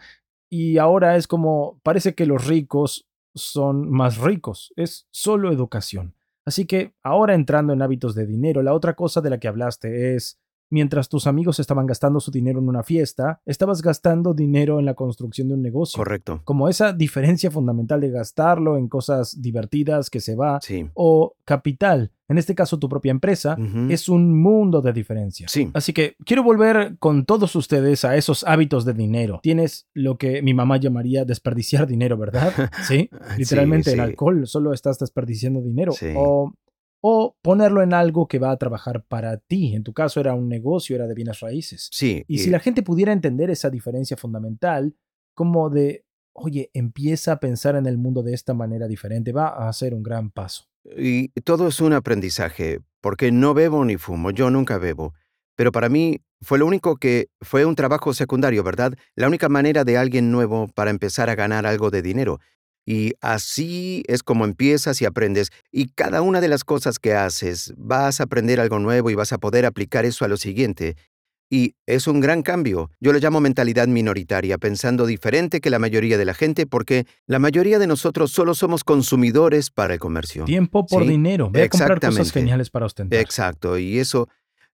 y 0.50 0.78
ahora 0.78 1.18
es 1.18 1.28
como 1.28 1.80
parece 1.84 2.16
que 2.16 2.26
los 2.26 2.48
ricos 2.48 3.08
son 3.36 3.90
más 3.90 4.18
ricos, 4.18 4.74
es 4.76 5.08
solo 5.12 5.52
educación. 5.52 6.16
Así 6.46 6.66
que 6.66 6.94
ahora 7.04 7.34
entrando 7.34 7.74
en 7.74 7.82
hábitos 7.82 8.16
de 8.16 8.26
dinero, 8.26 8.62
la 8.62 8.74
otra 8.74 8.96
cosa 8.96 9.22
de 9.22 9.30
la 9.32 9.40
que 9.40 9.48
hablaste 9.48 10.16
es 10.16 10.40
Mientras 10.70 11.10
tus 11.10 11.28
amigos 11.28 11.60
estaban 11.60 11.86
gastando 11.86 12.20
su 12.20 12.32
dinero 12.32 12.60
en 12.60 12.68
una 12.68 12.84
fiesta, 12.84 13.42
estabas 13.46 13.82
gastando 13.82 14.34
dinero 14.34 14.80
en 14.80 14.86
la 14.86 14.96
construcción 14.96 15.48
de 15.48 15.56
un 15.56 15.62
negocio. 15.62 15.98
Correcto. 15.98 16.42
Como 16.44 16.70
esa 16.70 16.94
diferencia 16.94 17.52
fundamental 17.52 18.02
de 18.02 18.10
gastarlo 18.10 18.78
en 18.78 18.88
cosas 18.88 19.42
divertidas 19.42 20.10
que 20.10 20.20
se 20.20 20.36
va 20.36 20.60
sí. 20.62 20.90
o 20.94 21.36
capital, 21.46 22.12
en 22.28 22.40
este 22.40 22.56
caso 22.56 22.80
tu 22.80 22.90
propia 22.90 23.12
empresa, 23.12 23.56
es 23.90 24.10
un 24.10 24.42
mundo 24.42 24.82
de 24.82 24.94
diferencia. 24.94 25.48
Sí. 25.48 25.70
Así 25.74 25.94
que 25.94 26.16
quiero 26.26 26.44
volver 26.44 26.98
con 26.98 27.26
todos 27.26 27.56
ustedes 27.56 28.04
a 28.04 28.16
esos 28.16 28.44
hábitos 28.44 28.84
de 28.84 28.94
dinero. 28.94 29.40
Tienes 29.44 29.88
lo 29.94 30.18
que 30.18 30.42
mi 30.42 30.54
mamá 30.56 30.78
llamaría 30.78 31.26
desperdiciar 31.26 31.86
dinero, 31.88 32.18
¿verdad? 32.18 32.52
Sí. 32.88 33.10
Literalmente 33.38 33.92
en 33.92 34.00
alcohol 34.00 34.48
solo 34.48 34.74
estás 34.74 35.00
desperdiciando 35.00 35.62
dinero. 35.62 35.94
O 36.16 36.54
o 37.02 37.38
ponerlo 37.42 37.82
en 37.82 37.94
algo 37.94 38.28
que 38.28 38.40
va 38.40 38.52
a 38.52 38.58
trabajar 38.58 39.04
para 39.04 39.38
ti. 39.38 39.76
En 39.76 39.84
tu 39.84 39.94
caso 39.94 40.20
era 40.20 40.34
un 40.34 40.50
negocio, 40.50 40.96
era 40.96 41.08
de 41.08 41.14
bienes 41.14 41.40
raíces. 41.40 41.90
Sí. 41.92 42.24
Y, 42.28 42.40
si 42.40 42.50
la 42.50 42.60
gente 42.60 42.82
pudiera 42.82 43.12
entender 43.12 43.50
esa 43.50 43.70
diferencia 43.70 44.18
fundamental, 44.18 44.96
como 45.34 45.70
de, 45.70 46.06
oye, 46.34 46.72
empieza 46.74 47.34
a 47.34 47.40
pensar 47.40 47.76
en 47.76 47.86
el 47.86 47.98
mundo 47.98 48.24
de 48.24 48.34
esta 48.34 48.54
manera 48.54 48.88
diferente, 48.88 49.32
va 49.32 49.68
a 49.68 49.74
ser 49.74 49.94
un 49.94 50.04
gran 50.04 50.32
paso. 50.32 50.66
Y 50.98 51.30
todo 51.42 51.68
es 51.68 51.80
un 51.80 51.94
aprendizaje, 51.94 52.80
porque 53.02 53.32
no 53.32 53.54
bebo 53.54 53.84
ni 53.86 53.98
fumo, 53.98 54.32
yo 54.32 54.50
nunca 54.50 54.78
bebo. 54.78 55.14
Pero 55.56 55.72
para 55.72 55.90
mí 55.90 56.22
fue 56.42 56.60
lo 56.60 56.66
único 56.66 56.98
que 56.98 57.30
fue 57.42 57.66
un 57.66 57.76
trabajo 57.76 58.14
secundario, 58.14 58.64
¿verdad? 58.64 58.94
La 59.16 59.28
única 59.28 59.50
manera 59.50 59.84
de 59.84 59.98
alguien 59.98 60.32
nuevo 60.32 60.68
para 60.68 60.92
empezar 60.92 61.30
a 61.30 61.36
ganar 61.36 61.66
algo 61.66 61.92
de 61.92 62.02
dinero. 62.02 62.40
Y 62.86 63.14
así 63.22 64.04
es 64.08 64.22
como 64.22 64.46
empiezas 64.46 65.02
y 65.02 65.06
aprendes. 65.06 65.52
Y 65.72 65.88
cada 65.88 66.22
una 66.22 66.40
de 66.42 66.48
las 66.48 66.64
cosas 66.64 67.00
que 67.00 67.14
haces, 67.14 67.74
vas 67.78 68.20
a 68.20 68.24
aprender 68.24 68.60
algo 68.60 68.80
nuevo 68.80 69.10
y 69.10 69.16
vas 69.16 69.34
a 69.34 69.40
poder 69.40 69.66
aplicar 69.66 70.06
eso 70.06 70.24
a 70.24 70.28
lo 70.28 70.38
siguiente. 70.38 70.96
Y 71.50 71.76
es 71.86 72.08
un 72.08 72.20
gran 72.22 72.42
cambio. 72.42 72.90
Yo 73.00 73.14
lo 73.14 73.20
llamo 73.20 73.40
mentalidad 73.40 73.88
minoritaria, 73.88 74.58
pensando 74.58 75.06
diferente 75.06 75.62
que 75.62 75.70
la 75.70 75.80
mayoría 75.80 76.18
de 76.18 76.26
la 76.26 76.34
gente, 76.34 76.66
porque 76.66 77.06
la 77.28 77.40
mayoría 77.40 77.78
de 77.78 77.88
nosotros 77.88 78.32
solo 78.32 78.56
somos 78.56 78.84
consumidores 78.84 79.70
para 79.70 79.94
el 79.94 80.00
comercio. 80.00 80.46
Tiempo 80.46 80.86
por 80.86 81.06
dinero. 81.06 81.50
Voy 81.52 81.62
a 81.62 81.70
comprar 81.70 82.00
cosas 82.00 82.32
geniales 82.32 82.70
para 82.70 82.88
ostentar. 82.88 83.20
Exacto. 83.20 83.78
Y 83.78 84.00
eso 84.00 84.28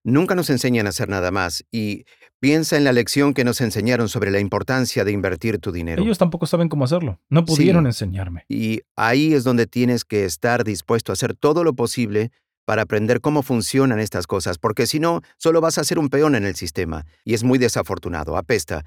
nunca 0.04 0.34
nos 0.34 0.50
enseñan 0.50 0.86
a 0.86 0.90
hacer 0.90 1.08
nada 1.08 1.30
más. 1.30 1.64
Y 1.70 2.04
Piensa 2.40 2.78
en 2.78 2.84
la 2.84 2.94
lección 2.94 3.34
que 3.34 3.44
nos 3.44 3.60
enseñaron 3.60 4.08
sobre 4.08 4.30
la 4.30 4.40
importancia 4.40 5.04
de 5.04 5.12
invertir 5.12 5.58
tu 5.58 5.72
dinero. 5.72 6.02
Ellos 6.02 6.16
tampoco 6.16 6.46
saben 6.46 6.70
cómo 6.70 6.84
hacerlo. 6.84 7.20
No 7.28 7.44
pudieron 7.44 7.84
enseñarme. 7.84 8.46
Y 8.48 8.80
ahí 8.96 9.34
es 9.34 9.44
donde 9.44 9.66
tienes 9.66 10.06
que 10.06 10.24
estar 10.24 10.64
dispuesto 10.64 11.12
a 11.12 11.14
hacer 11.14 11.34
todo 11.34 11.64
lo 11.64 11.74
posible 11.74 12.32
para 12.64 12.82
aprender 12.82 13.20
cómo 13.20 13.42
funcionan 13.42 14.00
estas 14.00 14.26
cosas, 14.26 14.56
porque 14.56 14.86
si 14.86 15.00
no, 15.00 15.20
solo 15.36 15.60
vas 15.60 15.76
a 15.76 15.84
ser 15.84 15.98
un 15.98 16.08
peón 16.08 16.34
en 16.34 16.46
el 16.46 16.56
sistema. 16.56 17.04
Y 17.26 17.34
es 17.34 17.44
muy 17.44 17.58
desafortunado, 17.58 18.38
apesta. 18.38 18.86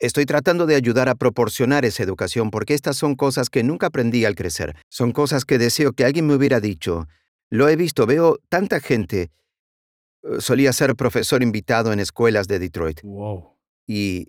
Estoy 0.00 0.26
tratando 0.26 0.66
de 0.66 0.74
ayudar 0.74 1.08
a 1.08 1.14
proporcionar 1.14 1.84
esa 1.84 2.02
educación 2.02 2.50
porque 2.50 2.74
estas 2.74 2.96
son 2.96 3.14
cosas 3.14 3.48
que 3.48 3.62
nunca 3.62 3.86
aprendí 3.86 4.24
al 4.24 4.34
crecer. 4.34 4.74
Son 4.88 5.12
cosas 5.12 5.44
que 5.44 5.58
deseo 5.58 5.92
que 5.92 6.04
alguien 6.04 6.26
me 6.26 6.34
hubiera 6.34 6.58
dicho. 6.58 7.06
Lo 7.48 7.68
he 7.68 7.76
visto, 7.76 8.06
veo 8.06 8.40
tanta 8.48 8.80
gente 8.80 9.30
solía 10.40 10.72
ser 10.72 10.94
profesor 10.96 11.42
invitado 11.42 11.92
en 11.92 12.00
escuelas 12.00 12.48
de 12.48 12.58
Detroit. 12.58 13.00
Wow. 13.02 13.56
Y 13.86 14.28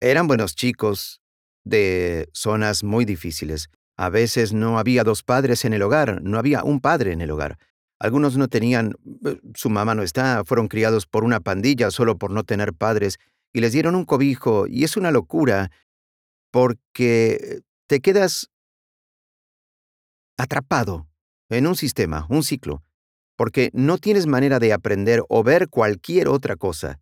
eran 0.00 0.26
buenos 0.26 0.54
chicos 0.54 1.20
de 1.64 2.28
zonas 2.32 2.82
muy 2.84 3.04
difíciles. 3.04 3.68
A 3.96 4.08
veces 4.08 4.52
no 4.52 4.78
había 4.78 5.04
dos 5.04 5.22
padres 5.22 5.64
en 5.64 5.72
el 5.72 5.82
hogar, 5.82 6.22
no 6.22 6.38
había 6.38 6.64
un 6.64 6.80
padre 6.80 7.12
en 7.12 7.20
el 7.20 7.30
hogar. 7.30 7.58
Algunos 7.98 8.36
no 8.36 8.48
tenían, 8.48 8.94
eh, 9.24 9.38
su 9.54 9.70
mamá 9.70 9.94
no 9.94 10.02
está, 10.02 10.42
fueron 10.44 10.66
criados 10.66 11.06
por 11.06 11.22
una 11.22 11.40
pandilla 11.40 11.90
solo 11.90 12.18
por 12.18 12.30
no 12.30 12.42
tener 12.42 12.74
padres 12.74 13.18
y 13.52 13.60
les 13.60 13.72
dieron 13.72 13.94
un 13.94 14.04
cobijo 14.04 14.66
y 14.66 14.84
es 14.84 14.96
una 14.96 15.10
locura 15.10 15.70
porque 16.50 17.60
te 17.86 18.00
quedas 18.00 18.50
atrapado 20.36 21.06
en 21.48 21.66
un 21.66 21.76
sistema, 21.76 22.26
un 22.28 22.42
ciclo, 22.42 22.82
porque 23.42 23.70
no 23.72 23.98
tienes 23.98 24.28
manera 24.28 24.60
de 24.60 24.72
aprender 24.72 25.24
o 25.28 25.42
ver 25.42 25.68
cualquier 25.68 26.28
otra 26.28 26.54
cosa. 26.54 27.00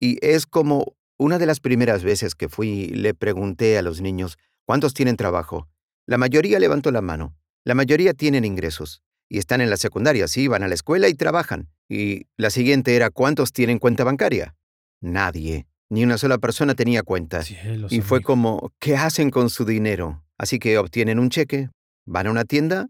Y 0.00 0.16
es 0.26 0.46
como 0.46 0.96
una 1.18 1.38
de 1.38 1.44
las 1.44 1.60
primeras 1.60 2.02
veces 2.02 2.34
que 2.34 2.48
fui, 2.48 2.86
le 2.86 3.12
pregunté 3.12 3.76
a 3.76 3.82
los 3.82 4.00
niños, 4.00 4.38
¿cuántos 4.64 4.94
tienen 4.94 5.18
trabajo? 5.18 5.68
La 6.06 6.16
mayoría 6.16 6.58
levantó 6.58 6.90
la 6.90 7.02
mano. 7.02 7.36
La 7.64 7.74
mayoría 7.74 8.14
tienen 8.14 8.46
ingresos. 8.46 9.02
Y 9.28 9.36
están 9.36 9.60
en 9.60 9.68
la 9.68 9.76
secundaria, 9.76 10.26
sí, 10.26 10.48
van 10.48 10.62
a 10.62 10.68
la 10.68 10.74
escuela 10.74 11.06
y 11.06 11.12
trabajan. 11.12 11.68
Y 11.86 12.28
la 12.38 12.48
siguiente 12.48 12.96
era, 12.96 13.10
¿cuántos 13.10 13.52
tienen 13.52 13.78
cuenta 13.78 14.04
bancaria? 14.04 14.56
Nadie. 15.02 15.66
Ni 15.90 16.02
una 16.02 16.16
sola 16.16 16.38
persona 16.38 16.76
tenía 16.76 17.02
cuenta. 17.02 17.42
y 17.90 18.00
fue 18.00 18.22
como, 18.22 18.72
¿qué 18.78 18.96
hacen 18.96 19.28
con 19.28 19.50
su 19.50 19.66
dinero? 19.66 20.24
Así 20.38 20.58
que 20.60 20.78
obtienen 20.78 21.18
un 21.18 21.28
cheque, 21.28 21.68
van 22.06 22.26
a 22.26 22.30
una 22.30 22.46
tienda 22.46 22.88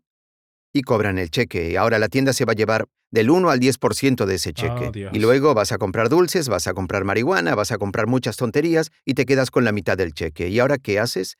y 0.72 0.82
cobran 0.82 1.18
el 1.18 1.30
cheque. 1.30 1.70
Y 1.70 1.76
ahora 1.76 1.98
la 1.98 2.08
tienda 2.08 2.32
se 2.32 2.44
va 2.44 2.52
a 2.52 2.56
llevar 2.56 2.86
del 3.10 3.30
1 3.30 3.50
al 3.50 3.60
10% 3.60 4.26
de 4.26 4.34
ese 4.34 4.52
cheque. 4.52 5.08
Oh, 5.10 5.14
y 5.14 5.18
luego 5.18 5.54
vas 5.54 5.72
a 5.72 5.78
comprar 5.78 6.08
dulces, 6.08 6.48
vas 6.48 6.66
a 6.66 6.74
comprar 6.74 7.04
marihuana, 7.04 7.54
vas 7.54 7.72
a 7.72 7.78
comprar 7.78 8.06
muchas 8.06 8.36
tonterías 8.36 8.90
y 9.04 9.14
te 9.14 9.24
quedas 9.26 9.50
con 9.50 9.64
la 9.64 9.72
mitad 9.72 9.96
del 9.96 10.12
cheque. 10.12 10.48
¿Y 10.48 10.58
ahora 10.58 10.78
qué 10.78 10.98
haces? 10.98 11.36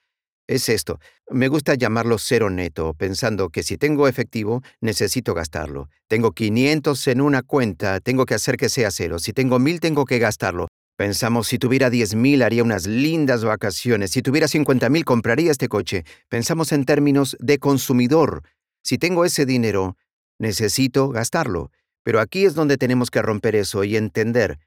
Es 0.47 0.71
esto. 0.71 0.99
Me 1.31 1.49
gusta 1.49 1.75
llamarlo 1.75 2.17
cero 2.17 2.49
neto, 2.49 2.95
pensando 2.95 3.51
que 3.51 3.63
si 3.63 3.77
tengo 3.77 4.09
efectivo, 4.09 4.63
necesito 4.81 5.35
gastarlo. 5.35 5.91
Tengo 6.09 6.33
500 6.33 7.07
en 7.09 7.21
una 7.21 7.43
cuenta, 7.43 8.01
tengo 8.01 8.25
que 8.25 8.35
hacer 8.35 8.57
que 8.57 8.71
sea 8.71 8.91
cero. 8.91 9.19
Si 9.19 9.35
tengo 9.35 9.59
1000, 9.59 9.81
tengo 9.81 10.07
que 10.07 10.19
gastarlo. 10.19 10.69
Pensamos, 10.97 11.47
si 11.47 11.59
tuviera 11.59 11.91
10.000 11.91 12.43
haría 12.43 12.65
unas 12.65 12.87
lindas 12.87 13.45
vacaciones, 13.45 14.11
si 14.11 14.21
tuviera 14.21 14.49
50.000 14.49 15.05
compraría 15.05 15.53
este 15.53 15.69
coche. 15.69 16.05
Pensamos 16.29 16.73
en 16.73 16.85
términos 16.87 17.37
de 17.39 17.59
consumidor. 17.59 18.43
Si 18.83 18.99
tengo 18.99 19.25
ese 19.25 19.47
dinero, 19.47 19.97
necesito 20.39 21.09
gastarlo. 21.09 21.71
Pero 22.03 22.21
aquí 22.21 22.45
es 22.45 22.55
donde 22.55 22.77
tenemos 22.77 23.11
que 23.11 23.23
romper 23.23 23.57
eso 23.57 23.85
y 23.85 23.97
entender 23.97 24.59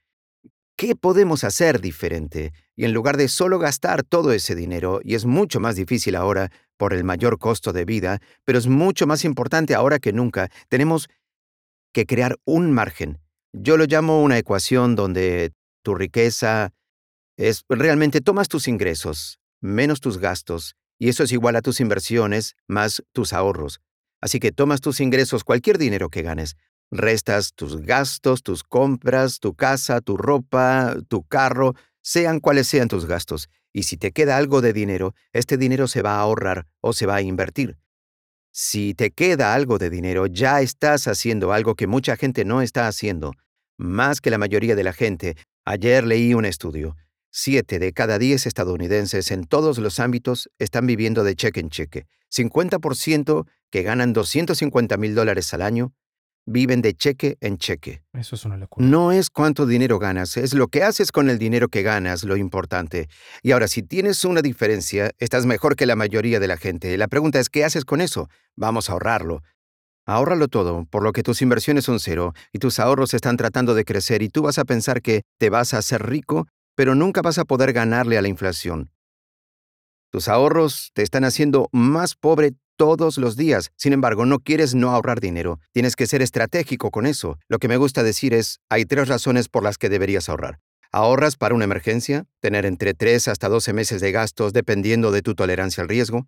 qué 0.76 0.96
podemos 0.96 1.44
hacer 1.44 1.82
diferente. 1.82 2.54
Y 2.76 2.86
en 2.86 2.94
lugar 2.94 3.18
de 3.18 3.28
solo 3.28 3.60
gastar 3.60 4.04
todo 4.04 4.32
ese 4.32 4.56
dinero, 4.56 5.00
y 5.04 5.16
es 5.16 5.26
mucho 5.26 5.60
más 5.60 5.76
difícil 5.76 6.16
ahora 6.16 6.52
por 6.78 6.94
el 6.94 7.04
mayor 7.04 7.38
costo 7.40 7.74
de 7.74 7.86
vida, 7.86 8.20
pero 8.46 8.58
es 8.58 8.68
mucho 8.68 9.08
más 9.08 9.24
importante 9.26 9.76
ahora 9.76 10.00
que 10.00 10.14
nunca, 10.14 10.50
tenemos 10.70 11.10
que 11.94 12.06
crear 12.06 12.38
un 12.46 12.72
margen. 12.72 13.20
Yo 13.54 13.78
lo 13.78 13.86
llamo 13.86 14.24
una 14.24 14.38
ecuación 14.38 14.96
donde 14.96 15.52
tu 15.84 15.96
riqueza 15.96 16.74
es 17.38 17.64
realmente 17.70 18.22
tomas 18.22 18.48
tus 18.48 18.68
ingresos 18.68 19.42
menos 19.62 20.02
tus 20.02 20.18
gastos, 20.18 20.76
y 21.00 21.10
eso 21.10 21.24
es 21.24 21.32
igual 21.32 21.56
a 21.56 21.62
tus 21.62 21.80
inversiones 21.80 22.56
más 22.68 23.04
tus 23.14 23.32
ahorros. 23.32 23.80
Así 24.22 24.40
que 24.40 24.52
tomas 24.52 24.82
tus 24.82 25.00
ingresos, 25.00 25.44
cualquier 25.44 25.78
dinero 25.78 26.10
que 26.10 26.22
ganes, 26.22 26.56
restas 26.92 27.54
tus 27.54 27.82
gastos, 27.82 28.44
tus 28.44 28.64
compras, 28.64 29.40
tu 29.40 29.56
casa, 29.56 30.00
tu 30.02 30.16
ropa, 30.16 30.96
tu 31.08 31.24
carro, 31.24 31.74
sean 32.02 32.40
cuales 32.40 32.68
sean 32.68 32.88
tus 32.88 33.06
gastos, 33.06 33.50
y 33.74 33.84
si 33.84 33.98
te 33.98 34.12
queda 34.12 34.38
algo 34.38 34.62
de 34.62 34.74
dinero, 34.74 35.14
este 35.34 35.58
dinero 35.58 35.88
se 35.88 36.02
va 36.02 36.16
a 36.16 36.22
ahorrar 36.22 36.68
o 36.80 36.94
se 36.94 37.06
va 37.06 37.16
a 37.16 37.22
invertir. 37.22 37.78
Si 38.52 38.94
te 38.94 39.12
queda 39.12 39.54
algo 39.54 39.78
de 39.78 39.90
dinero, 39.90 40.28
ya 40.28 40.62
estás 40.62 41.08
haciendo 41.08 41.54
algo 41.54 41.76
que 41.76 41.88
mucha 41.88 42.18
gente 42.18 42.46
no 42.46 42.62
está 42.62 42.88
haciendo, 42.88 43.34
más 43.78 44.22
que 44.22 44.30
la 44.30 44.38
mayoría 44.38 44.76
de 44.76 44.84
la 44.84 44.94
gente, 44.94 45.36
Ayer 45.64 46.08
leí 46.08 46.34
un 46.34 46.46
estudio. 46.46 46.98
Siete 47.30 47.78
de 47.78 47.94
cada 47.94 48.18
diez 48.18 48.48
estadounidenses 48.48 49.30
en 49.30 49.44
todos 49.44 49.78
los 49.78 50.00
ámbitos 50.00 50.50
están 50.58 50.88
viviendo 50.88 51.24
de 51.24 51.36
cheque 51.36 51.60
en 51.60 51.70
cheque. 51.70 52.08
50% 52.32 53.46
que 53.72 53.84
ganan 53.84 54.14
250 54.14 54.98
mil 54.98 55.16
dólares 55.16 55.54
al 55.54 55.64
año 55.64 55.94
viven 56.46 56.82
de 56.82 56.94
cheque 56.94 57.38
en 57.40 57.58
cheque. 57.58 58.04
Eso 58.14 58.36
es 58.36 58.46
una 58.46 58.58
locura. 58.58 58.86
No 58.86 59.12
es 59.12 59.30
cuánto 59.30 59.66
dinero 59.66 60.00
ganas, 60.00 60.38
es 60.38 60.54
lo 60.54 60.68
que 60.68 60.84
haces 60.84 61.12
con 61.12 61.30
el 61.30 61.38
dinero 61.38 61.70
que 61.70 61.82
ganas 61.82 62.24
lo 62.24 62.36
importante. 62.36 63.08
Y 63.42 63.52
ahora, 63.52 63.68
si 63.68 63.84
tienes 63.84 64.26
una 64.26 64.42
diferencia, 64.42 65.12
estás 65.20 65.46
mejor 65.46 65.76
que 65.76 65.86
la 65.86 65.96
mayoría 65.96 66.40
de 66.40 66.48
la 66.48 66.58
gente. 66.58 66.98
La 66.98 67.08
pregunta 67.08 67.40
es, 67.40 67.50
¿qué 67.50 67.64
haces 67.64 67.86
con 67.86 68.02
eso? 68.02 68.30
Vamos 68.56 68.90
a 68.90 68.94
ahorrarlo. 68.94 69.44
Ahórralo 70.06 70.48
todo, 70.48 70.86
por 70.86 71.04
lo 71.04 71.14
que 71.14 71.24
tus 71.24 71.42
inversiones 71.42 71.86
son 71.86 72.00
cero 72.00 72.34
y 72.52 72.60
tus 72.60 72.80
ahorros 72.80 73.14
están 73.14 73.38
tratando 73.38 73.76
de 73.76 73.86
crecer 73.86 74.24
y 74.24 74.30
tú 74.30 74.42
vas 74.42 74.58
a 74.58 74.66
pensar 74.66 75.02
que 75.02 75.22
te 75.38 75.50
vas 75.50 75.74
a 75.74 75.78
hacer 75.78 76.06
rico, 76.08 76.48
pero 76.76 76.96
nunca 76.96 77.22
vas 77.22 77.38
a 77.38 77.46
poder 77.46 77.72
ganarle 77.72 78.18
a 78.18 78.22
la 78.22 78.28
inflación. 78.28 78.92
Tus 80.10 80.28
ahorros 80.28 80.92
te 80.94 81.04
están 81.04 81.24
haciendo 81.24 81.70
más 81.72 82.16
pobre 82.16 82.54
todos 82.78 83.18
los 83.18 83.36
días. 83.36 83.72
Sin 83.76 83.94
embargo, 83.94 84.26
no 84.26 84.40
quieres 84.40 84.76
no 84.76 84.92
ahorrar 84.92 85.20
dinero. 85.20 85.60
Tienes 85.72 85.96
que 85.96 86.08
ser 86.08 86.22
estratégico 86.22 86.92
con 86.92 87.06
eso. 87.06 87.38
Lo 87.48 87.60
que 87.60 87.68
me 87.68 87.78
gusta 87.78 88.04
decir 88.04 88.34
es, 88.34 88.60
hay 88.70 88.86
tres 88.86 89.08
razones 89.08 89.50
por 89.50 89.64
las 89.64 89.78
que 89.78 89.90
deberías 89.90 90.30
ahorrar. 90.30 90.60
Ahorras 90.92 91.38
para 91.38 91.56
una 91.56 91.64
emergencia, 91.64 92.26
tener 92.42 92.66
entre 92.66 92.94
3 92.94 93.30
hasta 93.30 93.48
12 93.48 93.72
meses 93.72 94.02
de 94.02 94.12
gastos 94.12 94.52
dependiendo 94.52 95.12
de 95.12 95.22
tu 95.22 95.36
tolerancia 95.36 95.82
al 95.82 95.90
riesgo. 95.90 96.28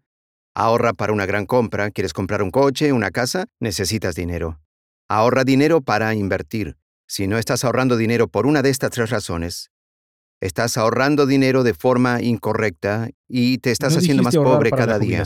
Ahorra 0.55 0.93
para 0.93 1.11
una 1.11 1.25
gran 1.25 1.45
compra, 1.45 1.91
quieres 1.91 2.13
comprar 2.13 2.41
un 2.41 2.51
coche, 2.51 2.93
una 2.93 3.11
casa, 3.11 3.47
necesitas 3.59 4.15
dinero. 4.15 4.61
Ahorra 5.09 5.43
dinero 5.43 5.81
para 5.81 6.13
invertir. 6.13 6.77
Si 7.07 7.27
no 7.27 7.37
estás 7.37 7.65
ahorrando 7.65 7.97
dinero 7.97 8.27
por 8.27 8.45
una 8.45 8.61
de 8.61 8.69
estas 8.69 8.91
tres 8.91 9.09
razones, 9.09 9.71
estás 10.39 10.77
ahorrando 10.77 11.25
dinero 11.25 11.63
de 11.63 11.73
forma 11.73 12.21
incorrecta 12.21 13.09
y 13.27 13.57
te 13.57 13.71
estás 13.71 13.97
haciendo 13.97 14.23
más 14.23 14.35
pobre 14.35 14.71
cada 14.71 14.97
día. 14.97 15.25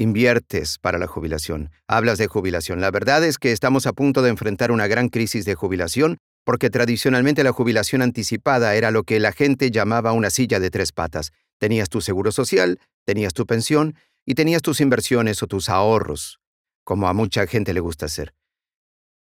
Inviertes 0.00 0.78
para 0.78 0.96
la 0.98 1.08
jubilación. 1.08 1.70
Hablas 1.88 2.18
de 2.18 2.28
jubilación. 2.28 2.80
La 2.80 2.92
verdad 2.92 3.24
es 3.24 3.36
que 3.36 3.50
estamos 3.50 3.84
a 3.88 3.92
punto 3.92 4.22
de 4.22 4.30
enfrentar 4.30 4.70
una 4.70 4.86
gran 4.86 5.08
crisis 5.08 5.44
de 5.44 5.56
jubilación 5.56 6.18
porque 6.44 6.70
tradicionalmente 6.70 7.42
la 7.42 7.52
jubilación 7.52 8.00
anticipada 8.00 8.76
era 8.76 8.92
lo 8.92 9.02
que 9.02 9.18
la 9.18 9.32
gente 9.32 9.72
llamaba 9.72 10.12
una 10.12 10.30
silla 10.30 10.60
de 10.60 10.70
tres 10.70 10.92
patas. 10.92 11.32
Tenías 11.58 11.88
tu 11.88 12.00
seguro 12.00 12.30
social, 12.30 12.78
tenías 13.04 13.34
tu 13.34 13.44
pensión 13.44 13.96
y 14.24 14.34
tenías 14.34 14.62
tus 14.62 14.80
inversiones 14.80 15.42
o 15.42 15.48
tus 15.48 15.68
ahorros, 15.68 16.38
como 16.84 17.08
a 17.08 17.12
mucha 17.12 17.46
gente 17.48 17.74
le 17.74 17.80
gusta 17.80 18.06
hacer. 18.06 18.34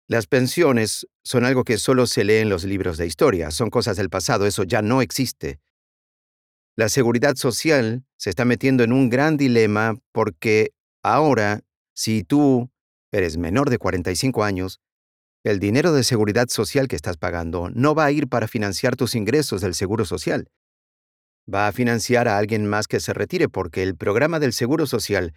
Las 0.08 0.26
pensiones 0.26 1.06
son 1.22 1.44
algo 1.44 1.62
que 1.62 1.78
solo 1.78 2.06
se 2.06 2.24
lee 2.24 2.38
en 2.38 2.48
los 2.48 2.64
libros 2.64 2.98
de 2.98 3.06
historia, 3.06 3.50
son 3.50 3.70
cosas 3.70 3.96
del 3.96 4.10
pasado, 4.10 4.46
eso 4.46 4.64
ya 4.64 4.82
no 4.82 5.00
existe. 5.00 5.60
La 6.78 6.90
seguridad 6.90 7.36
social 7.36 8.04
se 8.18 8.28
está 8.28 8.44
metiendo 8.44 8.84
en 8.84 8.92
un 8.92 9.08
gran 9.08 9.38
dilema 9.38 9.96
porque 10.12 10.74
ahora, 11.02 11.62
si 11.94 12.22
tú 12.22 12.70
eres 13.10 13.38
menor 13.38 13.70
de 13.70 13.78
45 13.78 14.44
años, 14.44 14.78
el 15.42 15.58
dinero 15.58 15.94
de 15.94 16.04
seguridad 16.04 16.48
social 16.48 16.86
que 16.86 16.96
estás 16.96 17.16
pagando 17.16 17.70
no 17.70 17.94
va 17.94 18.04
a 18.04 18.12
ir 18.12 18.28
para 18.28 18.46
financiar 18.46 18.94
tus 18.94 19.14
ingresos 19.14 19.62
del 19.62 19.74
seguro 19.74 20.04
social. 20.04 20.50
Va 21.52 21.66
a 21.66 21.72
financiar 21.72 22.28
a 22.28 22.36
alguien 22.36 22.66
más 22.66 22.88
que 22.88 23.00
se 23.00 23.14
retire 23.14 23.48
porque 23.48 23.82
el 23.82 23.96
programa 23.96 24.38
del 24.38 24.52
Seguro 24.52 24.86
Social 24.86 25.32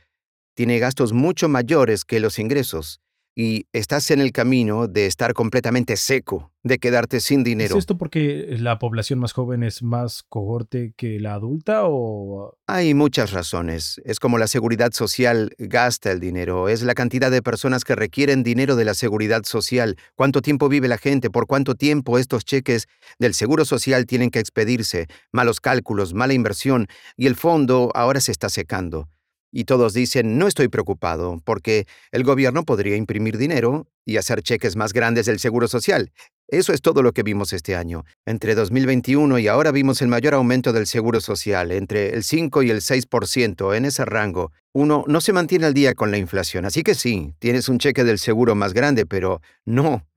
tiene 0.56 0.80
gastos 0.80 1.14
mucho 1.14 1.48
mayores 1.48 2.04
que 2.04 2.20
los 2.20 2.38
ingresos 2.38 3.00
y 3.36 3.68
estás 3.74 4.12
en 4.12 4.20
el 4.20 4.32
camino 4.32 4.88
de 4.88 5.06
estar 5.06 5.34
completamente 5.34 5.96
seco, 5.98 6.52
de 6.64 6.78
quedarte 6.78 7.20
sin 7.20 7.44
dinero. 7.44 7.76
¿Es 7.76 7.80
esto 7.80 7.98
porque 7.98 8.56
la 8.60 8.80
población 8.80 9.20
más 9.20 9.34
joven 9.34 9.64
es 9.64 9.82
más 9.82 10.24
cohorte 10.28 10.94
que 10.98 11.20
la 11.20 11.36
adulta 11.36 11.84
o...? 11.86 12.58
Hay 12.68 12.94
muchas 12.94 13.32
razones. 13.32 14.02
Es 14.04 14.20
como 14.20 14.38
la 14.38 14.48
seguridad 14.48 14.92
social 14.92 15.52
gasta 15.58 16.12
el 16.12 16.20
dinero, 16.20 16.70
es 16.70 16.82
la 16.82 16.96
cantidad 16.96 17.32
de 17.32 17.42
personas 17.42 17.84
que 17.84 17.96
requieren 17.96 18.44
dinero 18.44 18.76
de 18.76 18.86
la 18.86 18.94
seguridad 18.94 19.44
social, 19.44 19.98
cuánto 20.16 20.42
tiempo 20.42 20.68
vive 20.68 20.88
la 20.88 20.98
gente, 20.98 21.30
por 21.30 21.48
cuánto 21.48 21.76
tiempo 21.76 22.18
estos 22.18 22.46
cheques 22.46 22.88
del 23.20 23.34
seguro 23.34 23.64
social 23.66 24.06
tienen 24.06 24.32
que 24.32 24.40
expedirse, 24.40 25.08
malos 25.32 25.62
cálculos, 25.62 26.14
mala 26.14 26.34
inversión, 26.34 26.88
y 27.16 27.28
el 27.28 27.36
fondo 27.36 27.92
ahora 27.96 28.20
se 28.20 28.32
está 28.32 28.50
secando. 28.50 29.08
Y 29.52 29.64
todos 29.66 29.94
dicen, 29.94 30.38
no 30.38 30.48
estoy 30.48 30.68
preocupado, 30.68 31.42
porque 31.44 31.88
el 32.12 32.24
gobierno 32.24 32.64
podría 32.64 32.96
imprimir 32.96 33.38
dinero 33.38 33.88
y 34.06 34.18
hacer 34.18 34.42
cheques 34.42 34.76
más 34.76 34.94
grandes 34.94 35.26
del 35.26 35.40
Seguro 35.40 35.68
Social. 35.68 36.12
Eso 36.48 36.74
es 36.74 36.82
todo 36.82 37.04
lo 37.04 37.14
que 37.14 37.24
vimos 37.24 37.54
este 37.54 37.76
año. 37.76 38.06
Entre 38.26 38.56
2021 38.56 39.38
y 39.40 39.48
ahora 39.48 39.72
vimos 39.72 40.02
el 40.02 40.08
mayor 40.08 40.34
aumento 40.34 40.74
del 40.74 40.88
Seguro 40.88 41.22
Social, 41.22 41.72
entre 41.72 42.14
el 42.14 42.24
5 42.24 42.64
y 42.64 42.72
el 42.72 42.82
6%, 42.82 43.76
en 43.76 43.86
ese 43.86 44.06
rango. 44.06 44.52
Uno 44.74 45.04
no 45.08 45.22
se 45.22 45.34
mantiene 45.34 45.68
al 45.68 45.74
día 45.74 45.94
con 45.94 46.10
la 46.10 46.18
inflación, 46.18 46.66
así 46.66 46.82
que 46.82 46.96
sí, 46.96 47.34
tienes 47.40 47.70
un 47.70 47.78
cheque 47.78 48.04
del 48.04 48.18
seguro 48.18 48.56
más 48.56 48.74
grande, 48.74 49.06
pero 49.06 49.42
no, 49.66 50.08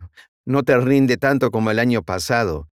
no 0.47 0.62
te 0.62 0.76
rinde 0.78 1.16
tanto 1.18 1.51
como 1.51 1.70
el 1.70 1.78
año 1.78 2.03
pasado. 2.03 2.68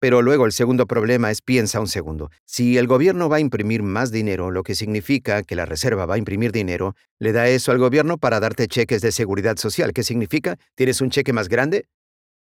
Pero 0.00 0.22
luego 0.22 0.46
el 0.46 0.52
segundo 0.52 0.86
problema 0.86 1.30
es 1.30 1.42
piensa 1.42 1.78
un 1.78 1.86
segundo. 1.86 2.30
Si 2.46 2.78
el 2.78 2.86
gobierno 2.86 3.28
va 3.28 3.36
a 3.36 3.40
imprimir 3.40 3.82
más 3.82 4.10
dinero, 4.10 4.50
lo 4.50 4.62
que 4.62 4.74
significa 4.74 5.42
que 5.42 5.54
la 5.54 5.66
Reserva 5.66 6.06
va 6.06 6.14
a 6.14 6.18
imprimir 6.18 6.52
dinero, 6.52 6.96
le 7.18 7.32
da 7.32 7.48
eso 7.48 7.70
al 7.70 7.78
gobierno 7.78 8.16
para 8.16 8.40
darte 8.40 8.66
cheques 8.66 9.02
de 9.02 9.12
seguridad 9.12 9.58
social. 9.58 9.92
¿Qué 9.92 10.02
significa? 10.02 10.56
¿Tienes 10.74 11.02
un 11.02 11.10
cheque 11.10 11.34
más 11.34 11.48
grande? 11.48 11.86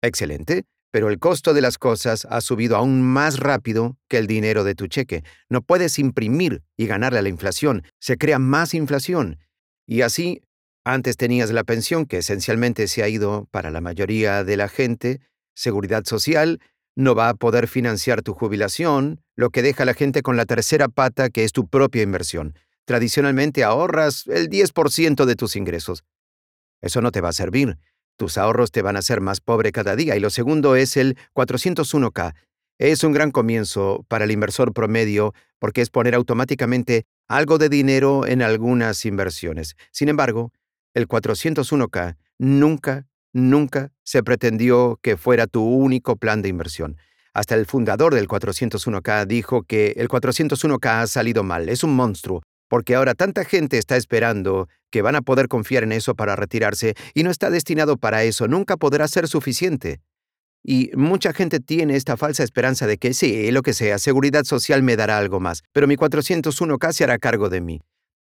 Excelente, 0.03 0.65
pero 0.91 1.09
el 1.09 1.17
costo 1.17 1.53
de 1.55 1.61
las 1.61 1.79
cosas 1.79 2.27
ha 2.29 2.41
subido 2.41 2.75
aún 2.75 3.01
más 3.01 3.39
rápido 3.39 3.97
que 4.07 4.19
el 4.19 4.27
dinero 4.27 4.63
de 4.63 4.75
tu 4.75 4.87
cheque. 4.87 5.23
No 5.49 5.61
puedes 5.61 5.97
imprimir 5.97 6.61
y 6.77 6.85
ganarle 6.85 7.19
a 7.19 7.21
la 7.23 7.29
inflación. 7.29 7.83
Se 7.99 8.17
crea 8.17 8.37
más 8.37 8.75
inflación. 8.75 9.39
Y 9.87 10.01
así, 10.01 10.41
antes 10.83 11.17
tenías 11.17 11.51
la 11.51 11.63
pensión, 11.63 12.05
que 12.05 12.17
esencialmente 12.17 12.87
se 12.87 13.03
ha 13.03 13.09
ido 13.09 13.47
para 13.51 13.71
la 13.71 13.81
mayoría 13.81 14.43
de 14.43 14.57
la 14.57 14.67
gente, 14.67 15.21
seguridad 15.55 16.03
social, 16.05 16.59
no 16.95 17.15
va 17.15 17.29
a 17.29 17.33
poder 17.33 17.67
financiar 17.67 18.21
tu 18.21 18.33
jubilación, 18.33 19.21
lo 19.35 19.49
que 19.49 19.61
deja 19.61 19.83
a 19.83 19.85
la 19.85 19.93
gente 19.93 20.21
con 20.21 20.37
la 20.37 20.45
tercera 20.45 20.87
pata 20.87 21.29
que 21.29 21.43
es 21.43 21.51
tu 21.51 21.67
propia 21.67 22.03
inversión. 22.03 22.55
Tradicionalmente 22.85 23.63
ahorras 23.63 24.27
el 24.27 24.49
10% 24.49 25.25
de 25.25 25.35
tus 25.35 25.55
ingresos. 25.55 26.03
Eso 26.81 27.01
no 27.01 27.11
te 27.11 27.21
va 27.21 27.29
a 27.29 27.33
servir. 27.33 27.77
Tus 28.17 28.37
ahorros 28.37 28.71
te 28.71 28.81
van 28.81 28.95
a 28.95 28.99
hacer 28.99 29.21
más 29.21 29.39
pobre 29.39 29.71
cada 29.71 29.95
día. 29.95 30.15
Y 30.15 30.19
lo 30.19 30.29
segundo 30.29 30.75
es 30.75 30.97
el 30.97 31.17
401k. 31.33 32.33
Es 32.79 33.03
un 33.03 33.13
gran 33.13 33.31
comienzo 33.31 34.05
para 34.07 34.25
el 34.25 34.31
inversor 34.31 34.73
promedio 34.73 35.33
porque 35.59 35.81
es 35.81 35.91
poner 35.91 36.15
automáticamente 36.15 37.05
algo 37.27 37.59
de 37.59 37.69
dinero 37.69 38.25
en 38.25 38.41
algunas 38.41 39.05
inversiones. 39.05 39.75
Sin 39.91 40.09
embargo, 40.09 40.51
el 40.95 41.07
401k 41.07 42.17
nunca 42.39 43.05
Nunca 43.33 43.91
se 44.03 44.23
pretendió 44.23 44.99
que 45.01 45.17
fuera 45.17 45.47
tu 45.47 45.63
único 45.63 46.17
plan 46.17 46.41
de 46.41 46.49
inversión. 46.49 46.97
Hasta 47.33 47.55
el 47.55 47.65
fundador 47.65 48.13
del 48.13 48.27
401k 48.27 49.25
dijo 49.25 49.63
que 49.63 49.93
el 49.95 50.09
401k 50.09 51.01
ha 51.01 51.07
salido 51.07 51.43
mal, 51.43 51.69
es 51.69 51.83
un 51.83 51.95
monstruo, 51.95 52.41
porque 52.67 52.95
ahora 52.95 53.13
tanta 53.15 53.45
gente 53.45 53.77
está 53.77 53.95
esperando 53.95 54.67
que 54.89 55.01
van 55.01 55.15
a 55.15 55.21
poder 55.21 55.47
confiar 55.47 55.83
en 55.83 55.93
eso 55.93 56.13
para 56.13 56.35
retirarse 56.35 56.93
y 57.13 57.23
no 57.23 57.31
está 57.31 57.49
destinado 57.49 57.97
para 57.97 58.23
eso, 58.23 58.49
nunca 58.49 58.75
podrá 58.75 59.07
ser 59.07 59.29
suficiente. 59.29 60.01
Y 60.63 60.91
mucha 60.93 61.33
gente 61.33 61.59
tiene 61.59 61.95
esta 61.95 62.17
falsa 62.17 62.43
esperanza 62.43 62.85
de 62.85 62.97
que 62.97 63.13
sí, 63.13 63.49
lo 63.51 63.61
que 63.61 63.73
sea, 63.73 63.97
seguridad 63.97 64.43
social 64.43 64.83
me 64.83 64.97
dará 64.97 65.17
algo 65.17 65.39
más, 65.39 65.63
pero 65.71 65.87
mi 65.87 65.95
401k 65.95 66.91
se 66.91 67.03
hará 67.05 67.17
cargo 67.17 67.49
de 67.49 67.61
mí. 67.61 67.81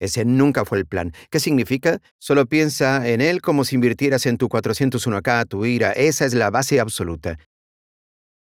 Ese 0.01 0.25
nunca 0.25 0.65
fue 0.65 0.79
el 0.79 0.87
plan. 0.87 1.13
¿Qué 1.29 1.39
significa? 1.39 2.01
Solo 2.17 2.47
piensa 2.47 3.07
en 3.07 3.21
él 3.21 3.39
como 3.39 3.63
si 3.63 3.75
invirtieras 3.75 4.25
en 4.25 4.37
tu 4.37 4.47
401k, 4.47 5.47
tu 5.47 5.63
IRA. 5.63 5.91
Esa 5.91 6.25
es 6.25 6.33
la 6.33 6.49
base 6.49 6.79
absoluta. 6.79 7.37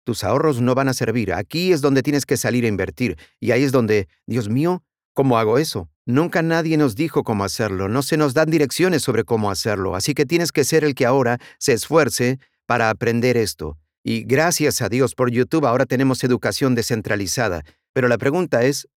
Tus 0.04 0.26
ahorros 0.26 0.60
no 0.60 0.76
van 0.76 0.90
a 0.90 0.94
servir. 0.94 1.32
Aquí 1.32 1.72
es 1.72 1.80
donde 1.80 2.04
tienes 2.04 2.26
que 2.26 2.36
salir 2.36 2.66
a 2.66 2.68
invertir. 2.68 3.18
Y 3.40 3.52
ahí 3.52 3.64
es 3.64 3.72
donde, 3.72 4.10
Dios 4.26 4.50
mío, 4.50 4.84
¿cómo 5.14 5.38
hago 5.38 5.58
eso? 5.58 5.90
Nunca 6.06 6.42
nadie 6.42 6.76
nos 6.76 6.96
dijo 6.96 7.24
cómo 7.24 7.46
hacerlo. 7.46 7.88
No 7.88 8.02
se 8.02 8.18
nos 8.18 8.34
dan 8.34 8.50
direcciones 8.50 9.04
sobre 9.04 9.24
cómo 9.24 9.50
hacerlo. 9.50 9.96
Así 9.96 10.14
que 10.14 10.26
tienes 10.26 10.52
que 10.52 10.66
ser 10.66 10.84
el 10.84 10.96
que 10.96 11.06
ahora 11.06 11.40
se 11.60 11.72
esfuerce 11.72 12.40
para 12.66 12.90
aprender 12.90 13.38
esto. 13.38 13.78
Y 14.04 14.24
gracias 14.24 14.82
a 14.82 14.90
Dios 14.90 15.16
por 15.16 15.32
YouTube 15.32 15.66
ahora 15.66 15.86
tenemos 15.86 16.26
educación 16.26 16.76
descentralizada. 16.76 17.64
Pero 17.94 18.10
la 18.10 18.18
pregunta 18.18 18.64
es, 18.64 18.90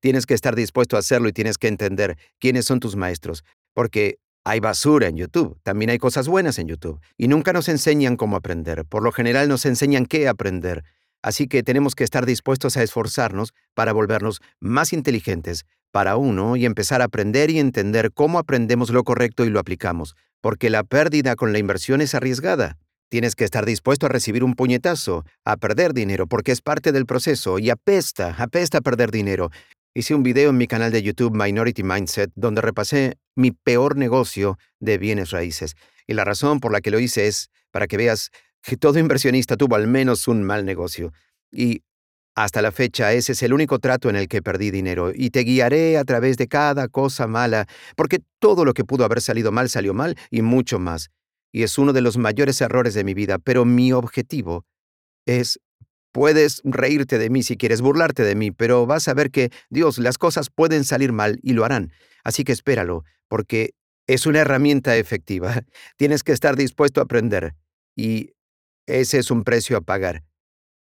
tienes 0.00 0.26
que 0.26 0.34
estar 0.34 0.54
dispuesto 0.54 0.96
a 0.96 1.00
hacerlo 1.00 1.28
y 1.28 1.32
tienes 1.32 1.58
que 1.58 1.68
entender 1.68 2.16
quiénes 2.38 2.64
son 2.64 2.80
tus 2.80 2.96
maestros, 2.96 3.44
porque 3.74 4.18
hay 4.44 4.60
basura 4.60 5.08
en 5.08 5.16
YouTube, 5.16 5.58
también 5.62 5.90
hay 5.90 5.98
cosas 5.98 6.28
buenas 6.28 6.58
en 6.58 6.68
YouTube, 6.68 7.00
y 7.16 7.28
nunca 7.28 7.52
nos 7.52 7.68
enseñan 7.68 8.16
cómo 8.16 8.36
aprender, 8.36 8.84
por 8.84 9.02
lo 9.02 9.10
general 9.12 9.48
nos 9.48 9.66
enseñan 9.66 10.06
qué 10.06 10.28
aprender, 10.28 10.84
así 11.22 11.48
que 11.48 11.62
tenemos 11.62 11.94
que 11.94 12.04
estar 12.04 12.26
dispuestos 12.26 12.76
a 12.76 12.82
esforzarnos 12.82 13.52
para 13.74 13.92
volvernos 13.92 14.40
más 14.60 14.92
inteligentes 14.92 15.64
para 15.90 16.16
uno 16.16 16.56
y 16.56 16.66
empezar 16.66 17.00
a 17.00 17.06
aprender 17.06 17.50
y 17.50 17.58
entender 17.58 18.12
cómo 18.12 18.38
aprendemos 18.38 18.90
lo 18.90 19.02
correcto 19.02 19.44
y 19.44 19.50
lo 19.50 19.58
aplicamos, 19.58 20.14
porque 20.40 20.70
la 20.70 20.84
pérdida 20.84 21.36
con 21.36 21.52
la 21.52 21.58
inversión 21.58 22.00
es 22.00 22.14
arriesgada. 22.14 22.76
Tienes 23.08 23.36
que 23.36 23.44
estar 23.44 23.64
dispuesto 23.64 24.06
a 24.06 24.08
recibir 24.08 24.42
un 24.42 24.54
puñetazo, 24.54 25.24
a 25.44 25.56
perder 25.56 25.94
dinero, 25.94 26.26
porque 26.26 26.50
es 26.50 26.60
parte 26.60 26.90
del 26.90 27.06
proceso 27.06 27.60
y 27.60 27.70
apesta, 27.70 28.34
apesta 28.36 28.80
perder 28.80 29.12
dinero. 29.12 29.50
Hice 29.94 30.16
un 30.16 30.24
video 30.24 30.50
en 30.50 30.56
mi 30.56 30.66
canal 30.66 30.90
de 30.90 31.04
YouTube 31.04 31.32
Minority 31.32 31.84
Mindset 31.84 32.32
donde 32.34 32.62
repasé 32.62 33.16
mi 33.36 33.52
peor 33.52 33.96
negocio 33.96 34.58
de 34.80 34.98
bienes 34.98 35.30
raíces. 35.30 35.76
Y 36.08 36.14
la 36.14 36.24
razón 36.24 36.58
por 36.58 36.72
la 36.72 36.80
que 36.80 36.90
lo 36.90 36.98
hice 36.98 37.28
es 37.28 37.48
para 37.70 37.86
que 37.86 37.96
veas 37.96 38.30
que 38.60 38.76
todo 38.76 38.98
inversionista 38.98 39.56
tuvo 39.56 39.76
al 39.76 39.86
menos 39.86 40.26
un 40.26 40.42
mal 40.42 40.64
negocio. 40.64 41.12
Y 41.52 41.82
hasta 42.34 42.60
la 42.60 42.72
fecha 42.72 43.12
ese 43.12 43.32
es 43.32 43.42
el 43.44 43.52
único 43.52 43.78
trato 43.78 44.10
en 44.10 44.16
el 44.16 44.26
que 44.26 44.42
perdí 44.42 44.72
dinero 44.72 45.12
y 45.14 45.30
te 45.30 45.40
guiaré 45.44 45.96
a 45.96 46.04
través 46.04 46.36
de 46.38 46.48
cada 46.48 46.88
cosa 46.88 47.28
mala, 47.28 47.66
porque 47.94 48.20
todo 48.40 48.64
lo 48.64 48.74
que 48.74 48.84
pudo 48.84 49.04
haber 49.04 49.20
salido 49.20 49.52
mal 49.52 49.70
salió 49.70 49.94
mal 49.94 50.16
y 50.28 50.42
mucho 50.42 50.80
más 50.80 51.10
y 51.52 51.62
es 51.62 51.78
uno 51.78 51.92
de 51.92 52.00
los 52.00 52.16
mayores 52.16 52.60
errores 52.60 52.94
de 52.94 53.04
mi 53.04 53.14
vida, 53.14 53.38
pero 53.38 53.64
mi 53.64 53.92
objetivo 53.92 54.66
es, 55.26 55.60
puedes 56.12 56.60
reírte 56.64 57.18
de 57.18 57.30
mí 57.30 57.42
si 57.42 57.56
quieres 57.56 57.80
burlarte 57.80 58.22
de 58.22 58.34
mí, 58.34 58.50
pero 58.50 58.86
vas 58.86 59.08
a 59.08 59.14
ver 59.14 59.30
que, 59.30 59.50
Dios, 59.70 59.98
las 59.98 60.18
cosas 60.18 60.50
pueden 60.50 60.84
salir 60.84 61.12
mal 61.12 61.38
y 61.42 61.52
lo 61.52 61.64
harán. 61.64 61.92
Así 62.24 62.44
que 62.44 62.52
espéralo, 62.52 63.04
porque 63.28 63.74
es 64.06 64.26
una 64.26 64.40
herramienta 64.40 64.96
efectiva. 64.96 65.62
Tienes 65.96 66.22
que 66.22 66.32
estar 66.32 66.56
dispuesto 66.56 67.00
a 67.00 67.04
aprender 67.04 67.54
y 67.94 68.32
ese 68.86 69.18
es 69.18 69.30
un 69.30 69.44
precio 69.44 69.76
a 69.76 69.80
pagar. 69.80 70.24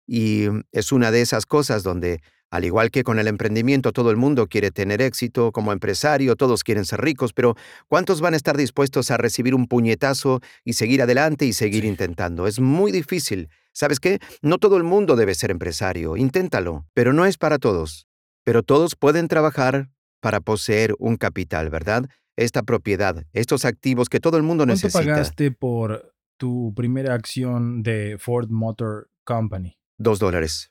Y 0.07 0.47
es 0.73 0.93
una 0.93 1.11
de 1.11 1.21
esas 1.21 1.47
cosas 1.47 1.83
donde 1.83 2.21
al 2.53 2.67
igual 2.67 2.91
que 2.91 3.03
con 3.03 3.19
el 3.19 3.29
emprendimiento, 3.29 3.93
todo 3.93 4.11
el 4.11 4.19
mundo 4.19 4.47
quiere 4.47 4.71
tener 4.71 5.01
éxito 5.01 5.53
como 5.53 5.73
empresario, 5.73 6.37
todos 6.37 6.63
quieren 6.65 6.85
ser 6.85 7.01
ricos, 7.01 7.33
pero 7.33 7.57
¿cuántos 7.89 8.21
van 8.21 8.35
a 8.35 8.37
estar 8.37 8.59
dispuestos 8.59 9.11
a 9.11 9.17
recibir 9.17 9.55
un 9.55 9.67
puñetazo 9.67 10.43
y 10.63 10.75
seguir 10.75 11.01
adelante 11.01 11.47
y 11.47 11.55
seguir 11.55 11.87
intentando? 11.87 12.47
Es 12.47 12.61
muy 12.61 12.93
difícil. 12.93 13.49
¿Sabes 13.73 14.01
qué? 14.01 14.19
No 14.43 14.59
todo 14.59 14.77
el 14.77 14.83
mundo 14.83 15.17
debe 15.17 15.35
ser 15.35 15.51
empresario. 15.51 16.19
Inténtalo, 16.19 16.85
pero 16.93 17.15
no 17.15 17.25
es 17.25 17.39
para 17.39 17.57
todos. 17.57 18.07
Pero 18.45 18.63
todos 18.63 18.97
pueden 18.97 19.29
trabajar 19.29 19.89
para 20.21 20.41
poseer 20.41 20.95
un 20.99 21.17
capital, 21.17 21.71
¿verdad? 21.71 22.05
Esta 22.37 22.63
propiedad, 22.63 23.25
estos 23.33 23.65
activos 23.65 24.11
que 24.11 24.21
todo 24.21 24.37
el 24.37 24.43
mundo 24.43 24.67
necesita. 24.67 24.99
¿Cuánto 24.99 25.11
pagaste 25.13 25.53
por 25.53 26.15
tu 26.37 26.75
primera 26.77 27.15
acción 27.15 27.83
de 27.83 28.19
Ford 28.19 28.51
Motor 28.51 29.09
Company? 29.25 29.79
Dos 29.97 30.19
dólares. 30.19 30.71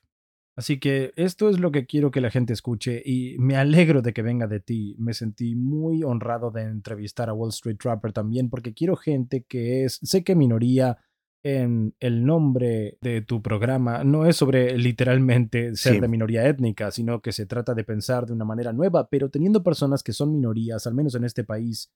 Así 0.56 0.78
que 0.78 1.12
esto 1.16 1.48
es 1.48 1.58
lo 1.58 1.72
que 1.72 1.86
quiero 1.86 2.10
que 2.10 2.20
la 2.20 2.30
gente 2.30 2.52
escuche 2.52 3.02
y 3.04 3.36
me 3.38 3.56
alegro 3.56 4.02
de 4.02 4.12
que 4.12 4.20
venga 4.20 4.46
de 4.46 4.60
ti. 4.60 4.94
Me 4.98 5.14
sentí 5.14 5.54
muy 5.54 6.02
honrado 6.02 6.50
de 6.50 6.62
entrevistar 6.62 7.30
a 7.30 7.32
Wall 7.32 7.48
Street 7.48 7.78
Trapper 7.78 8.12
también 8.12 8.50
porque 8.50 8.74
quiero 8.74 8.96
gente 8.96 9.44
que 9.48 9.84
es, 9.84 9.98
sé 10.02 10.22
que 10.24 10.34
minoría 10.34 10.98
en 11.44 11.94
el 11.98 12.24
nombre 12.24 12.98
de 13.00 13.22
tu 13.22 13.42
programa 13.42 14.04
no 14.04 14.26
es 14.26 14.36
sobre 14.36 14.78
literalmente 14.78 15.74
ser 15.74 16.00
de 16.00 16.06
minoría 16.06 16.46
étnica, 16.46 16.90
sino 16.90 17.20
que 17.20 17.32
se 17.32 17.46
trata 17.46 17.74
de 17.74 17.82
pensar 17.82 18.26
de 18.26 18.32
una 18.32 18.44
manera 18.44 18.72
nueva, 18.72 19.08
pero 19.08 19.28
teniendo 19.28 19.62
personas 19.62 20.02
que 20.02 20.12
son 20.12 20.32
minorías, 20.32 20.86
al 20.86 20.94
menos 20.94 21.14
en 21.14 21.24
este 21.24 21.42
país, 21.44 21.90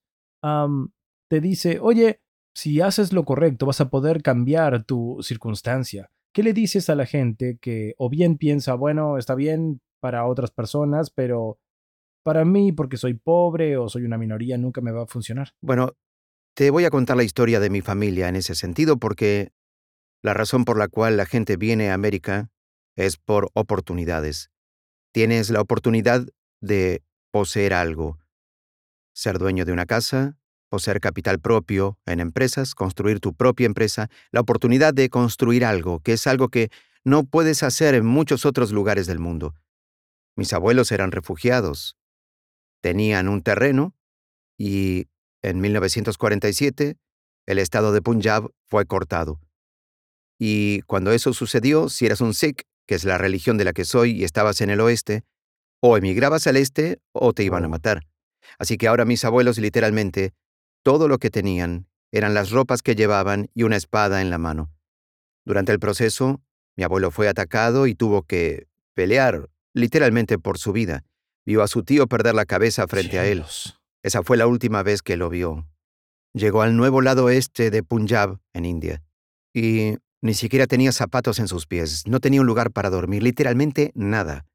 te 1.31 1.41
dice, 1.41 1.79
oye, 1.81 2.21
si 2.57 2.81
haces 2.81 3.13
lo 3.13 3.25
correcto 3.25 3.67
vas 3.67 3.81
a 3.81 3.91
poder 3.91 4.23
cambiar 4.23 4.83
tu 4.85 5.19
circunstancia. 5.21 6.11
¿Qué 6.37 6.43
le 6.43 6.53
dices 6.53 6.91
a 6.91 6.95
la 6.95 7.07
gente 7.07 7.57
que 7.63 7.95
o 7.97 8.11
bien 8.11 8.37
piensa, 8.37 8.75
bueno, 8.75 9.17
está 9.17 9.35
bien 9.35 9.81
para 10.01 10.27
otras 10.27 10.51
personas, 10.51 11.09
pero 11.09 11.59
para 12.23 12.45
mí, 12.45 12.73
porque 12.73 12.99
soy 12.99 13.15
pobre 13.15 13.79
o 13.79 13.89
soy 13.89 14.03
una 14.03 14.19
minoría, 14.19 14.59
nunca 14.59 14.83
me 14.83 14.93
va 14.93 15.05
a 15.05 15.07
funcionar? 15.07 15.55
Bueno, 15.63 15.97
te 16.55 16.69
voy 16.69 16.85
a 16.85 16.91
contar 16.91 17.17
la 17.17 17.23
historia 17.23 17.59
de 17.59 17.71
mi 17.71 17.81
familia 17.81 18.29
en 18.29 18.37
ese 18.37 18.55
sentido 18.55 18.99
porque 18.99 19.55
la 20.23 20.35
razón 20.35 20.67
por 20.67 20.77
la 20.77 20.89
cual 20.89 21.17
la 21.17 21.25
gente 21.25 21.57
viene 21.57 21.89
a 21.89 21.95
América 21.95 22.51
es 22.97 23.17
por 23.17 23.49
oportunidades. 23.55 24.51
Tienes 25.15 25.49
la 25.49 25.63
oportunidad 25.63 26.27
de 26.61 27.03
poseer 27.31 27.73
algo, 27.73 28.19
ser 29.15 29.39
dueño 29.39 29.65
de 29.65 29.73
una 29.73 29.87
casa, 29.87 30.37
poseer 30.69 31.01
capital 31.01 31.41
propio 31.41 31.99
en 32.07 32.21
empresas, 32.21 32.75
construir 32.75 33.21
tu 33.21 33.35
propia 33.35 33.67
empresa, 33.67 34.09
la 34.33 34.41
oportunidad 34.41 34.95
de 34.95 35.09
construir 35.11 35.65
algo, 35.65 36.01
que 36.01 36.15
es 36.15 36.27
algo 36.27 36.49
que 36.49 36.71
no 37.05 37.25
puedes 37.25 37.63
hacer 37.63 37.95
en 37.95 38.05
muchos 38.05 38.45
otros 38.45 38.73
lugares 38.73 39.07
del 39.07 39.19
mundo. 39.19 39.55
Mis 40.37 40.53
abuelos 40.53 40.93
eran 40.93 41.13
refugiados. 41.13 41.97
Tenían 42.83 43.29
un 43.29 43.43
terreno 43.43 43.95
y 44.59 45.07
en 45.43 45.61
1947 45.61 46.97
el 47.47 47.59
estado 47.59 47.93
de 47.93 48.03
Punjab 48.03 48.51
fue 48.67 48.87
cortado. 48.87 49.41
Y 50.39 50.83
cuando 50.83 51.13
eso 51.13 51.33
sucedió, 51.33 51.89
si 51.89 52.07
eras 52.07 52.21
un 52.21 52.35
Sikh, 52.35 52.65
que 52.87 52.95
es 52.95 53.05
la 53.05 53.19
religión 53.19 53.57
de 53.57 53.65
la 53.65 53.73
que 53.73 53.85
soy, 53.85 54.11
y 54.13 54.25
estabas 54.25 54.61
en 54.61 54.71
el 54.71 54.81
oeste, 54.81 55.25
o 55.81 55.97
emigrabas 55.97 56.47
al 56.47 56.57
este 56.57 57.01
o 57.13 57.33
te 57.33 57.45
iban 57.45 57.65
a 57.65 57.67
oh. 57.67 57.71
matar. 57.71 58.07
Así 58.59 58.77
que 58.77 58.89
ahora 58.89 59.05
mis 59.05 59.25
abuelos 59.25 59.59
literalmente 59.59 60.35
todo 60.87 61.09
lo 61.09 61.19
que 61.19 61.31
tenían 61.31 61.89
eran 62.13 62.33
las 62.33 62.53
ropas 62.53 62.81
que 62.81 62.95
llevaban 62.95 63.51
y 63.55 63.65
una 63.65 63.75
espada 63.75 64.23
en 64.23 64.31
la 64.31 64.39
mano. 64.39 64.71
Durante 65.45 65.73
el 65.73 65.81
proceso, 65.81 66.41
mi 66.77 66.85
abuelo 66.85 67.11
fue 67.11 67.27
atacado 67.27 67.89
y 67.89 67.97
tuvo 67.97 68.23
que 68.23 68.69
pelear, 68.95 69.51
literalmente 69.75 70.39
por 70.39 70.59
su 70.59 70.71
vida. 70.71 71.03
Vio 71.45 71.65
a 71.65 71.67
su 71.67 71.83
tío 71.83 72.07
perder 72.07 72.37
la 72.37 72.45
cabeza 72.45 72.87
frente 72.87 73.19
a 73.19 73.27
él. 73.27 73.45
Esa 74.05 74.23
fue 74.23 74.37
la 74.37 74.47
última 74.47 74.85
vez 74.85 75.03
que 75.03 75.17
lo 75.17 75.29
vio. 75.29 75.67
Llegó 76.35 76.63
al 76.63 76.77
nuevo 76.77 77.03
lado 77.03 77.31
este 77.31 77.73
de 77.73 77.83
Punjab, 77.83 78.39
en 78.53 78.65
India, 78.65 79.03
y 79.53 79.97
ni 80.23 80.35
siquiera 80.35 80.69
tenía 80.69 80.93
zapatos 80.93 81.41
en 81.41 81.49
sus 81.49 81.67
pies, 81.67 82.07
no 82.07 82.21
tenía 82.21 82.43
un 82.43 82.47
lugar 82.47 82.71
para 82.71 82.91
dormir, 82.91 83.25
literalmente 83.25 83.91
nada. 83.97 84.47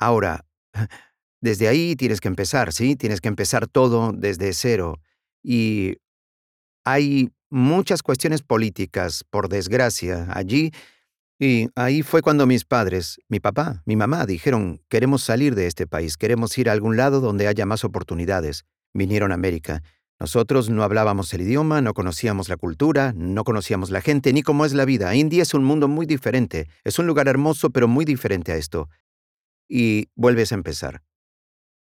Ahora, 0.00 0.46
desde 1.40 1.68
ahí 1.68 1.94
tienes 1.94 2.20
que 2.20 2.26
empezar, 2.26 2.72
¿sí? 2.72 2.96
Tienes 2.96 3.20
que 3.20 3.28
empezar 3.28 3.68
todo 3.68 4.10
desde 4.12 4.52
cero. 4.52 4.98
Y 5.44 5.98
hay 6.84 7.30
muchas 7.50 8.02
cuestiones 8.02 8.42
políticas, 8.42 9.22
por 9.28 9.48
desgracia, 9.48 10.26
allí. 10.32 10.72
Y 11.38 11.68
ahí 11.76 12.02
fue 12.02 12.22
cuando 12.22 12.46
mis 12.46 12.64
padres, 12.64 13.20
mi 13.28 13.38
papá, 13.38 13.82
mi 13.84 13.94
mamá, 13.94 14.24
dijeron, 14.24 14.80
queremos 14.88 15.22
salir 15.22 15.54
de 15.54 15.66
este 15.66 15.86
país, 15.86 16.16
queremos 16.16 16.56
ir 16.58 16.68
a 16.68 16.72
algún 16.72 16.96
lado 16.96 17.20
donde 17.20 17.46
haya 17.46 17.66
más 17.66 17.84
oportunidades. 17.84 18.64
Vinieron 18.94 19.30
a 19.30 19.34
América. 19.34 19.82
Nosotros 20.18 20.70
no 20.70 20.82
hablábamos 20.84 21.34
el 21.34 21.42
idioma, 21.42 21.80
no 21.80 21.92
conocíamos 21.92 22.48
la 22.48 22.56
cultura, 22.56 23.12
no 23.14 23.44
conocíamos 23.44 23.90
la 23.90 24.00
gente, 24.00 24.32
ni 24.32 24.42
cómo 24.42 24.64
es 24.64 24.72
la 24.72 24.84
vida. 24.84 25.14
India 25.14 25.42
es 25.42 25.52
un 25.54 25.64
mundo 25.64 25.88
muy 25.88 26.06
diferente, 26.06 26.68
es 26.84 26.98
un 26.98 27.06
lugar 27.06 27.28
hermoso, 27.28 27.70
pero 27.70 27.88
muy 27.88 28.04
diferente 28.04 28.52
a 28.52 28.56
esto. 28.56 28.88
Y 29.68 30.08
vuelves 30.14 30.52
a 30.52 30.54
empezar. 30.54 31.02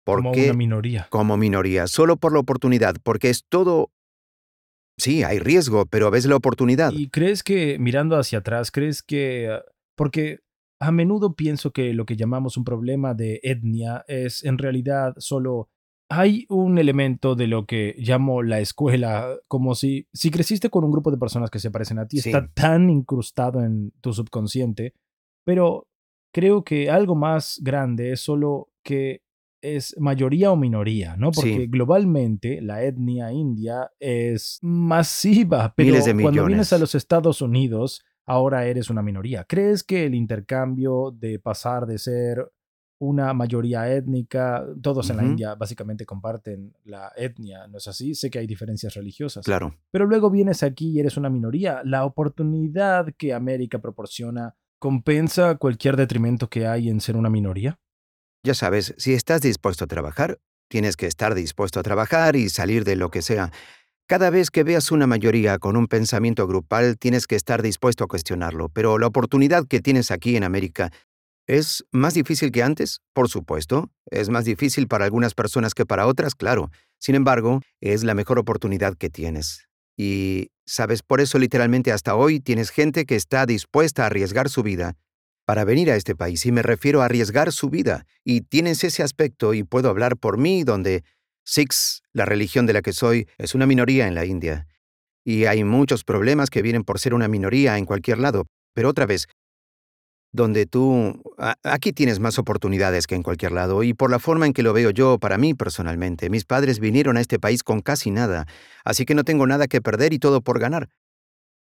¿Por 0.04 0.20
como 0.20 0.32
una 0.32 0.54
minoría. 0.54 1.08
Como 1.10 1.38
minoría, 1.38 1.88
solo 1.88 2.18
por 2.18 2.34
la 2.34 2.40
oportunidad, 2.40 2.96
porque 3.04 3.30
es 3.30 3.46
todo... 3.48 3.92
Sí, 4.98 5.24
hay 5.24 5.40
riesgo, 5.40 5.86
pero 5.86 6.12
ves 6.12 6.26
la 6.26 6.36
oportunidad. 6.36 6.92
¿Y 6.92 7.10
crees 7.10 7.44
que, 7.44 7.78
mirando 7.80 8.18
hacia 8.18 8.40
atrás, 8.40 8.72
crees 8.72 9.02
que... 9.04 9.50
Ah, 9.52 9.64
porque 9.96 10.40
a 10.80 10.92
menudo 10.92 11.36
pienso 11.36 11.72
que 11.72 11.94
lo 11.94 12.06
que 12.06 12.16
llamamos 12.16 12.58
un 12.58 12.64
problema 12.64 13.14
de 13.14 13.40
etnia 13.44 14.04
es 14.08 14.44
en 14.44 14.58
realidad 14.58 15.14
solo 15.18 15.70
hay 16.10 16.46
un 16.50 16.78
elemento 16.78 17.36
de 17.36 17.48
lo 17.48 17.66
que 17.66 17.96
llamo 17.98 18.44
la 18.44 18.60
escuela, 18.60 19.38
como 19.48 19.76
si, 19.76 20.08
si 20.12 20.30
creciste 20.30 20.70
con 20.70 20.84
un 20.84 20.92
grupo 20.92 21.10
de 21.10 21.18
personas 21.18 21.50
que 21.50 21.60
se 21.60 21.72
parecen 21.72 22.00
a 22.00 22.08
ti, 22.08 22.18
está 22.18 22.48
tan 22.48 22.90
incrustado 22.90 23.64
en 23.64 23.92
tu 24.02 24.12
subconsciente, 24.12 24.94
pero 25.46 25.88
creo 26.34 26.66
que 26.66 26.90
algo 26.90 27.16
más 27.16 27.62
grande 27.64 28.12
es 28.12 28.20
solo 28.20 28.72
que 28.84 29.22
es 29.62 29.96
mayoría 30.00 30.52
o 30.52 30.56
minoría, 30.56 31.16
¿no? 31.18 31.32
Porque 31.32 31.68
globalmente 31.68 32.62
la 32.62 32.84
etnia 32.84 33.32
india 33.32 33.92
es 34.00 34.60
masiva, 34.62 35.74
pero 35.76 35.96
cuando 36.22 36.46
vienes 36.46 36.74
a 36.74 36.78
los 36.78 36.96
Estados 36.96 37.42
Unidos, 37.42 38.04
ahora 38.26 38.66
eres 38.66 38.90
una 38.90 39.02
minoría. 39.02 39.44
¿Crees 39.44 39.84
que 39.84 40.06
el 40.06 40.16
intercambio 40.16 41.12
de 41.12 41.40
pasar 41.40 41.86
de 41.86 41.98
ser 41.98 42.52
una 43.00 43.34
mayoría 43.34 43.92
étnica, 43.92 44.64
todos 44.80 45.10
en 45.10 45.18
la 45.18 45.24
India 45.24 45.56
básicamente 45.56 46.06
comparten 46.06 46.72
la 46.84 47.12
etnia, 47.16 47.66
¿no 47.68 47.80
es 47.80 47.88
así? 47.88 48.14
Sé 48.14 48.30
que 48.30 48.38
hay 48.38 48.46
diferencias 48.46 48.94
religiosas. 48.94 49.44
Claro. 49.44 49.76
Pero 49.90 50.06
luego 50.06 50.30
vienes 50.30 50.62
aquí 50.62 50.92
y 50.92 51.00
eres 51.00 51.18
una 51.18 51.30
minoría. 51.32 51.82
La 51.84 52.06
oportunidad 52.06 53.08
que 53.18 53.34
América 53.34 53.80
proporciona 53.80 54.56
compensa 54.78 55.56
cualquier 55.56 55.98
detrimento 55.98 56.48
que 56.48 56.68
hay 56.68 56.90
en 56.90 57.02
ser 57.02 57.16
una 57.16 57.32
minoría. 57.32 57.80
Ya 58.44 58.54
sabes, 58.54 58.94
si 58.98 59.14
estás 59.14 59.42
dispuesto 59.42 59.86
a 59.86 59.88
trabajar, 59.88 60.40
tienes 60.68 60.98
que 60.98 61.08
estar 61.08 61.36
dispuesto 61.36 61.80
a 61.80 61.84
trabajar 61.84 62.36
y 62.36 62.50
salir 62.50 62.84
de 62.84 62.96
lo 62.96 63.10
que 63.12 63.22
sea. 63.22 63.52
Cada 64.08 64.30
vez 64.30 64.50
que 64.50 64.64
veas 64.64 64.92
una 64.92 65.08
mayoría 65.08 65.60
con 65.60 65.78
un 65.78 65.88
pensamiento 65.88 66.48
grupal, 66.48 66.98
tienes 66.98 67.28
que 67.28 67.36
estar 67.36 67.62
dispuesto 67.62 68.04
a 68.04 68.08
cuestionarlo, 68.08 68.70
pero 68.70 68.98
la 68.98 69.08
oportunidad 69.08 69.68
que 69.68 69.80
tienes 69.80 70.12
aquí 70.12 70.36
en 70.36 70.44
América 70.44 70.92
¿Es 71.48 71.84
más 71.92 72.14
difícil 72.14 72.52
que 72.52 72.64
antes? 72.64 73.02
Por 73.14 73.28
supuesto. 73.28 73.92
Es 74.06 74.30
más 74.30 74.46
difícil 74.46 74.88
para 74.88 75.06
algunas 75.06 75.34
personas 75.34 75.74
que 75.74 75.86
para 75.86 76.08
otras, 76.08 76.36
claro. 76.36 76.70
Sin 77.00 77.16
embargo, 77.16 77.62
es 77.82 78.04
la 78.04 78.14
mejor 78.14 78.40
oportunidad 78.40 78.96
que 78.96 79.10
tienes. 79.10 79.68
Y, 79.98 80.50
sabes, 80.66 81.04
por 81.04 81.20
eso 81.20 81.40
literalmente 81.40 81.92
hasta 81.92 82.16
hoy 82.16 82.40
tienes 82.40 82.70
gente 82.70 83.06
que 83.06 83.16
está 83.16 83.46
dispuesta 83.46 84.04
a 84.04 84.06
arriesgar 84.06 84.50
su 84.50 84.64
vida 84.64 84.96
para 85.52 85.66
venir 85.66 85.92
a 85.92 85.98
este 85.98 86.16
país. 86.16 86.46
Y 86.46 86.54
me 86.54 86.62
refiero 86.62 87.02
a 87.02 87.06
arriesgar 87.08 87.52
su 87.52 87.70
vida. 87.70 88.06
Y 88.24 88.40
tienes 88.40 88.86
ese 88.86 89.04
aspecto, 89.04 89.54
y 89.54 89.64
puedo 89.64 89.90
hablar 89.90 90.16
por 90.16 90.38
mí, 90.38 90.64
donde 90.64 91.04
Sikhs, 91.44 92.04
la 92.14 92.24
religión 92.24 92.66
de 92.66 92.72
la 92.72 92.82
que 92.82 92.94
soy, 92.94 93.28
es 93.38 93.54
una 93.54 93.66
minoría 93.66 94.08
en 94.08 94.16
la 94.16 94.24
India. 94.24 94.66
Y 95.26 95.44
hay 95.48 95.66
muchos 95.66 96.06
problemas 96.06 96.50
que 96.50 96.62
vienen 96.62 96.86
por 96.86 97.00
ser 97.00 97.14
una 97.14 97.28
minoría 97.28 97.78
en 97.78 97.84
cualquier 97.84 98.20
lado. 98.20 98.46
Pero 98.74 98.88
otra 98.88 99.06
vez, 99.06 99.28
donde 100.32 100.68
tú... 100.68 101.22
aquí 101.64 101.92
tienes 101.92 102.22
más 102.22 102.40
oportunidades 102.40 103.06
que 103.06 103.16
en 103.16 103.24
cualquier 103.24 103.52
lado, 103.52 103.84
y 103.84 103.94
por 103.94 104.10
la 104.10 104.20
forma 104.20 104.46
en 104.46 104.54
que 104.54 104.64
lo 104.64 104.72
veo 104.72 104.92
yo, 104.92 105.20
para 105.20 105.38
mí 105.38 105.54
personalmente, 105.54 106.30
mis 106.30 106.46
padres 106.46 106.80
vinieron 106.80 107.18
a 107.18 107.20
este 107.20 107.40
país 107.40 107.62
con 107.62 107.82
casi 107.82 108.10
nada, 108.10 108.46
así 108.86 109.04
que 109.04 109.16
no 109.16 109.26
tengo 109.26 109.46
nada 109.48 109.68
que 109.68 109.82
perder 109.82 110.14
y 110.14 110.20
todo 110.20 110.40
por 110.40 110.60
ganar. 110.60 110.88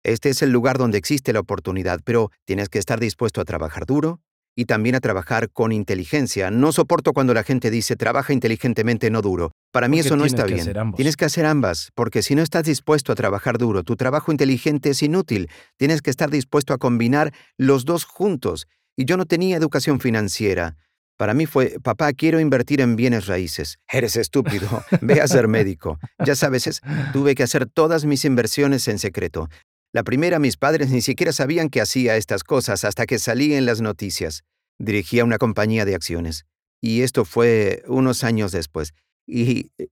Este 0.04 0.30
es 0.30 0.42
el 0.42 0.50
lugar 0.50 0.78
donde 0.78 0.98
existe 0.98 1.32
la 1.32 1.40
oportunidad, 1.40 2.00
pero 2.04 2.30
tienes 2.44 2.68
que 2.68 2.78
estar 2.78 2.98
dispuesto 3.00 3.40
a 3.40 3.44
trabajar 3.44 3.86
duro, 3.86 4.20
y 4.54 4.66
también 4.66 4.94
a 4.94 5.00
trabajar 5.00 5.50
con 5.50 5.72
inteligencia. 5.72 6.50
No 6.50 6.72
soporto 6.72 7.12
cuando 7.12 7.34
la 7.34 7.42
gente 7.42 7.70
dice 7.70 7.96
trabaja 7.96 8.32
inteligentemente, 8.32 9.10
no 9.10 9.22
duro. 9.22 9.52
Para 9.72 9.88
mí 9.88 9.98
eso 9.98 10.16
no 10.16 10.24
está 10.24 10.44
bien. 10.44 10.72
Tienes 10.96 11.16
que 11.16 11.24
hacer 11.24 11.46
ambas, 11.46 11.90
porque 11.94 12.22
si 12.22 12.34
no 12.34 12.42
estás 12.42 12.64
dispuesto 12.64 13.12
a 13.12 13.14
trabajar 13.14 13.58
duro, 13.58 13.82
tu 13.82 13.96
trabajo 13.96 14.30
inteligente 14.30 14.90
es 14.90 15.02
inútil. 15.02 15.48
Tienes 15.76 16.02
que 16.02 16.10
estar 16.10 16.30
dispuesto 16.30 16.74
a 16.74 16.78
combinar 16.78 17.32
los 17.56 17.84
dos 17.84 18.04
juntos. 18.04 18.66
Y 18.96 19.06
yo 19.06 19.16
no 19.16 19.24
tenía 19.24 19.56
educación 19.56 20.00
financiera. 20.00 20.76
Para 21.16 21.34
mí 21.34 21.46
fue, 21.46 21.76
papá, 21.82 22.12
quiero 22.12 22.40
invertir 22.40 22.80
en 22.80 22.96
bienes 22.96 23.26
raíces. 23.26 23.78
Eres 23.90 24.16
estúpido, 24.16 24.66
ve 25.00 25.20
a 25.20 25.28
ser 25.28 25.46
médico. 25.46 25.98
Ya 26.24 26.34
sabes, 26.34 26.66
es, 26.66 26.80
tuve 27.12 27.34
que 27.34 27.42
hacer 27.42 27.66
todas 27.66 28.04
mis 28.04 28.24
inversiones 28.24 28.88
en 28.88 28.98
secreto. 28.98 29.48
La 29.94 30.04
primera, 30.04 30.38
mis 30.38 30.56
padres 30.56 30.90
ni 30.90 31.02
siquiera 31.02 31.32
sabían 31.32 31.68
que 31.68 31.82
hacía 31.82 32.16
estas 32.16 32.44
cosas 32.44 32.84
hasta 32.84 33.04
que 33.04 33.18
salí 33.18 33.54
en 33.54 33.66
las 33.66 33.82
noticias. 33.82 34.42
Dirigía 34.78 35.24
una 35.24 35.36
compañía 35.36 35.84
de 35.84 35.94
acciones. 35.94 36.46
Y 36.80 37.02
esto 37.02 37.26
fue 37.26 37.82
unos 37.86 38.24
años 38.24 38.52
después. 38.52 38.94
Y 39.26 39.70
eh, 39.76 39.88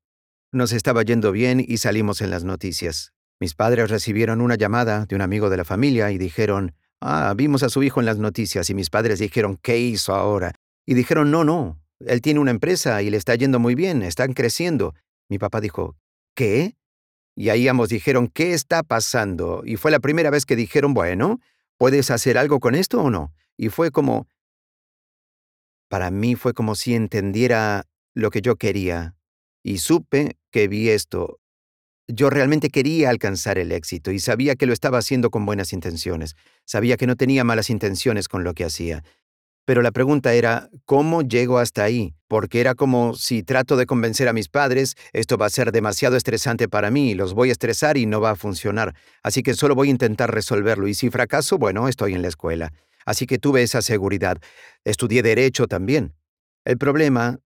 nos 0.53 0.72
estaba 0.72 1.03
yendo 1.03 1.32
bien 1.32 1.62
y 1.66 1.76
salimos 1.76 2.22
en 2.22 2.30
las 2.30 2.44
noticias. 2.44 3.12
Mis 3.40 3.55
padres 3.55 3.90
recibieron 3.90 4.40
una 4.40 4.55
llamada 4.55 5.05
de 5.07 5.16
un 5.16 5.20
amigo 5.20 5.51
de 5.51 5.59
la 5.59 5.64
familia 5.64 6.11
y 6.11 6.18
dijeron, 6.18 6.74
ah, 7.01 7.34
vimos 7.36 7.62
a 7.62 7.68
su 7.68 7.82
hijo 7.82 8.01
en 8.01 8.07
las 8.07 8.18
noticias 8.18 8.70
y 8.70 8.74
mis 8.74 8.88
padres 8.88 9.18
dijeron, 9.18 9.59
¿qué 9.62 9.78
hizo 9.78 10.14
ahora? 10.14 10.55
Y 10.86 10.94
dijeron, 10.94 11.30
no, 11.30 11.44
no, 11.44 11.78
él 12.01 12.22
tiene 12.22 12.40
una 12.40 12.51
empresa 12.51 13.03
y 13.03 13.11
le 13.11 13.18
está 13.18 13.34
yendo 13.34 13.59
muy 13.59 13.74
bien, 13.74 14.03
están 14.03 14.32
creciendo. 14.32 14.94
Mi 15.28 15.38
papá 15.38 15.61
dijo, 15.61 15.96
¿qué? 16.34 16.74
Y 17.41 17.49
ahí 17.49 17.68
ambos 17.68 17.88
dijeron, 17.88 18.28
¿qué 18.28 18.53
está 18.53 18.82
pasando? 18.82 19.62
Y 19.64 19.76
fue 19.76 19.91
la 19.91 19.99
primera 19.99 20.28
vez 20.28 20.45
que 20.45 20.57
dijeron, 20.57 20.93
bueno, 20.93 21.41
¿puedes 21.78 22.11
hacer 22.11 22.36
algo 22.36 22.61
con 22.61 22.74
esto 22.74 23.01
o 23.01 23.09
no? 23.09 23.32
Y 23.57 23.70
fue 23.70 23.91
como... 23.91 24.28
Para 25.88 26.11
mí 26.11 26.34
fue 26.34 26.53
como 26.53 26.74
si 26.74 26.95
entendiera 26.95 27.86
lo 28.12 28.28
que 28.28 28.43
yo 28.43 28.57
quería. 28.57 29.16
Y 29.62 29.78
supe 29.78 30.36
que 30.51 30.68
vi 30.68 30.91
esto. 30.91 31.41
Yo 32.09 32.28
realmente 32.28 32.68
quería 32.68 33.09
alcanzar 33.09 33.57
el 33.57 33.72
éxito 33.72 34.11
y 34.11 34.18
sabía 34.18 34.55
que 34.55 34.66
lo 34.66 34.74
estaba 34.74 34.99
haciendo 34.99 35.30
con 35.30 35.47
buenas 35.47 35.72
intenciones. 35.72 36.36
Sabía 36.66 36.99
que 36.99 37.07
no 37.07 37.16
tenía 37.16 37.43
malas 37.43 37.70
intenciones 37.70 38.28
con 38.28 38.45
lo 38.45 38.53
que 38.53 38.66
hacía. 38.66 39.03
Pero 39.71 39.83
la 39.83 39.93
pregunta 39.93 40.35
era, 40.35 40.68
¿cómo 40.85 41.23
llego 41.23 41.61
hasta 41.61 41.85
ahí? 41.85 42.12
Porque 42.27 42.61
era 42.61 42.75
como 42.75 43.14
si 43.14 43.45
trato 43.45 43.77
de 43.77 43.87
convencer 43.87 44.27
a 44.27 44.33
mis 44.33 44.49
padres, 44.49 44.97
esto 45.12 45.39
va 45.39 45.47
a 45.47 45.51
ser 45.51 45.71
demasiado 45.71 46.16
estresante 46.16 46.66
para 46.68 46.91
mí, 46.91 47.14
los 47.14 47.35
voy 47.35 47.51
a 47.51 47.53
estresar 47.53 47.97
y 47.97 48.05
no 48.05 48.21
va 48.21 48.31
a 48.31 48.35
funcionar. 48.35 48.97
Así 49.23 49.45
que 49.45 49.55
solo 49.55 49.77
voy 49.77 49.87
a 49.87 49.93
intentar 49.93 50.35
resolverlo 50.35 50.89
y 50.89 50.95
si 50.95 51.09
fracaso, 51.09 51.57
bueno, 51.57 51.87
estoy 51.87 52.14
en 52.14 52.23
la 52.23 52.27
escuela. 52.27 52.73
Así 53.07 53.27
que 53.29 53.39
tuve 53.39 53.62
esa 53.62 53.81
seguridad. 53.81 54.39
Estudié 54.83 55.23
derecho 55.23 55.68
también. 55.68 56.14
El 56.64 56.77
problema 56.77 57.39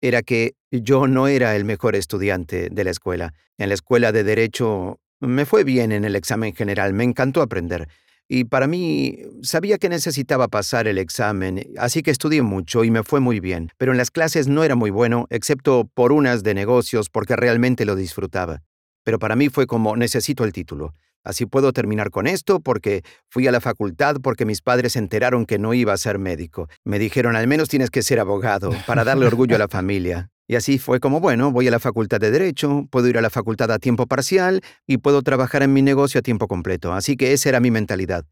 era 0.00 0.22
que 0.22 0.54
yo 0.70 1.08
no 1.08 1.26
era 1.26 1.56
el 1.56 1.64
mejor 1.64 1.96
estudiante 1.96 2.68
de 2.70 2.84
la 2.84 2.90
escuela. 2.92 3.34
En 3.56 3.70
la 3.70 3.74
escuela 3.74 4.12
de 4.12 4.22
derecho 4.22 5.00
me 5.18 5.44
fue 5.44 5.64
bien 5.64 5.90
en 5.90 6.04
el 6.04 6.14
examen 6.14 6.54
general, 6.54 6.92
me 6.92 7.02
encantó 7.02 7.42
aprender. 7.42 7.88
Y 8.30 8.44
para 8.44 8.66
mí, 8.66 9.20
sabía 9.42 9.78
que 9.78 9.88
necesitaba 9.88 10.48
pasar 10.48 10.86
el 10.86 10.98
examen, 10.98 11.64
así 11.78 12.02
que 12.02 12.10
estudié 12.10 12.42
mucho 12.42 12.84
y 12.84 12.90
me 12.90 13.02
fue 13.02 13.20
muy 13.20 13.40
bien, 13.40 13.70
pero 13.78 13.92
en 13.92 13.98
las 13.98 14.10
clases 14.10 14.48
no 14.48 14.64
era 14.64 14.74
muy 14.74 14.90
bueno, 14.90 15.26
excepto 15.30 15.88
por 15.94 16.12
unas 16.12 16.42
de 16.42 16.52
negocios, 16.52 17.08
porque 17.08 17.36
realmente 17.36 17.86
lo 17.86 17.96
disfrutaba. 17.96 18.62
Pero 19.02 19.18
para 19.18 19.34
mí 19.34 19.48
fue 19.48 19.66
como, 19.66 19.96
necesito 19.96 20.44
el 20.44 20.52
título. 20.52 20.94
Así 21.24 21.46
puedo 21.46 21.72
terminar 21.72 22.10
con 22.10 22.26
esto 22.26 22.60
porque 22.60 23.02
fui 23.28 23.46
a 23.46 23.52
la 23.52 23.60
facultad 23.60 24.16
porque 24.22 24.44
mis 24.44 24.62
padres 24.62 24.92
se 24.92 24.98
enteraron 24.98 25.46
que 25.46 25.58
no 25.58 25.74
iba 25.74 25.92
a 25.92 25.96
ser 25.96 26.18
médico. 26.18 26.68
Me 26.84 26.98
dijeron, 26.98 27.34
al 27.34 27.46
menos 27.46 27.68
tienes 27.68 27.90
que 27.90 28.02
ser 28.02 28.20
abogado, 28.20 28.70
para 28.86 29.04
darle 29.04 29.26
orgullo 29.26 29.56
a 29.56 29.58
la 29.58 29.68
familia. 29.68 30.30
Y 30.50 30.56
así 30.56 30.78
fue 30.78 30.98
como, 30.98 31.20
bueno, 31.20 31.52
voy 31.52 31.68
a 31.68 31.70
la 31.70 31.78
facultad 31.78 32.18
de 32.18 32.30
Derecho, 32.30 32.88
puedo 32.90 33.06
ir 33.06 33.18
a 33.18 33.20
la 33.20 33.28
facultad 33.28 33.70
a 33.70 33.78
tiempo 33.78 34.06
parcial 34.06 34.62
y 34.86 34.96
puedo 34.96 35.20
trabajar 35.22 35.62
en 35.62 35.74
mi 35.74 35.82
negocio 35.82 36.20
a 36.20 36.22
tiempo 36.22 36.48
completo. 36.48 36.94
Así 36.94 37.18
que 37.18 37.34
esa 37.34 37.50
era 37.50 37.60
mi 37.60 37.70
mentalidad. 37.70 38.24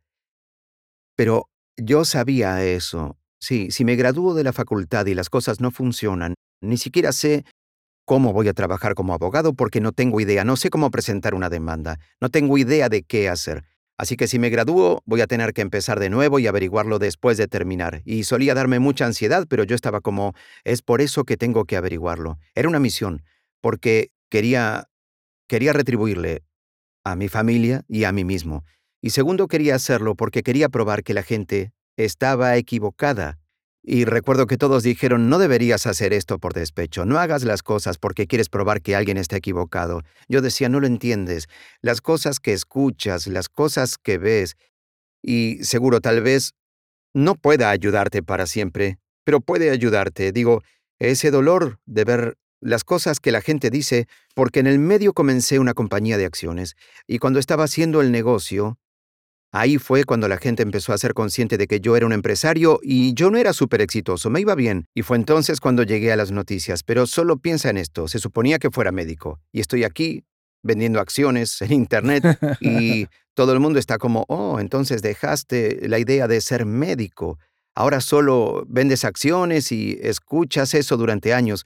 Pero 1.14 1.50
yo 1.76 2.06
sabía 2.06 2.64
eso. 2.64 3.18
Sí, 3.38 3.70
si 3.70 3.84
me 3.84 3.96
gradúo 3.96 4.32
de 4.32 4.44
la 4.44 4.54
facultad 4.54 5.04
y 5.04 5.14
las 5.14 5.28
cosas 5.28 5.60
no 5.60 5.70
funcionan, 5.70 6.34
ni 6.62 6.78
siquiera 6.78 7.12
sé 7.12 7.44
cómo 8.06 8.32
voy 8.32 8.48
a 8.48 8.54
trabajar 8.54 8.94
como 8.94 9.12
abogado 9.12 9.52
porque 9.52 9.82
no 9.82 9.92
tengo 9.92 10.18
idea, 10.18 10.42
no 10.42 10.56
sé 10.56 10.70
cómo 10.70 10.90
presentar 10.90 11.34
una 11.34 11.50
demanda, 11.50 11.98
no 12.18 12.30
tengo 12.30 12.56
idea 12.56 12.88
de 12.88 13.02
qué 13.02 13.28
hacer. 13.28 13.64
Así 13.98 14.16
que 14.16 14.28
si 14.28 14.38
me 14.38 14.50
gradúo, 14.50 15.02
voy 15.06 15.22
a 15.22 15.26
tener 15.26 15.52
que 15.54 15.62
empezar 15.62 16.00
de 16.00 16.10
nuevo 16.10 16.38
y 16.38 16.46
averiguarlo 16.46 16.98
después 16.98 17.38
de 17.38 17.48
terminar. 17.48 18.02
Y 18.04 18.24
solía 18.24 18.54
darme 18.54 18.78
mucha 18.78 19.06
ansiedad, 19.06 19.46
pero 19.48 19.64
yo 19.64 19.74
estaba 19.74 20.00
como, 20.00 20.34
es 20.64 20.82
por 20.82 21.00
eso 21.00 21.24
que 21.24 21.36
tengo 21.36 21.64
que 21.64 21.76
averiguarlo. 21.76 22.38
Era 22.54 22.68
una 22.68 22.78
misión, 22.78 23.22
porque 23.60 24.10
quería, 24.28 24.88
quería 25.48 25.72
retribuirle 25.72 26.42
a 27.04 27.16
mi 27.16 27.28
familia 27.28 27.84
y 27.88 28.04
a 28.04 28.12
mí 28.12 28.24
mismo. 28.24 28.64
Y 29.00 29.10
segundo, 29.10 29.48
quería 29.48 29.74
hacerlo 29.74 30.14
porque 30.14 30.42
quería 30.42 30.68
probar 30.68 31.02
que 31.02 31.14
la 31.14 31.22
gente 31.22 31.72
estaba 31.96 32.56
equivocada 32.56 33.38
y 33.88 34.04
recuerdo 34.04 34.48
que 34.48 34.58
todos 34.58 34.82
dijeron, 34.82 35.30
no 35.30 35.38
deberías 35.38 35.86
hacer 35.86 36.12
esto 36.12 36.40
por 36.40 36.54
despecho, 36.54 37.04
no 37.04 37.20
hagas 37.20 37.44
las 37.44 37.62
cosas 37.62 37.98
porque 37.98 38.26
quieres 38.26 38.48
probar 38.48 38.82
que 38.82 38.96
alguien 38.96 39.16
está 39.16 39.36
equivocado. 39.36 40.02
Yo 40.28 40.42
decía, 40.42 40.68
no 40.68 40.80
lo 40.80 40.88
entiendes. 40.88 41.46
Las 41.82 42.00
cosas 42.00 42.40
que 42.40 42.52
escuchas, 42.52 43.28
las 43.28 43.48
cosas 43.48 43.96
que 43.96 44.18
ves, 44.18 44.56
y 45.22 45.62
seguro 45.62 46.00
tal 46.00 46.20
vez 46.20 46.54
no 47.14 47.36
pueda 47.36 47.70
ayudarte 47.70 48.24
para 48.24 48.46
siempre, 48.46 48.98
pero 49.22 49.40
puede 49.40 49.70
ayudarte. 49.70 50.32
Digo, 50.32 50.64
ese 50.98 51.30
dolor 51.30 51.78
de 51.86 52.04
ver 52.04 52.38
las 52.60 52.82
cosas 52.82 53.20
que 53.20 53.30
la 53.30 53.40
gente 53.40 53.70
dice, 53.70 54.08
porque 54.34 54.58
en 54.58 54.66
el 54.66 54.80
medio 54.80 55.12
comencé 55.12 55.60
una 55.60 55.74
compañía 55.74 56.18
de 56.18 56.24
acciones, 56.24 56.74
y 57.06 57.18
cuando 57.18 57.38
estaba 57.38 57.62
haciendo 57.62 58.00
el 58.00 58.10
negocio, 58.10 58.78
Ahí 59.52 59.78
fue 59.78 60.04
cuando 60.04 60.28
la 60.28 60.38
gente 60.38 60.62
empezó 60.62 60.92
a 60.92 60.98
ser 60.98 61.14
consciente 61.14 61.56
de 61.56 61.66
que 61.66 61.80
yo 61.80 61.96
era 61.96 62.06
un 62.06 62.12
empresario 62.12 62.78
y 62.82 63.14
yo 63.14 63.30
no 63.30 63.38
era 63.38 63.52
súper 63.52 63.80
exitoso, 63.80 64.28
me 64.28 64.40
iba 64.40 64.54
bien. 64.54 64.86
Y 64.94 65.02
fue 65.02 65.16
entonces 65.16 65.60
cuando 65.60 65.82
llegué 65.82 66.12
a 66.12 66.16
las 66.16 66.30
noticias. 66.30 66.82
Pero 66.82 67.06
solo 67.06 67.38
piensa 67.38 67.70
en 67.70 67.78
esto, 67.78 68.08
se 68.08 68.18
suponía 68.18 68.58
que 68.58 68.70
fuera 68.70 68.92
médico. 68.92 69.40
Y 69.52 69.60
estoy 69.60 69.84
aquí 69.84 70.24
vendiendo 70.62 71.00
acciones 71.00 71.62
en 71.62 71.72
Internet 71.72 72.38
y 72.60 73.06
todo 73.34 73.52
el 73.52 73.60
mundo 73.60 73.78
está 73.78 73.98
como, 73.98 74.24
oh, 74.28 74.58
entonces 74.60 75.00
dejaste 75.00 75.88
la 75.88 75.98
idea 75.98 76.26
de 76.28 76.40
ser 76.40 76.66
médico. 76.66 77.38
Ahora 77.74 78.00
solo 78.00 78.64
vendes 78.68 79.04
acciones 79.04 79.70
y 79.70 79.98
escuchas 80.02 80.74
eso 80.74 80.96
durante 80.96 81.32
años. 81.32 81.64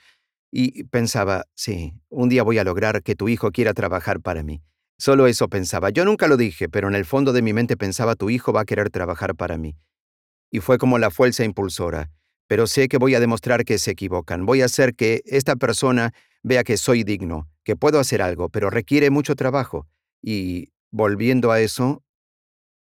Y 0.53 0.85
pensaba, 0.85 1.47
sí, 1.55 1.95
un 2.09 2.29
día 2.29 2.43
voy 2.43 2.59
a 2.59 2.65
lograr 2.65 3.03
que 3.03 3.15
tu 3.15 3.29
hijo 3.29 3.53
quiera 3.53 3.73
trabajar 3.73 4.21
para 4.21 4.43
mí. 4.43 4.63
Solo 5.01 5.27
eso 5.27 5.49
pensaba. 5.49 5.89
Yo 5.89 6.05
nunca 6.05 6.29
lo 6.29 6.37
dije, 6.37 6.69
pero 6.69 6.87
en 6.87 6.95
el 6.95 7.07
fondo 7.07 7.33
de 7.33 7.41
mi 7.41 7.55
mente 7.55 7.79
pensaba 7.79 8.17
tu 8.17 8.29
hijo 8.29 8.53
va 8.53 8.61
a 8.61 8.65
querer 8.67 8.91
trabajar 8.91 9.35
para 9.35 9.57
mí. 9.57 9.79
Y 10.51 10.61
fue 10.61 10.77
como 10.77 10.99
la 10.99 11.11
fuerza 11.11 11.43
impulsora. 11.43 12.11
Pero 12.47 12.67
sé 12.67 12.87
que 12.87 12.99
voy 12.99 13.15
a 13.15 13.21
demostrar 13.21 13.65
que 13.65 13.79
se 13.79 13.93
equivocan. 13.93 14.45
Voy 14.45 14.61
a 14.61 14.67
hacer 14.67 14.95
que 14.95 15.23
esta 15.25 15.57
persona 15.57 16.13
vea 16.43 16.65
que 16.65 16.77
soy 16.77 17.03
digno, 17.03 17.49
que 17.65 17.77
puedo 17.77 17.99
hacer 17.99 18.21
algo, 18.21 18.51
pero 18.51 18.69
requiere 18.69 19.09
mucho 19.09 19.37
trabajo. 19.37 19.87
Y 20.21 20.69
volviendo 20.91 21.51
a 21.51 21.61
eso, 21.61 22.03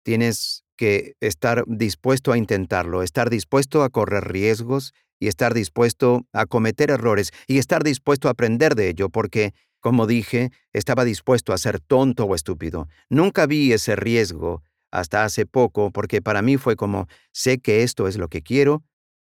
tienes 0.04 0.64
que 0.78 1.16
estar 1.20 1.66
dispuesto 1.68 2.32
a 2.32 2.38
intentarlo, 2.38 3.04
estar 3.04 3.30
dispuesto 3.30 3.84
a 3.84 3.90
correr 3.90 4.32
riesgos 4.32 4.94
y 5.20 5.28
estar 5.28 5.54
dispuesto 5.54 6.26
a 6.32 6.46
cometer 6.46 6.90
errores 6.90 7.32
y 7.48 7.58
estar 7.58 7.84
dispuesto 7.84 8.30
a 8.30 8.32
aprender 8.32 8.76
de 8.76 8.88
ello, 8.88 9.10
porque 9.10 9.54
como 9.88 10.06
dije, 10.06 10.52
estaba 10.74 11.06
dispuesto 11.06 11.54
a 11.54 11.58
ser 11.58 11.80
tonto 11.80 12.26
o 12.26 12.36
estúpido. 12.36 12.90
Nunca 13.08 13.46
vi 13.46 13.72
ese 13.72 13.96
riesgo 13.96 14.62
hasta 14.92 15.24
hace 15.24 15.46
poco 15.46 15.92
porque 15.92 16.22
para 16.22 16.42
mí 16.42 16.58
fue 16.58 16.76
como, 16.76 17.08
sé 17.32 17.60
que 17.60 17.84
esto 17.84 18.10
es 18.10 18.18
lo 18.18 18.28
que 18.28 18.42
quiero, 18.42 18.84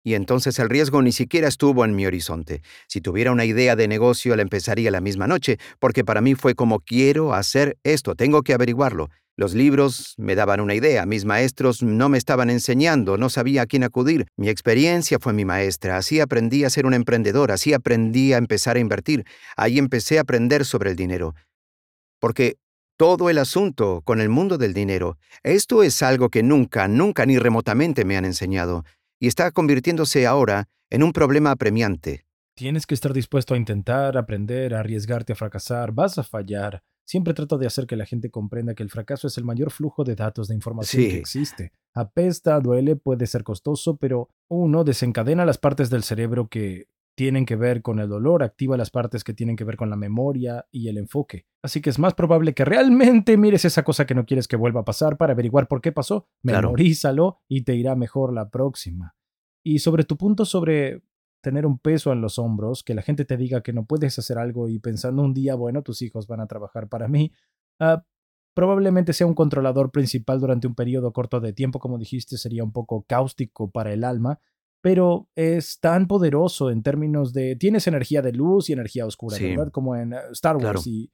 y 0.02 0.14
entonces 0.14 0.58
el 0.58 0.70
riesgo 0.70 1.02
ni 1.02 1.12
siquiera 1.12 1.48
estuvo 1.48 1.84
en 1.84 1.94
mi 1.94 2.06
horizonte. 2.06 2.62
Si 2.86 3.02
tuviera 3.02 3.30
una 3.30 3.44
idea 3.44 3.76
de 3.76 3.88
negocio 3.88 4.36
la 4.36 4.40
empezaría 4.40 4.90
la 4.90 5.02
misma 5.02 5.26
noche, 5.26 5.58
porque 5.80 6.02
para 6.02 6.22
mí 6.22 6.34
fue 6.34 6.54
como 6.54 6.80
quiero 6.80 7.34
hacer 7.34 7.76
esto, 7.82 8.14
tengo 8.14 8.40
que 8.40 8.54
averiguarlo. 8.54 9.10
Los 9.38 9.54
libros 9.54 10.14
me 10.16 10.34
daban 10.34 10.58
una 10.58 10.74
idea, 10.74 11.06
mis 11.06 11.24
maestros 11.24 11.80
no 11.80 12.08
me 12.08 12.18
estaban 12.18 12.50
enseñando, 12.50 13.16
no 13.16 13.30
sabía 13.30 13.62
a 13.62 13.66
quién 13.66 13.84
acudir. 13.84 14.26
Mi 14.36 14.48
experiencia 14.48 15.20
fue 15.20 15.32
mi 15.32 15.44
maestra, 15.44 15.96
así 15.96 16.18
aprendí 16.18 16.64
a 16.64 16.70
ser 16.70 16.86
un 16.86 16.92
emprendedor, 16.92 17.52
así 17.52 17.72
aprendí 17.72 18.32
a 18.32 18.38
empezar 18.38 18.74
a 18.74 18.80
invertir, 18.80 19.24
ahí 19.56 19.78
empecé 19.78 20.18
a 20.18 20.22
aprender 20.22 20.64
sobre 20.64 20.90
el 20.90 20.96
dinero. 20.96 21.36
Porque 22.18 22.56
todo 22.96 23.30
el 23.30 23.38
asunto 23.38 24.02
con 24.04 24.20
el 24.20 24.28
mundo 24.28 24.58
del 24.58 24.74
dinero, 24.74 25.18
esto 25.44 25.84
es 25.84 26.02
algo 26.02 26.30
que 26.30 26.42
nunca, 26.42 26.88
nunca 26.88 27.24
ni 27.24 27.38
remotamente 27.38 28.04
me 28.04 28.16
han 28.16 28.24
enseñado, 28.24 28.84
y 29.20 29.28
está 29.28 29.52
convirtiéndose 29.52 30.26
ahora 30.26 30.68
en 30.90 31.04
un 31.04 31.12
problema 31.12 31.52
apremiante. 31.52 32.24
Tienes 32.56 32.86
que 32.86 32.94
estar 32.94 33.12
dispuesto 33.12 33.54
a 33.54 33.56
intentar, 33.56 34.18
aprender, 34.18 34.74
a 34.74 34.80
arriesgarte 34.80 35.34
a 35.34 35.36
fracasar, 35.36 35.92
vas 35.92 36.18
a 36.18 36.24
fallar. 36.24 36.82
Siempre 37.08 37.32
trato 37.32 37.56
de 37.56 37.66
hacer 37.66 37.86
que 37.86 37.96
la 37.96 38.04
gente 38.04 38.30
comprenda 38.30 38.74
que 38.74 38.82
el 38.82 38.90
fracaso 38.90 39.28
es 39.28 39.38
el 39.38 39.44
mayor 39.44 39.70
flujo 39.70 40.04
de 40.04 40.14
datos 40.14 40.48
de 40.48 40.54
información 40.54 41.04
que 41.04 41.16
existe. 41.16 41.72
Apesta, 41.94 42.60
duele, 42.60 42.96
puede 42.96 43.26
ser 43.26 43.44
costoso, 43.44 43.96
pero 43.96 44.28
uno 44.46 44.84
desencadena 44.84 45.46
las 45.46 45.56
partes 45.56 45.88
del 45.88 46.02
cerebro 46.02 46.48
que 46.48 46.88
tienen 47.16 47.46
que 47.46 47.56
ver 47.56 47.80
con 47.80 47.98
el 47.98 48.10
dolor, 48.10 48.42
activa 48.42 48.76
las 48.76 48.90
partes 48.90 49.24
que 49.24 49.32
tienen 49.32 49.56
que 49.56 49.64
ver 49.64 49.78
con 49.78 49.88
la 49.88 49.96
memoria 49.96 50.66
y 50.70 50.88
el 50.88 50.98
enfoque. 50.98 51.46
Así 51.62 51.80
que 51.80 51.88
es 51.88 51.98
más 51.98 52.12
probable 52.12 52.52
que 52.52 52.66
realmente 52.66 53.38
mires 53.38 53.64
esa 53.64 53.84
cosa 53.84 54.04
que 54.04 54.14
no 54.14 54.26
quieres 54.26 54.46
que 54.46 54.56
vuelva 54.56 54.82
a 54.82 54.84
pasar 54.84 55.16
para 55.16 55.32
averiguar 55.32 55.66
por 55.66 55.80
qué 55.80 55.92
pasó. 55.92 56.28
Memorízalo 56.42 57.40
y 57.48 57.62
te 57.62 57.74
irá 57.74 57.96
mejor 57.96 58.34
la 58.34 58.50
próxima. 58.50 59.16
Y 59.64 59.78
sobre 59.78 60.04
tu 60.04 60.18
punto 60.18 60.44
sobre 60.44 61.02
tener 61.40 61.66
un 61.66 61.78
peso 61.78 62.12
en 62.12 62.20
los 62.20 62.38
hombros, 62.38 62.82
que 62.82 62.94
la 62.94 63.02
gente 63.02 63.24
te 63.24 63.36
diga 63.36 63.62
que 63.62 63.72
no 63.72 63.84
puedes 63.84 64.18
hacer 64.18 64.38
algo 64.38 64.68
y 64.68 64.78
pensando 64.78 65.22
un 65.22 65.34
día, 65.34 65.54
bueno, 65.54 65.82
tus 65.82 66.02
hijos 66.02 66.26
van 66.26 66.40
a 66.40 66.46
trabajar 66.46 66.88
para 66.88 67.08
mí, 67.08 67.32
ah, 67.80 68.04
probablemente 68.54 69.12
sea 69.12 69.26
un 69.26 69.34
controlador 69.34 69.92
principal 69.92 70.40
durante 70.40 70.66
un 70.66 70.74
periodo 70.74 71.12
corto 71.12 71.40
de 71.40 71.52
tiempo, 71.52 71.78
como 71.78 71.98
dijiste, 71.98 72.36
sería 72.36 72.64
un 72.64 72.72
poco 72.72 73.04
cáustico 73.06 73.70
para 73.70 73.92
el 73.92 74.02
alma, 74.02 74.40
pero 74.80 75.28
es 75.36 75.80
tan 75.80 76.06
poderoso 76.08 76.70
en 76.70 76.82
términos 76.82 77.32
de, 77.32 77.56
tienes 77.56 77.86
energía 77.86 78.22
de 78.22 78.32
luz 78.32 78.68
y 78.68 78.72
energía 78.72 79.06
oscura, 79.06 79.36
¿verdad? 79.40 79.70
Como 79.70 79.96
en 79.96 80.14
ah, 80.14 80.22
Star 80.32 80.56
Wars. 80.56 80.86
Y, 80.86 81.12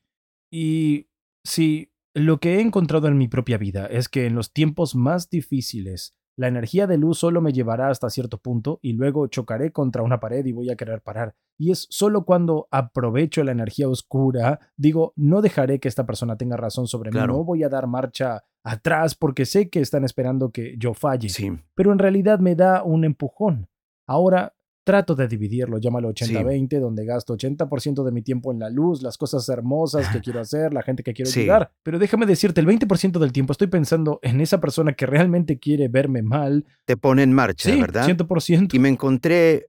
y 0.51 1.09
si 1.45 1.93
lo 2.15 2.39
que 2.39 2.57
he 2.57 2.61
encontrado 2.61 3.09
en 3.09 3.19
mi 3.19 3.29
propia 3.29 3.59
vida 3.59 3.87
es 3.87 4.09
que 4.09 4.27
en 4.27 4.35
los 4.35 4.53
tiempos 4.53 4.95
más 4.95 5.29
difíciles, 5.29 6.15
la 6.37 6.49
energía 6.49 6.87
de 6.87 6.99
luz 6.99 7.19
solo 7.19 7.41
me 7.41 7.53
llevará 7.53 7.89
hasta 7.89 8.11
cierto 8.11 8.39
punto 8.39 8.79
y 8.83 8.93
luego 8.93 9.27
chocaré 9.29 9.73
contra 9.73 10.03
una 10.03 10.21
pared 10.21 10.45
y 10.45 10.53
voy 10.53 10.71
a 10.71 10.77
querer 10.77 11.01
parar. 11.01 11.35
Y 11.57 11.71
es 11.71 11.87
solo 11.91 12.25
cuando 12.25 12.67
aprovecho 12.71 13.45
la 13.45 13.53
energía 13.53 13.89
oscura, 13.89 14.59
digo, 14.77 15.13
no 15.17 15.43
dejaré 15.43 15.79
que 15.79 15.89
esta 15.89 16.07
persona 16.07 16.37
tenga 16.37 16.57
razón 16.57 16.87
sobre 16.89 17.11
mí, 17.11 17.21
no 17.27 17.45
voy 17.45 17.63
a 17.63 17.69
dar 17.69 17.87
marcha 17.87 18.45
atrás 18.65 19.15
porque 19.15 19.47
sé 19.47 19.71
que 19.71 19.81
están 19.81 20.05
esperando 20.05 20.51
que 20.51 20.75
yo 20.79 20.95
falle. 20.95 21.29
Sí. 21.29 21.53
Pero 21.75 21.93
en 21.93 21.99
realidad 21.99 22.41
me 22.41 22.57
da 22.57 22.83
un 22.83 23.05
empujón. 23.05 23.69
Ahora 24.07 24.54
trato 24.85 25.15
de 25.15 25.27
dividirlo, 25.27 25.79
llámalo 25.79 26.11
80-20, 26.11 26.79
donde 26.79 27.05
gasto 27.05 27.37
80% 27.37 28.05
de 28.05 28.13
mi 28.13 28.23
tiempo 28.23 28.53
en 28.53 28.61
la 28.61 28.71
luz, 28.71 29.03
las 29.03 29.17
cosas 29.17 29.49
hermosas 29.49 30.09
que 30.11 30.21
quiero 30.21 30.41
hacer, 30.41 30.73
la 30.73 30.83
gente 30.83 31.03
que 31.03 31.15
quiero 31.15 31.31
ayudar. 31.31 31.73
Pero 31.83 31.99
déjame 31.99 32.27
decirte, 32.27 32.61
el 32.61 32.67
20% 32.67 33.19
del 33.19 33.33
tiempo 33.33 33.53
estoy 33.53 33.69
pensando 33.69 34.21
en 34.23 34.41
esa 34.41 34.61
persona 34.61 34.93
que 34.93 35.07
realmente 35.07 35.59
quiere 35.59 35.89
verme 35.89 36.23
mal. 36.23 36.67
Te 36.85 36.97
pone 36.97 37.23
en 37.23 37.33
marcha, 37.33 37.73
sí, 37.73 37.81
¿verdad? 37.81 38.07
100%. 38.07 38.75
Y 38.75 38.79
me 38.79 38.91
encontré 38.91 39.69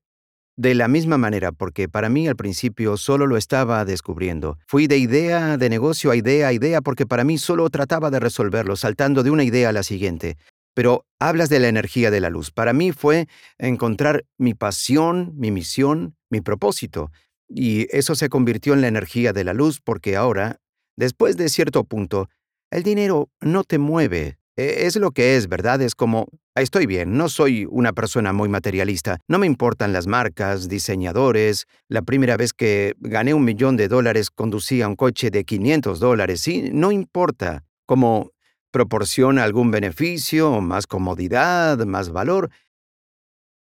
de 0.58 0.74
la 0.74 0.88
misma 0.88 1.18
manera, 1.18 1.52
porque 1.52 1.90
para 1.90 2.10
mí 2.10 2.28
al 2.28 2.36
principio 2.36 2.98
solo 2.98 3.28
lo 3.28 3.38
estaba 3.38 3.84
descubriendo. 3.86 4.58
Fui 4.68 4.88
de 4.88 4.98
idea, 4.98 5.58
de 5.58 5.70
negocio 5.70 6.12
a 6.12 6.16
idea 6.16 6.48
a 6.48 6.54
idea, 6.54 6.82
porque 6.82 7.06
para 7.06 7.24
mí 7.24 7.38
solo 7.38 7.70
trataba 7.70 8.10
de 8.10 8.20
resolverlo, 8.20 8.76
saltando 8.76 9.24
de 9.24 9.32
una 9.32 9.44
idea 9.44 9.70
a 9.70 9.74
la 9.74 9.84
siguiente. 9.84 10.38
Pero 10.76 11.08
hablas 11.20 11.50
de 11.50 11.60
la 11.60 11.70
energía 11.70 12.12
de 12.12 12.20
la 12.20 12.30
luz. 12.30 12.52
Para 12.52 12.74
mí 12.74 12.92
fue 12.92 13.28
encontrar 13.58 14.26
mi 14.38 14.54
pasión, 14.54 15.34
mi 15.36 15.50
misión, 15.50 16.16
mi 16.30 16.42
propósito. 16.42 17.12
Y 17.48 17.88
eso 17.96 18.14
se 18.14 18.30
convirtió 18.30 18.74
en 18.74 18.82
la 18.82 18.88
energía 18.88 19.34
de 19.34 19.44
la 19.44 19.54
luz 19.54 19.82
porque 19.84 20.16
ahora, 20.16 20.60
después 20.96 21.38
de 21.38 21.50
cierto 21.50 21.84
punto, 21.86 22.30
el 22.72 22.84
dinero 22.84 23.30
no 23.42 23.64
te 23.64 23.80
mueve. 23.80 24.38
E, 24.58 24.86
es 24.86 24.96
lo 24.96 25.12
que 25.12 25.38
es, 25.38 25.48
¿verdad? 25.48 25.82
Es 25.82 25.96
como, 25.96 26.28
estoy 26.56 26.86
bien, 26.86 27.18
no 27.18 27.30
soy 27.30 27.66
una 27.70 27.94
persona 27.94 28.34
muy 28.34 28.50
materialista, 28.50 29.20
no 29.28 29.40
me 29.40 29.48
importan 29.48 29.94
las 29.94 30.08
marcas, 30.08 30.68
diseñadores. 30.70 31.68
La 31.88 32.02
primera 32.02 32.38
vez 32.38 32.54
que 32.54 32.96
gané 33.00 33.34
un 33.34 33.44
millón 33.44 33.78
de 33.78 33.88
dólares 33.88 34.30
conducía 34.30 34.88
un 34.88 34.96
coche 34.96 35.30
de 35.30 35.44
500 35.46 36.00
dólares, 36.00 36.42
sí, 36.42 36.70
no 36.72 36.92
importa. 36.92 37.64
Como 37.88 38.32
proporciona 38.76 39.46
algún 39.46 39.72
beneficio, 39.72 40.60
más 40.60 40.86
comodidad, 40.86 41.78
más 41.86 42.10
valor, 42.10 42.50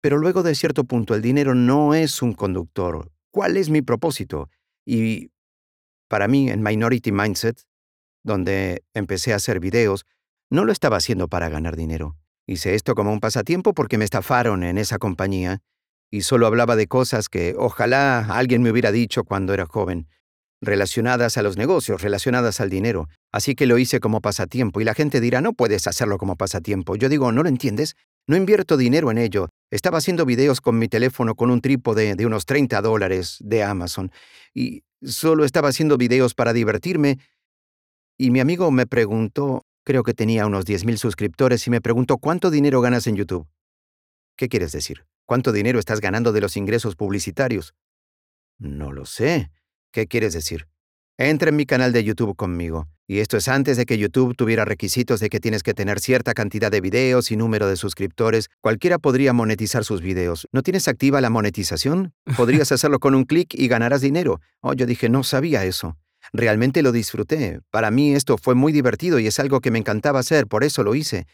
pero 0.00 0.18
luego 0.18 0.44
de 0.44 0.54
cierto 0.54 0.84
punto 0.84 1.16
el 1.16 1.20
dinero 1.20 1.56
no 1.56 1.94
es 1.94 2.22
un 2.22 2.32
conductor. 2.32 3.10
¿cuál 3.32 3.56
es 3.56 3.70
mi 3.70 3.82
propósito? 3.82 4.50
Y 4.84 5.30
para 6.08 6.28
mí, 6.28 6.48
en 6.48 6.62
Minority 6.62 7.10
Mindset, 7.10 7.60
donde 8.22 8.84
empecé 8.94 9.32
a 9.32 9.36
hacer 9.36 9.58
videos, 9.58 10.06
no 10.48 10.64
lo 10.64 10.70
estaba 10.70 10.96
haciendo 10.96 11.26
para 11.26 11.48
ganar 11.48 11.74
dinero. 11.74 12.16
Hice 12.46 12.76
esto 12.76 12.94
como 12.94 13.12
un 13.12 13.18
pasatiempo 13.18 13.74
porque 13.74 13.98
me 13.98 14.04
estafaron 14.04 14.62
en 14.62 14.78
esa 14.78 14.98
compañía 14.98 15.60
y 16.08 16.22
solo 16.22 16.46
hablaba 16.46 16.76
de 16.76 16.86
cosas 16.86 17.28
que 17.28 17.56
ojalá 17.58 18.26
alguien 18.30 18.62
me 18.62 18.70
hubiera 18.70 18.92
dicho 18.92 19.24
cuando 19.24 19.54
era 19.54 19.66
joven, 19.66 20.06
relacionadas 20.60 21.36
a 21.36 21.42
los 21.42 21.56
negocios, 21.56 22.02
relacionadas 22.02 22.60
al 22.60 22.70
dinero. 22.70 23.08
Así 23.32 23.54
que 23.54 23.66
lo 23.66 23.78
hice 23.78 24.00
como 24.00 24.20
pasatiempo 24.20 24.80
y 24.80 24.84
la 24.84 24.94
gente 24.94 25.20
dirá, 25.20 25.40
no 25.40 25.52
puedes 25.52 25.86
hacerlo 25.86 26.18
como 26.18 26.36
pasatiempo. 26.36 26.96
Yo 26.96 27.08
digo, 27.08 27.32
¿no 27.32 27.42
lo 27.42 27.48
entiendes? 27.48 27.96
No 28.26 28.36
invierto 28.36 28.76
dinero 28.76 29.10
en 29.10 29.18
ello. 29.18 29.48
Estaba 29.70 29.98
haciendo 29.98 30.26
videos 30.26 30.60
con 30.60 30.78
mi 30.78 30.88
teléfono 30.88 31.34
con 31.34 31.50
un 31.50 31.60
trípode 31.60 32.14
de 32.14 32.26
unos 32.26 32.44
30 32.46 32.80
dólares 32.82 33.38
de 33.40 33.62
Amazon 33.62 34.12
y 34.54 34.82
solo 35.02 35.44
estaba 35.44 35.68
haciendo 35.68 35.96
videos 35.96 36.34
para 36.34 36.52
divertirme. 36.52 37.18
Y 38.18 38.30
mi 38.30 38.40
amigo 38.40 38.70
me 38.70 38.86
preguntó, 38.86 39.64
creo 39.84 40.02
que 40.02 40.14
tenía 40.14 40.46
unos 40.46 40.66
10.000 40.66 40.96
suscriptores, 40.98 41.66
y 41.66 41.70
me 41.70 41.80
preguntó, 41.80 42.18
¿cuánto 42.18 42.50
dinero 42.50 42.80
ganas 42.80 43.06
en 43.06 43.16
YouTube? 43.16 43.48
¿Qué 44.36 44.48
quieres 44.48 44.72
decir? 44.72 45.06
¿Cuánto 45.24 45.52
dinero 45.52 45.78
estás 45.78 46.00
ganando 46.00 46.32
de 46.32 46.40
los 46.40 46.56
ingresos 46.56 46.96
publicitarios? 46.96 47.74
No 48.58 48.92
lo 48.92 49.06
sé. 49.06 49.50
¿Qué 49.92 50.06
quieres 50.06 50.32
decir? 50.32 50.68
Entra 51.18 51.50
en 51.50 51.56
mi 51.56 51.66
canal 51.66 51.92
de 51.92 52.04
YouTube 52.04 52.36
conmigo. 52.36 52.88
Y 53.06 53.18
esto 53.18 53.36
es 53.36 53.48
antes 53.48 53.76
de 53.76 53.86
que 53.86 53.98
YouTube 53.98 54.36
tuviera 54.36 54.64
requisitos 54.64 55.18
de 55.18 55.28
que 55.28 55.40
tienes 55.40 55.62
que 55.62 55.74
tener 55.74 55.98
cierta 55.98 56.32
cantidad 56.32 56.70
de 56.70 56.80
videos 56.80 57.32
y 57.32 57.36
número 57.36 57.66
de 57.66 57.76
suscriptores. 57.76 58.48
Cualquiera 58.60 58.98
podría 58.98 59.32
monetizar 59.32 59.84
sus 59.84 60.00
videos. 60.00 60.46
¿No 60.52 60.62
tienes 60.62 60.86
activa 60.86 61.20
la 61.20 61.28
monetización? 61.28 62.14
Podrías 62.36 62.70
hacerlo 62.72 63.00
con 63.00 63.14
un 63.16 63.24
clic 63.24 63.52
y 63.52 63.66
ganarás 63.66 64.00
dinero. 64.00 64.40
Oh, 64.60 64.74
yo 64.74 64.86
dije, 64.86 65.08
no 65.08 65.24
sabía 65.24 65.64
eso. 65.64 65.98
Realmente 66.32 66.82
lo 66.82 66.92
disfruté. 66.92 67.60
Para 67.70 67.90
mí 67.90 68.14
esto 68.14 68.38
fue 68.38 68.54
muy 68.54 68.72
divertido 68.72 69.18
y 69.18 69.26
es 69.26 69.40
algo 69.40 69.60
que 69.60 69.72
me 69.72 69.80
encantaba 69.80 70.20
hacer, 70.20 70.46
por 70.46 70.62
eso 70.62 70.84
lo 70.84 70.94
hice. 70.94 71.26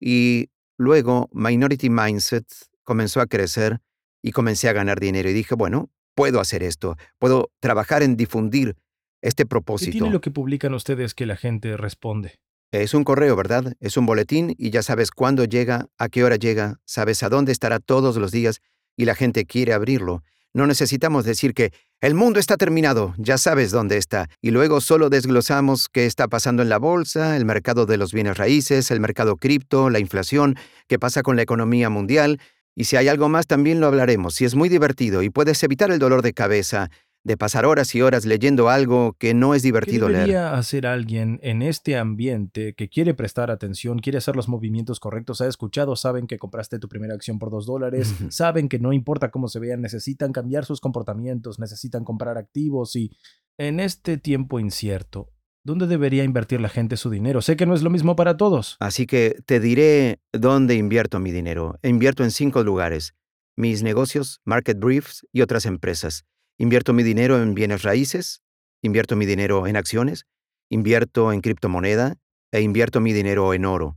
Y 0.00 0.50
luego 0.76 1.30
Minority 1.32 1.90
Mindset 1.90 2.44
comenzó 2.82 3.20
a 3.20 3.26
crecer 3.26 3.80
y 4.20 4.32
comencé 4.32 4.68
a 4.68 4.72
ganar 4.72 4.98
dinero 4.98 5.30
y 5.30 5.32
dije, 5.32 5.54
bueno, 5.54 5.90
puedo 6.14 6.40
hacer 6.40 6.62
esto, 6.62 6.96
puedo 7.18 7.50
trabajar 7.60 8.02
en 8.02 8.16
difundir 8.16 8.76
este 9.22 9.46
propósito. 9.46 9.92
¿Qué 9.92 9.98
tiene 9.98 10.10
lo 10.10 10.20
que 10.20 10.30
publican 10.30 10.74
ustedes 10.74 11.14
que 11.14 11.26
la 11.26 11.36
gente 11.36 11.76
responde? 11.76 12.38
Es 12.72 12.92
un 12.92 13.04
correo, 13.04 13.36
¿verdad? 13.36 13.74
Es 13.80 13.96
un 13.96 14.04
boletín 14.04 14.54
y 14.58 14.70
ya 14.70 14.82
sabes 14.82 15.10
cuándo 15.10 15.44
llega, 15.44 15.86
a 15.96 16.08
qué 16.08 16.24
hora 16.24 16.36
llega, 16.36 16.80
sabes 16.84 17.22
a 17.22 17.28
dónde 17.28 17.52
estará 17.52 17.78
todos 17.78 18.16
los 18.16 18.32
días 18.32 18.60
y 18.96 19.04
la 19.04 19.14
gente 19.14 19.44
quiere 19.44 19.72
abrirlo. 19.72 20.22
No 20.52 20.66
necesitamos 20.66 21.24
decir 21.24 21.52
que 21.52 21.72
el 22.00 22.14
mundo 22.14 22.38
está 22.38 22.56
terminado, 22.56 23.14
ya 23.18 23.38
sabes 23.38 23.72
dónde 23.72 23.96
está, 23.96 24.28
y 24.40 24.50
luego 24.50 24.80
solo 24.80 25.08
desglosamos 25.08 25.88
qué 25.88 26.06
está 26.06 26.28
pasando 26.28 26.62
en 26.62 26.68
la 26.68 26.78
bolsa, 26.78 27.36
el 27.36 27.44
mercado 27.44 27.86
de 27.86 27.96
los 27.96 28.12
bienes 28.12 28.36
raíces, 28.36 28.90
el 28.90 29.00
mercado 29.00 29.36
cripto, 29.36 29.90
la 29.90 29.98
inflación, 29.98 30.56
qué 30.86 30.98
pasa 30.98 31.22
con 31.22 31.34
la 31.34 31.42
economía 31.42 31.90
mundial, 31.90 32.40
y 32.74 32.84
si 32.84 32.96
hay 32.96 33.08
algo 33.08 33.28
más 33.28 33.46
también 33.46 33.80
lo 33.80 33.86
hablaremos, 33.86 34.34
si 34.34 34.44
es 34.44 34.54
muy 34.54 34.68
divertido 34.68 35.22
y 35.22 35.30
puedes 35.30 35.62
evitar 35.62 35.90
el 35.90 35.98
dolor 35.98 36.22
de 36.22 36.32
cabeza 36.32 36.90
de 37.24 37.38
pasar 37.38 37.64
horas 37.64 37.94
y 37.94 38.02
horas 38.02 38.26
leyendo 38.26 38.68
algo 38.68 39.14
que 39.18 39.32
no 39.32 39.54
es 39.54 39.62
divertido 39.62 40.08
¿Qué 40.08 40.12
debería 40.12 40.42
leer. 40.42 40.54
hacer 40.54 40.86
alguien 40.86 41.40
en 41.42 41.62
este 41.62 41.96
ambiente 41.96 42.74
que 42.74 42.90
quiere 42.90 43.14
prestar 43.14 43.50
atención, 43.50 43.98
quiere 43.98 44.18
hacer 44.18 44.36
los 44.36 44.46
movimientos 44.46 45.00
correctos? 45.00 45.40
Ha 45.40 45.48
escuchado, 45.48 45.96
saben 45.96 46.26
que 46.26 46.38
compraste 46.38 46.78
tu 46.78 46.88
primera 46.88 47.14
acción 47.14 47.38
por 47.38 47.50
dos 47.50 47.64
dólares, 47.64 48.14
saben 48.28 48.68
que 48.68 48.78
no 48.78 48.92
importa 48.92 49.30
cómo 49.30 49.48
se 49.48 49.58
vean, 49.58 49.80
necesitan 49.80 50.32
cambiar 50.32 50.66
sus 50.66 50.80
comportamientos, 50.80 51.58
necesitan 51.58 52.04
comprar 52.04 52.36
activos 52.36 52.94
y 52.94 53.10
en 53.56 53.80
este 53.80 54.18
tiempo 54.18 54.60
incierto, 54.60 55.30
¿dónde 55.64 55.86
debería 55.86 56.22
invertir 56.22 56.60
la 56.60 56.68
gente 56.68 56.96
su 56.96 57.10
dinero? 57.10 57.42
Sé 57.42 57.56
que 57.56 57.66
no 57.66 57.74
es 57.74 57.82
lo 57.82 57.90
mismo 57.90 58.14
para 58.14 58.36
todos. 58.36 58.76
Así 58.80 59.06
que 59.06 59.36
te 59.46 59.58
diré 59.58 60.20
dónde 60.32 60.74
invierto 60.74 61.18
mi 61.18 61.32
dinero. 61.32 61.78
Invierto 61.82 62.22
en 62.22 62.30
cinco 62.30 62.62
lugares. 62.62 63.14
Mis 63.56 63.82
negocios, 63.82 64.40
Market 64.44 64.78
Briefs 64.78 65.26
y 65.32 65.40
otras 65.40 65.66
empresas. 65.66 66.24
Invierto 66.58 66.92
mi 66.92 67.02
dinero 67.02 67.42
en 67.42 67.54
bienes 67.54 67.82
raíces, 67.82 68.42
invierto 68.82 69.16
mi 69.16 69.26
dinero 69.26 69.66
en 69.66 69.76
acciones, 69.76 70.26
invierto 70.68 71.32
en 71.32 71.40
criptomoneda 71.40 72.16
e 72.52 72.60
invierto 72.60 73.00
mi 73.00 73.12
dinero 73.12 73.54
en 73.54 73.64
oro. 73.64 73.96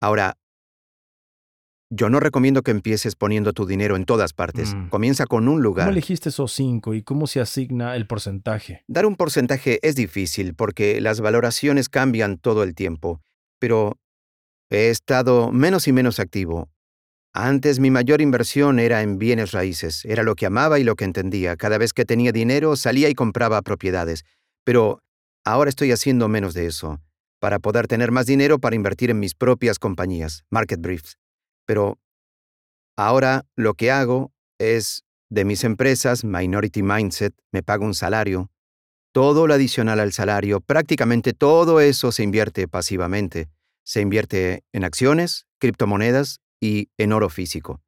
Ahora, 0.00 0.36
yo 1.90 2.10
no 2.10 2.20
recomiendo 2.20 2.62
que 2.62 2.70
empieces 2.70 3.14
poniendo 3.14 3.52
tu 3.52 3.66
dinero 3.66 3.96
en 3.96 4.04
todas 4.04 4.32
partes. 4.32 4.74
Mm. 4.74 4.88
Comienza 4.88 5.26
con 5.26 5.48
un 5.48 5.62
lugar. 5.62 5.86
¿Cómo 5.86 5.92
elegiste 5.92 6.30
esos 6.30 6.52
cinco 6.52 6.94
y 6.94 7.02
cómo 7.02 7.26
se 7.26 7.40
asigna 7.40 7.94
el 7.96 8.06
porcentaje? 8.06 8.82
Dar 8.88 9.06
un 9.06 9.16
porcentaje 9.16 9.78
es 9.82 9.94
difícil 9.94 10.54
porque 10.54 11.00
las 11.00 11.20
valoraciones 11.20 11.88
cambian 11.88 12.38
todo 12.38 12.62
el 12.62 12.74
tiempo, 12.74 13.20
pero 13.58 13.98
he 14.70 14.90
estado 14.90 15.52
menos 15.52 15.86
y 15.86 15.92
menos 15.92 16.18
activo. 16.18 16.68
Antes 17.32 17.80
mi 17.80 17.90
mayor 17.90 18.22
inversión 18.22 18.78
era 18.78 19.02
en 19.02 19.18
bienes 19.18 19.52
raíces, 19.52 20.04
era 20.06 20.22
lo 20.22 20.34
que 20.34 20.46
amaba 20.46 20.78
y 20.78 20.84
lo 20.84 20.96
que 20.96 21.04
entendía. 21.04 21.56
Cada 21.56 21.76
vez 21.76 21.92
que 21.92 22.06
tenía 22.06 22.32
dinero 22.32 22.76
salía 22.76 23.10
y 23.10 23.14
compraba 23.14 23.60
propiedades. 23.62 24.24
Pero 24.64 25.00
ahora 25.44 25.68
estoy 25.68 25.92
haciendo 25.92 26.28
menos 26.28 26.54
de 26.54 26.66
eso, 26.66 26.98
para 27.38 27.58
poder 27.58 27.86
tener 27.86 28.10
más 28.10 28.26
dinero 28.26 28.58
para 28.58 28.74
invertir 28.74 29.10
en 29.10 29.20
mis 29.20 29.34
propias 29.34 29.78
compañías, 29.78 30.44
Market 30.50 30.80
Briefs. 30.80 31.18
Pero 31.66 31.98
ahora 32.96 33.44
lo 33.56 33.74
que 33.74 33.90
hago 33.90 34.32
es, 34.58 35.04
de 35.28 35.44
mis 35.44 35.64
empresas, 35.64 36.24
Minority 36.24 36.82
Mindset, 36.82 37.34
me 37.52 37.62
pago 37.62 37.84
un 37.84 37.94
salario. 37.94 38.50
Todo 39.12 39.46
lo 39.46 39.54
adicional 39.54 40.00
al 40.00 40.12
salario, 40.12 40.60
prácticamente 40.60 41.32
todo 41.32 41.80
eso 41.80 42.12
se 42.12 42.22
invierte 42.22 42.68
pasivamente. 42.68 43.48
Se 43.84 44.00
invierte 44.00 44.64
en 44.72 44.84
acciones, 44.84 45.46
criptomonedas 45.58 46.40
y 46.60 46.90
en 46.96 47.12
oro 47.12 47.28
físico. 47.28 47.80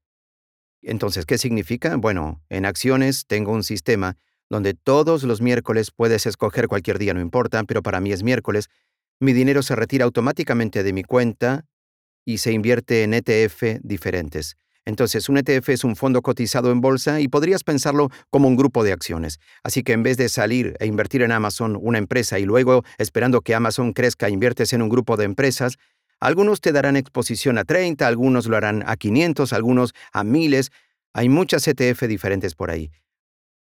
Entonces, 0.82 1.26
¿qué 1.26 1.38
significa? 1.38 1.96
Bueno, 1.96 2.42
en 2.48 2.66
acciones 2.66 3.26
tengo 3.26 3.52
un 3.52 3.64
sistema 3.64 4.16
donde 4.48 4.74
todos 4.74 5.24
los 5.24 5.42
miércoles 5.42 5.90
puedes 5.90 6.26
escoger 6.26 6.68
cualquier 6.68 6.98
día, 6.98 7.14
no 7.14 7.20
importa, 7.20 7.62
pero 7.64 7.82
para 7.82 8.00
mí 8.00 8.12
es 8.12 8.22
miércoles, 8.22 8.68
mi 9.20 9.32
dinero 9.32 9.62
se 9.62 9.76
retira 9.76 10.04
automáticamente 10.04 10.82
de 10.82 10.92
mi 10.92 11.02
cuenta 11.02 11.66
y 12.28 12.36
se 12.36 12.52
invierte 12.52 13.04
en 13.04 13.14
ETF 13.14 13.80
diferentes. 13.82 14.58
Entonces, 14.84 15.30
un 15.30 15.38
ETF 15.38 15.70
es 15.70 15.82
un 15.82 15.96
fondo 15.96 16.20
cotizado 16.20 16.70
en 16.70 16.82
bolsa 16.82 17.22
y 17.22 17.28
podrías 17.28 17.64
pensarlo 17.64 18.10
como 18.28 18.48
un 18.48 18.56
grupo 18.56 18.84
de 18.84 18.92
acciones. 18.92 19.38
Así 19.64 19.82
que 19.82 19.94
en 19.94 20.02
vez 20.02 20.18
de 20.18 20.28
salir 20.28 20.76
e 20.78 20.84
invertir 20.84 21.22
en 21.22 21.32
Amazon, 21.32 21.78
una 21.80 21.96
empresa, 21.96 22.38
y 22.38 22.44
luego, 22.44 22.84
esperando 22.98 23.40
que 23.40 23.54
Amazon 23.54 23.94
crezca, 23.94 24.28
inviertes 24.28 24.74
en 24.74 24.82
un 24.82 24.90
grupo 24.90 25.16
de 25.16 25.24
empresas, 25.24 25.78
algunos 26.20 26.60
te 26.60 26.72
darán 26.72 26.96
exposición 26.98 27.56
a 27.56 27.64
30, 27.64 28.06
algunos 28.06 28.46
lo 28.46 28.58
harán 28.58 28.84
a 28.86 28.96
500, 28.96 29.54
algunos 29.54 29.94
a 30.12 30.22
miles. 30.22 30.70
Hay 31.14 31.30
muchas 31.30 31.66
ETF 31.66 32.02
diferentes 32.08 32.54
por 32.54 32.70
ahí. 32.70 32.90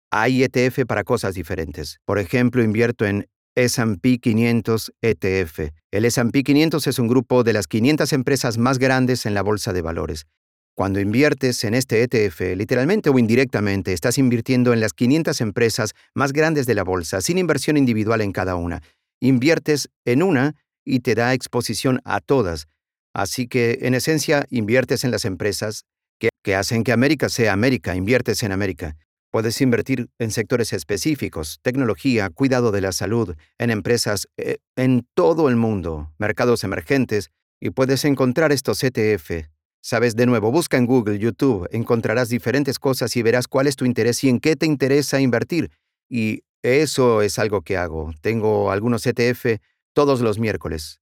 Hay 0.10 0.44
ETF 0.44 0.86
para 0.88 1.04
cosas 1.04 1.36
diferentes. 1.36 2.00
Por 2.04 2.18
ejemplo, 2.18 2.64
invierto 2.64 3.06
en 3.06 3.28
SP 3.56 4.20
500 4.20 4.94
ETF. 5.02 5.72
El 5.92 6.06
SP 6.06 6.44
500 6.44 6.88
es 6.88 7.00
un 7.00 7.08
grupo 7.08 7.44
de 7.44 7.54
las 7.54 7.68
500 7.68 8.12
empresas 8.14 8.58
más 8.58 8.78
grandes 8.78 9.26
en 9.26 9.34
la 9.34 9.42
bolsa 9.42 9.74
de 9.74 9.82
valores. 9.82 10.28
Cuando 10.76 11.00
inviertes 11.00 11.64
en 11.64 11.74
este 11.74 12.04
ETF, 12.04 12.58
literalmente 12.58 13.10
o 13.10 13.18
indirectamente, 13.18 13.94
estás 13.94 14.18
invirtiendo 14.18 14.74
en 14.74 14.82
las 14.82 14.92
500 14.92 15.40
empresas 15.40 15.94
más 16.14 16.34
grandes 16.34 16.66
de 16.66 16.76
la 16.76 16.84
bolsa, 16.84 17.22
sin 17.22 17.38
inversión 17.38 17.78
individual 17.78 18.20
en 18.20 18.34
cada 18.34 18.56
una. 18.56 18.82
Inviertes 19.22 19.90
en 20.04 20.22
una 20.22 20.56
y 20.84 21.00
te 21.00 21.16
da 21.16 21.34
exposición 21.34 22.02
a 22.04 22.20
todas. 22.20 22.68
Así 23.14 23.48
que, 23.48 23.80
en 23.84 23.94
esencia, 23.94 24.46
inviertes 24.50 25.06
en 25.06 25.12
las 25.12 25.24
empresas 25.24 25.86
que, 26.20 26.56
hacen 26.56 26.84
que 26.84 26.92
América 26.92 27.30
sea 27.30 27.54
América, 27.54 27.96
inviertes 27.96 28.44
en 28.44 28.52
América. 28.52 28.98
Puedes 29.36 29.60
invertir 29.60 30.10
en 30.18 30.32
sectores 30.32 30.72
específicos, 30.72 31.60
tecnología, 31.62 32.30
cuidado 32.30 32.72
de 32.72 32.80
la 32.80 32.94
salud, 32.94 33.36
en 33.58 33.70
empresas 33.70 34.30
eh, 34.38 34.60
en 34.78 35.06
todo 35.14 35.50
el 35.50 35.58
mundo, 35.58 36.14
mercados 36.18 36.64
emergentes, 36.64 37.32
y 37.60 37.72
puedes 37.72 38.06
encontrar 38.06 38.54
estos 38.54 38.82
ETF. 38.82 39.50
Sabes, 39.82 40.16
de 40.16 40.26
nuevo, 40.26 40.54
busca 40.54 40.78
en 40.78 40.86
Google, 40.86 41.20
YouTube, 41.20 41.68
encontrarás 41.72 42.30
diferentes 42.30 42.80
cosas 42.80 43.14
y 43.18 43.24
verás 43.24 43.50
cuál 43.50 43.68
es 43.68 43.76
tu 43.76 43.84
interés 43.84 44.24
y 44.24 44.30
en 44.30 44.40
qué 44.40 44.56
te 44.56 44.68
interesa 44.68 45.20
invertir. 45.20 45.70
Y 46.10 46.44
eso 46.64 47.22
es 47.22 47.38
algo 47.38 47.62
que 47.62 47.76
hago. 47.76 48.14
Tengo 48.22 48.72
algunos 48.72 49.06
ETF 49.06 49.60
todos 49.92 50.22
los 50.22 50.40
miércoles. 50.40 51.02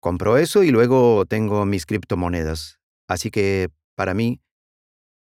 Compro 0.00 0.38
eso 0.38 0.62
y 0.62 0.70
luego 0.70 1.26
tengo 1.26 1.66
mis 1.66 1.84
criptomonedas. 1.84 2.78
Así 3.06 3.30
que, 3.30 3.68
para 3.96 4.14
mí, 4.14 4.40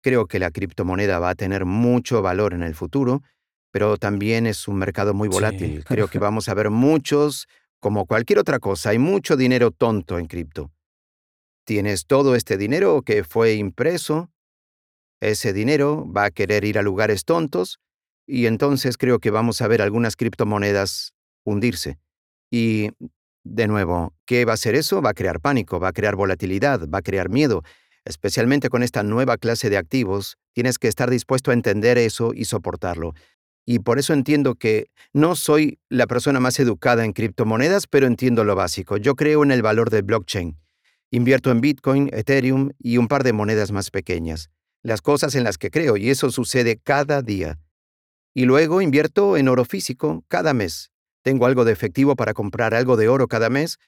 creo 0.07 0.27
que 0.27 0.39
la 0.39 0.53
criptomoneda 0.53 1.19
va 1.19 1.31
a 1.31 1.35
tener 1.35 1.65
mucho 1.65 2.23
valor 2.23 2.55
en 2.55 2.63
el 2.63 2.77
futuro, 2.77 3.25
pero 3.73 3.97
también 3.97 4.47
es 4.47 4.69
un 4.69 4.77
mercado 4.77 5.15
muy 5.15 5.29
volátil. 5.29 5.83
Creo 5.85 6.07
que 6.07 6.19
vamos 6.21 6.49
a 6.49 6.55
ver 6.55 6.71
muchos, 6.71 7.49
como 7.81 8.07
cualquier 8.07 8.39
otra 8.39 8.61
cosa, 8.61 8.91
hay 8.91 9.01
mucho 9.01 9.37
dinero 9.37 9.73
tonto 9.73 10.21
en 10.21 10.27
cripto. 10.27 10.71
Tienes 11.65 12.07
todo 12.07 12.37
este 12.37 12.57
dinero 12.57 13.03
que 13.03 13.25
fue 13.25 13.55
impreso 13.55 14.31
ese 15.21 15.53
dinero 15.53 16.07
va 16.11 16.27
a 16.27 16.31
querer 16.31 16.65
ir 16.65 16.79
a 16.79 16.83
lugares 16.83 17.25
tontos 17.25 17.81
y 18.29 18.47
entonces 18.47 18.99
creo 18.99 19.19
que 19.19 19.33
vamos 19.33 19.61
a 19.61 19.67
ver 19.67 19.83
algunas 19.83 20.15
criptomonedas 20.15 21.15
hundirse. 21.45 21.99
Y, 22.49 22.91
de 23.43 23.67
nuevo, 23.67 24.15
¿qué 24.25 24.45
va 24.45 24.53
a 24.53 24.55
hacer 24.55 24.77
eso? 24.77 25.03
Va 25.03 25.11
a 25.11 25.15
crear 25.15 25.41
pánico, 25.41 25.81
va 25.81 25.89
a 25.89 25.93
crear 25.93 26.15
volatilidad, 26.15 26.89
va 26.89 26.99
a 26.99 27.03
crear 27.03 27.29
miedo. 27.29 27.65
Especialmente 28.07 28.71
con 28.71 28.85
esta 28.85 29.03
nueva 29.03 29.37
clase 29.37 29.69
de 29.69 29.77
activos, 29.77 30.39
tienes 30.55 30.79
que 30.79 30.87
estar 30.87 31.11
dispuesto 31.11 31.51
a 31.51 31.55
entender 31.55 31.99
eso 31.99 32.33
y 32.33 32.45
soportarlo. 32.45 33.15
Y 33.67 33.81
por 33.81 33.99
eso 33.99 34.13
entiendo 34.13 34.55
que 34.55 34.87
no 35.13 35.35
soy 35.35 35.81
la 35.89 36.07
persona 36.07 36.39
más 36.39 36.61
educada 36.61 37.05
en 37.05 37.13
criptomonedas, 37.13 37.89
pero 37.89 38.07
entiendo 38.07 38.45
lo 38.45 38.55
básico. 38.55 38.97
Yo 38.97 39.17
creo 39.17 39.43
en 39.43 39.51
el 39.51 39.61
valor 39.61 39.91
del 39.91 40.05
blockchain. 40.05 40.57
Invierto 41.11 41.51
en 41.51 41.61
Bitcoin, 41.61 42.09
Ethereum 42.13 42.71
y 42.79 42.99
un 42.99 43.09
par 43.09 43.25
de 43.25 43.33
monedas 43.33 43.73
más 43.73 43.91
pequeñas. 43.91 44.51
Las 44.85 45.03
cosas 45.03 45.35
en 45.35 45.43
las 45.43 45.59
que 45.59 45.73
creo, 45.73 45.97
y 45.97 46.11
eso 46.11 46.31
sucede 46.31 46.79
cada 46.79 47.23
día. 47.23 47.59
Y 48.35 48.45
luego 48.45 48.83
invierto 48.83 49.37
en 49.37 49.49
oro 49.49 49.65
físico 49.65 50.25
cada 50.29 50.55
mes. 50.55 50.93
Tengo 51.23 51.47
algo 51.47 51.65
de 51.65 51.73
efectivo 51.73 52.15
para 52.15 52.35
comprar 52.35 52.73
algo 52.73 52.97
de 52.97 53.09
oro 53.09 53.27
cada 53.27 53.51
mes 53.51 53.79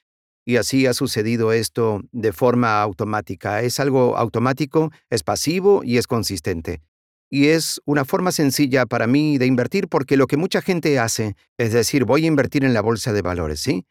y 0.45 0.57
así 0.57 0.85
ha 0.87 0.93
sucedido 0.93 1.53
esto 1.53 2.01
de 2.11 2.33
forma 2.33 2.81
automática. 2.81 3.61
Es 3.61 3.79
algo 3.79 4.17
automático, 4.17 4.91
es 5.09 5.23
pasivo 5.23 5.83
y 5.83 5.97
es 5.97 6.07
consistente. 6.07 6.81
Y 7.29 7.49
es 7.49 7.79
una 7.85 8.05
forma 8.05 8.31
sencilla 8.31 8.85
para 8.85 9.05
mí 9.05 9.37
de 9.37 9.45
invertir 9.45 9.87
porque 9.87 10.17
lo 10.17 10.25
que 10.25 10.37
mucha 10.37 10.61
gente 10.61 10.97
hace 10.97 11.35
es 11.57 11.73
decir, 11.73 12.05
voy 12.05 12.25
a 12.25 12.27
invertir 12.27 12.65
en 12.65 12.73
la 12.73 12.81
bolsa 12.81 13.13
de 13.13 13.21
valores, 13.21 13.59
¿sí? 13.59 13.85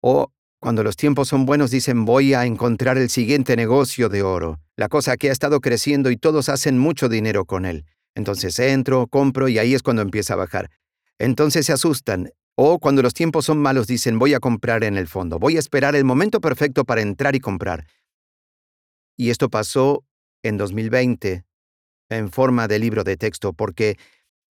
O 0.00 0.30
cuando 0.60 0.84
los 0.84 0.96
tiempos 0.96 1.28
son 1.28 1.44
buenos 1.44 1.70
dicen 1.70 2.04
voy 2.04 2.34
a 2.34 2.46
encontrar 2.46 2.96
el 2.96 3.10
siguiente 3.10 3.56
negocio 3.56 4.08
de 4.08 4.22
oro, 4.22 4.60
la 4.76 4.88
cosa 4.88 5.16
que 5.16 5.28
ha 5.28 5.32
estado 5.32 5.60
creciendo 5.60 6.10
y 6.10 6.16
todos 6.16 6.48
hacen 6.48 6.78
mucho 6.78 7.08
dinero 7.08 7.44
con 7.44 7.66
él. 7.66 7.84
Entonces 8.14 8.58
entro, 8.60 9.08
compro 9.08 9.48
y 9.48 9.58
ahí 9.58 9.74
es 9.74 9.82
cuando 9.82 10.02
empieza 10.02 10.34
a 10.34 10.36
bajar. 10.36 10.70
Entonces 11.18 11.66
se 11.66 11.72
asustan. 11.72 12.30
O 12.56 12.78
cuando 12.78 13.02
los 13.02 13.14
tiempos 13.14 13.46
son 13.46 13.58
malos 13.58 13.86
dicen 13.86 14.18
voy 14.18 14.34
a 14.34 14.40
comprar 14.40 14.84
en 14.84 14.96
el 14.96 15.08
fondo, 15.08 15.38
voy 15.38 15.56
a 15.56 15.60
esperar 15.60 15.96
el 15.96 16.04
momento 16.04 16.40
perfecto 16.40 16.84
para 16.84 17.02
entrar 17.02 17.34
y 17.34 17.40
comprar. 17.40 17.86
Y 19.16 19.30
esto 19.30 19.48
pasó 19.48 20.04
en 20.42 20.56
2020 20.56 21.44
en 22.10 22.30
forma 22.30 22.68
de 22.68 22.78
libro 22.78 23.04
de 23.04 23.16
texto 23.16 23.52
porque 23.52 23.96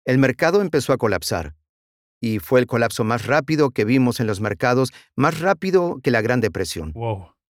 el 0.05 0.19
mercado 0.19 0.61
empezó 0.61 0.93
a 0.93 0.99
colapsar. 0.99 1.55
Y 2.21 2.39
fue 2.39 2.61
el 2.61 2.67
colapso 2.67 3.05
más 3.05 3.27
rápido 3.27 3.71
que 3.71 3.85
vimos 3.85 4.21
en 4.21 4.27
los 4.27 4.41
mercados, 4.41 4.93
más 5.17 5.41
rápido 5.41 6.01
que 6.03 6.11
la 6.11 6.23
Gran 6.23 6.41
Depresión. 6.41 6.93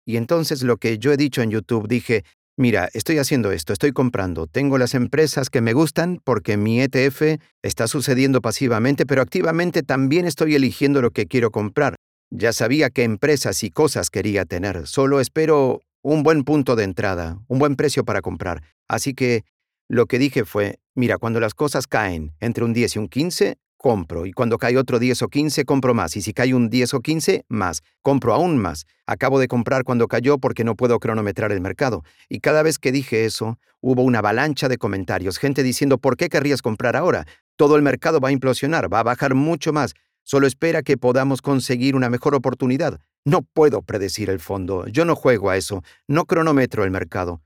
Y 0.04 0.16
entonces 0.16 0.62
lo 0.62 0.76
que 0.76 0.98
yo 0.98 1.12
he 1.12 1.16
dicho 1.16 1.40
en 1.42 1.50
YouTube, 1.50 1.88
dije, 1.88 2.24
Mira, 2.60 2.90
estoy 2.92 3.16
haciendo 3.16 3.52
esto, 3.52 3.72
estoy 3.72 3.92
comprando, 3.92 4.46
tengo 4.46 4.76
las 4.76 4.92
empresas 4.92 5.48
que 5.48 5.62
me 5.62 5.72
gustan 5.72 6.20
porque 6.22 6.58
mi 6.58 6.78
ETF 6.82 7.40
está 7.62 7.88
sucediendo 7.88 8.42
pasivamente, 8.42 9.06
pero 9.06 9.22
activamente 9.22 9.82
también 9.82 10.26
estoy 10.26 10.54
eligiendo 10.56 11.00
lo 11.00 11.10
que 11.10 11.24
quiero 11.24 11.50
comprar. 11.52 11.94
Ya 12.30 12.52
sabía 12.52 12.90
qué 12.90 13.04
empresas 13.04 13.64
y 13.64 13.70
cosas 13.70 14.10
quería 14.10 14.44
tener, 14.44 14.86
solo 14.86 15.20
espero 15.20 15.80
un 16.02 16.22
buen 16.22 16.44
punto 16.44 16.76
de 16.76 16.84
entrada, 16.84 17.38
un 17.48 17.58
buen 17.58 17.76
precio 17.76 18.04
para 18.04 18.20
comprar. 18.20 18.62
Así 18.88 19.14
que 19.14 19.44
lo 19.88 20.04
que 20.04 20.18
dije 20.18 20.44
fue, 20.44 20.80
mira, 20.94 21.16
cuando 21.16 21.40
las 21.40 21.54
cosas 21.54 21.86
caen 21.86 22.34
entre 22.40 22.64
un 22.64 22.74
10 22.74 22.96
y 22.96 22.98
un 22.98 23.08
15, 23.08 23.56
compro. 23.80 24.26
Y 24.26 24.32
cuando 24.32 24.58
cae 24.58 24.76
otro 24.76 24.98
10 24.98 25.22
o 25.22 25.28
15, 25.28 25.64
compro 25.64 25.94
más. 25.94 26.14
Y 26.14 26.20
si 26.20 26.34
cae 26.34 26.52
un 26.54 26.68
10 26.68 26.94
o 26.94 27.00
15, 27.00 27.46
más. 27.48 27.82
Compro 28.02 28.34
aún 28.34 28.58
más. 28.58 28.86
Acabo 29.06 29.38
de 29.38 29.48
comprar 29.48 29.84
cuando 29.84 30.06
cayó 30.06 30.38
porque 30.38 30.64
no 30.64 30.76
puedo 30.76 30.98
cronometrar 30.98 31.50
el 31.50 31.62
mercado. 31.62 32.04
Y 32.28 32.40
cada 32.40 32.62
vez 32.62 32.78
que 32.78 32.92
dije 32.92 33.24
eso, 33.24 33.58
hubo 33.80 34.02
una 34.02 34.18
avalancha 34.18 34.68
de 34.68 34.76
comentarios. 34.76 35.38
Gente 35.38 35.62
diciendo, 35.62 35.96
¿por 35.96 36.18
qué 36.18 36.28
querrías 36.28 36.60
comprar 36.60 36.94
ahora? 36.94 37.26
Todo 37.56 37.76
el 37.76 37.82
mercado 37.82 38.20
va 38.20 38.28
a 38.28 38.32
implosionar, 38.32 38.92
va 38.92 39.00
a 39.00 39.04
bajar 39.04 39.34
mucho 39.34 39.72
más. 39.72 39.94
Solo 40.24 40.46
espera 40.46 40.82
que 40.82 40.98
podamos 40.98 41.40
conseguir 41.40 41.96
una 41.96 42.10
mejor 42.10 42.34
oportunidad. 42.34 43.00
No 43.24 43.42
puedo 43.42 43.80
predecir 43.80 44.28
el 44.28 44.40
fondo. 44.40 44.86
Yo 44.88 45.06
no 45.06 45.16
juego 45.16 45.48
a 45.48 45.56
eso. 45.56 45.82
No 46.06 46.26
cronometro 46.26 46.84
el 46.84 46.90
mercado. 46.90 47.40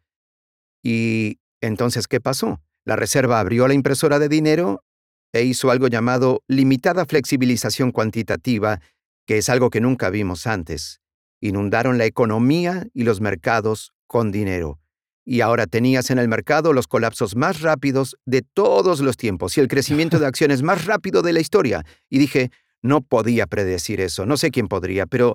Y 0.82 1.38
entonces, 1.60 2.08
¿qué 2.08 2.20
pasó? 2.20 2.60
La 2.84 2.96
reserva 2.96 3.40
abrió 3.40 3.66
la 3.68 3.74
impresora 3.74 4.18
de 4.18 4.28
dinero 4.28 4.83
e 5.34 5.42
hizo 5.42 5.72
algo 5.72 5.88
llamado 5.88 6.44
limitada 6.46 7.04
flexibilización 7.06 7.90
cuantitativa, 7.90 8.80
que 9.26 9.38
es 9.38 9.48
algo 9.48 9.68
que 9.68 9.80
nunca 9.80 10.08
vimos 10.08 10.46
antes. 10.46 11.00
Inundaron 11.40 11.98
la 11.98 12.04
economía 12.04 12.86
y 12.94 13.02
los 13.02 13.20
mercados 13.20 13.92
con 14.06 14.30
dinero. 14.30 14.78
Y 15.24 15.40
ahora 15.40 15.66
tenías 15.66 16.10
en 16.10 16.20
el 16.20 16.28
mercado 16.28 16.72
los 16.72 16.86
colapsos 16.86 17.34
más 17.34 17.62
rápidos 17.62 18.16
de 18.24 18.42
todos 18.42 19.00
los 19.00 19.16
tiempos 19.16 19.58
y 19.58 19.60
el 19.60 19.66
crecimiento 19.66 20.20
de 20.20 20.26
acciones 20.28 20.62
más 20.62 20.84
rápido 20.84 21.20
de 21.20 21.32
la 21.32 21.40
historia. 21.40 21.84
Y 22.08 22.18
dije, 22.18 22.52
no 22.80 23.00
podía 23.00 23.48
predecir 23.48 24.00
eso, 24.00 24.26
no 24.26 24.36
sé 24.36 24.52
quién 24.52 24.68
podría, 24.68 25.06
pero 25.06 25.34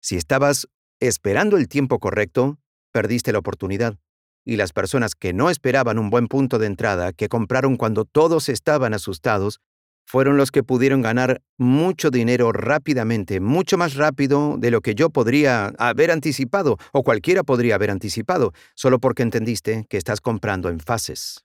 si 0.00 0.16
estabas 0.16 0.66
esperando 0.98 1.56
el 1.56 1.68
tiempo 1.68 2.00
correcto, 2.00 2.58
perdiste 2.90 3.32
la 3.32 3.38
oportunidad 3.38 3.96
y 4.48 4.56
las 4.56 4.72
personas 4.72 5.14
que 5.14 5.34
no 5.34 5.50
esperaban 5.50 5.98
un 5.98 6.08
buen 6.08 6.26
punto 6.26 6.58
de 6.58 6.66
entrada, 6.66 7.12
que 7.12 7.28
compraron 7.28 7.76
cuando 7.76 8.06
todos 8.06 8.48
estaban 8.48 8.94
asustados, 8.94 9.60
fueron 10.06 10.38
los 10.38 10.50
que 10.50 10.62
pudieron 10.62 11.02
ganar 11.02 11.42
mucho 11.58 12.10
dinero 12.10 12.50
rápidamente, 12.50 13.40
mucho 13.40 13.76
más 13.76 13.94
rápido 13.94 14.56
de 14.56 14.70
lo 14.70 14.80
que 14.80 14.94
yo 14.94 15.10
podría 15.10 15.66
haber 15.76 16.10
anticipado 16.10 16.78
o 16.94 17.02
cualquiera 17.02 17.42
podría 17.42 17.74
haber 17.74 17.90
anticipado, 17.90 18.54
solo 18.74 19.00
porque 19.00 19.22
entendiste 19.22 19.84
que 19.90 19.98
estás 19.98 20.22
comprando 20.22 20.70
en 20.70 20.80
fases. 20.80 21.44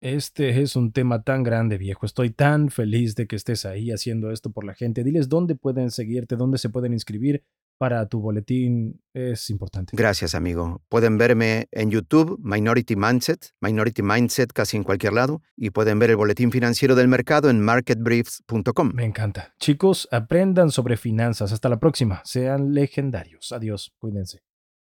Este 0.00 0.60
es 0.60 0.74
un 0.74 0.90
tema 0.90 1.22
tan 1.22 1.44
grande, 1.44 1.78
viejo. 1.78 2.04
Estoy 2.04 2.30
tan 2.30 2.68
feliz 2.68 3.14
de 3.14 3.28
que 3.28 3.36
estés 3.36 3.64
ahí 3.64 3.92
haciendo 3.92 4.32
esto 4.32 4.50
por 4.50 4.64
la 4.64 4.74
gente. 4.74 5.04
Diles 5.04 5.28
dónde 5.28 5.54
pueden 5.54 5.92
seguirte, 5.92 6.34
dónde 6.34 6.58
se 6.58 6.68
pueden 6.68 6.92
inscribir 6.92 7.44
para 7.78 8.06
tu 8.06 8.20
boletín 8.20 9.00
es 9.12 9.50
importante. 9.50 9.96
Gracias, 9.96 10.34
amigo. 10.34 10.82
Pueden 10.88 11.18
verme 11.18 11.68
en 11.72 11.90
YouTube, 11.90 12.38
Minority 12.42 12.96
Mindset, 12.96 13.54
Minority 13.60 14.02
Mindset 14.02 14.52
casi 14.52 14.76
en 14.76 14.84
cualquier 14.84 15.12
lado, 15.12 15.42
y 15.56 15.70
pueden 15.70 15.98
ver 15.98 16.10
el 16.10 16.16
boletín 16.16 16.50
financiero 16.50 16.94
del 16.94 17.08
mercado 17.08 17.50
en 17.50 17.60
marketbriefs.com. 17.60 18.92
Me 18.94 19.04
encanta. 19.04 19.54
Chicos, 19.58 20.08
aprendan 20.10 20.70
sobre 20.70 20.96
finanzas. 20.96 21.52
Hasta 21.52 21.68
la 21.68 21.78
próxima. 21.78 22.22
Sean 22.24 22.72
legendarios. 22.72 23.52
Adiós. 23.52 23.92
Cuídense. 23.98 24.40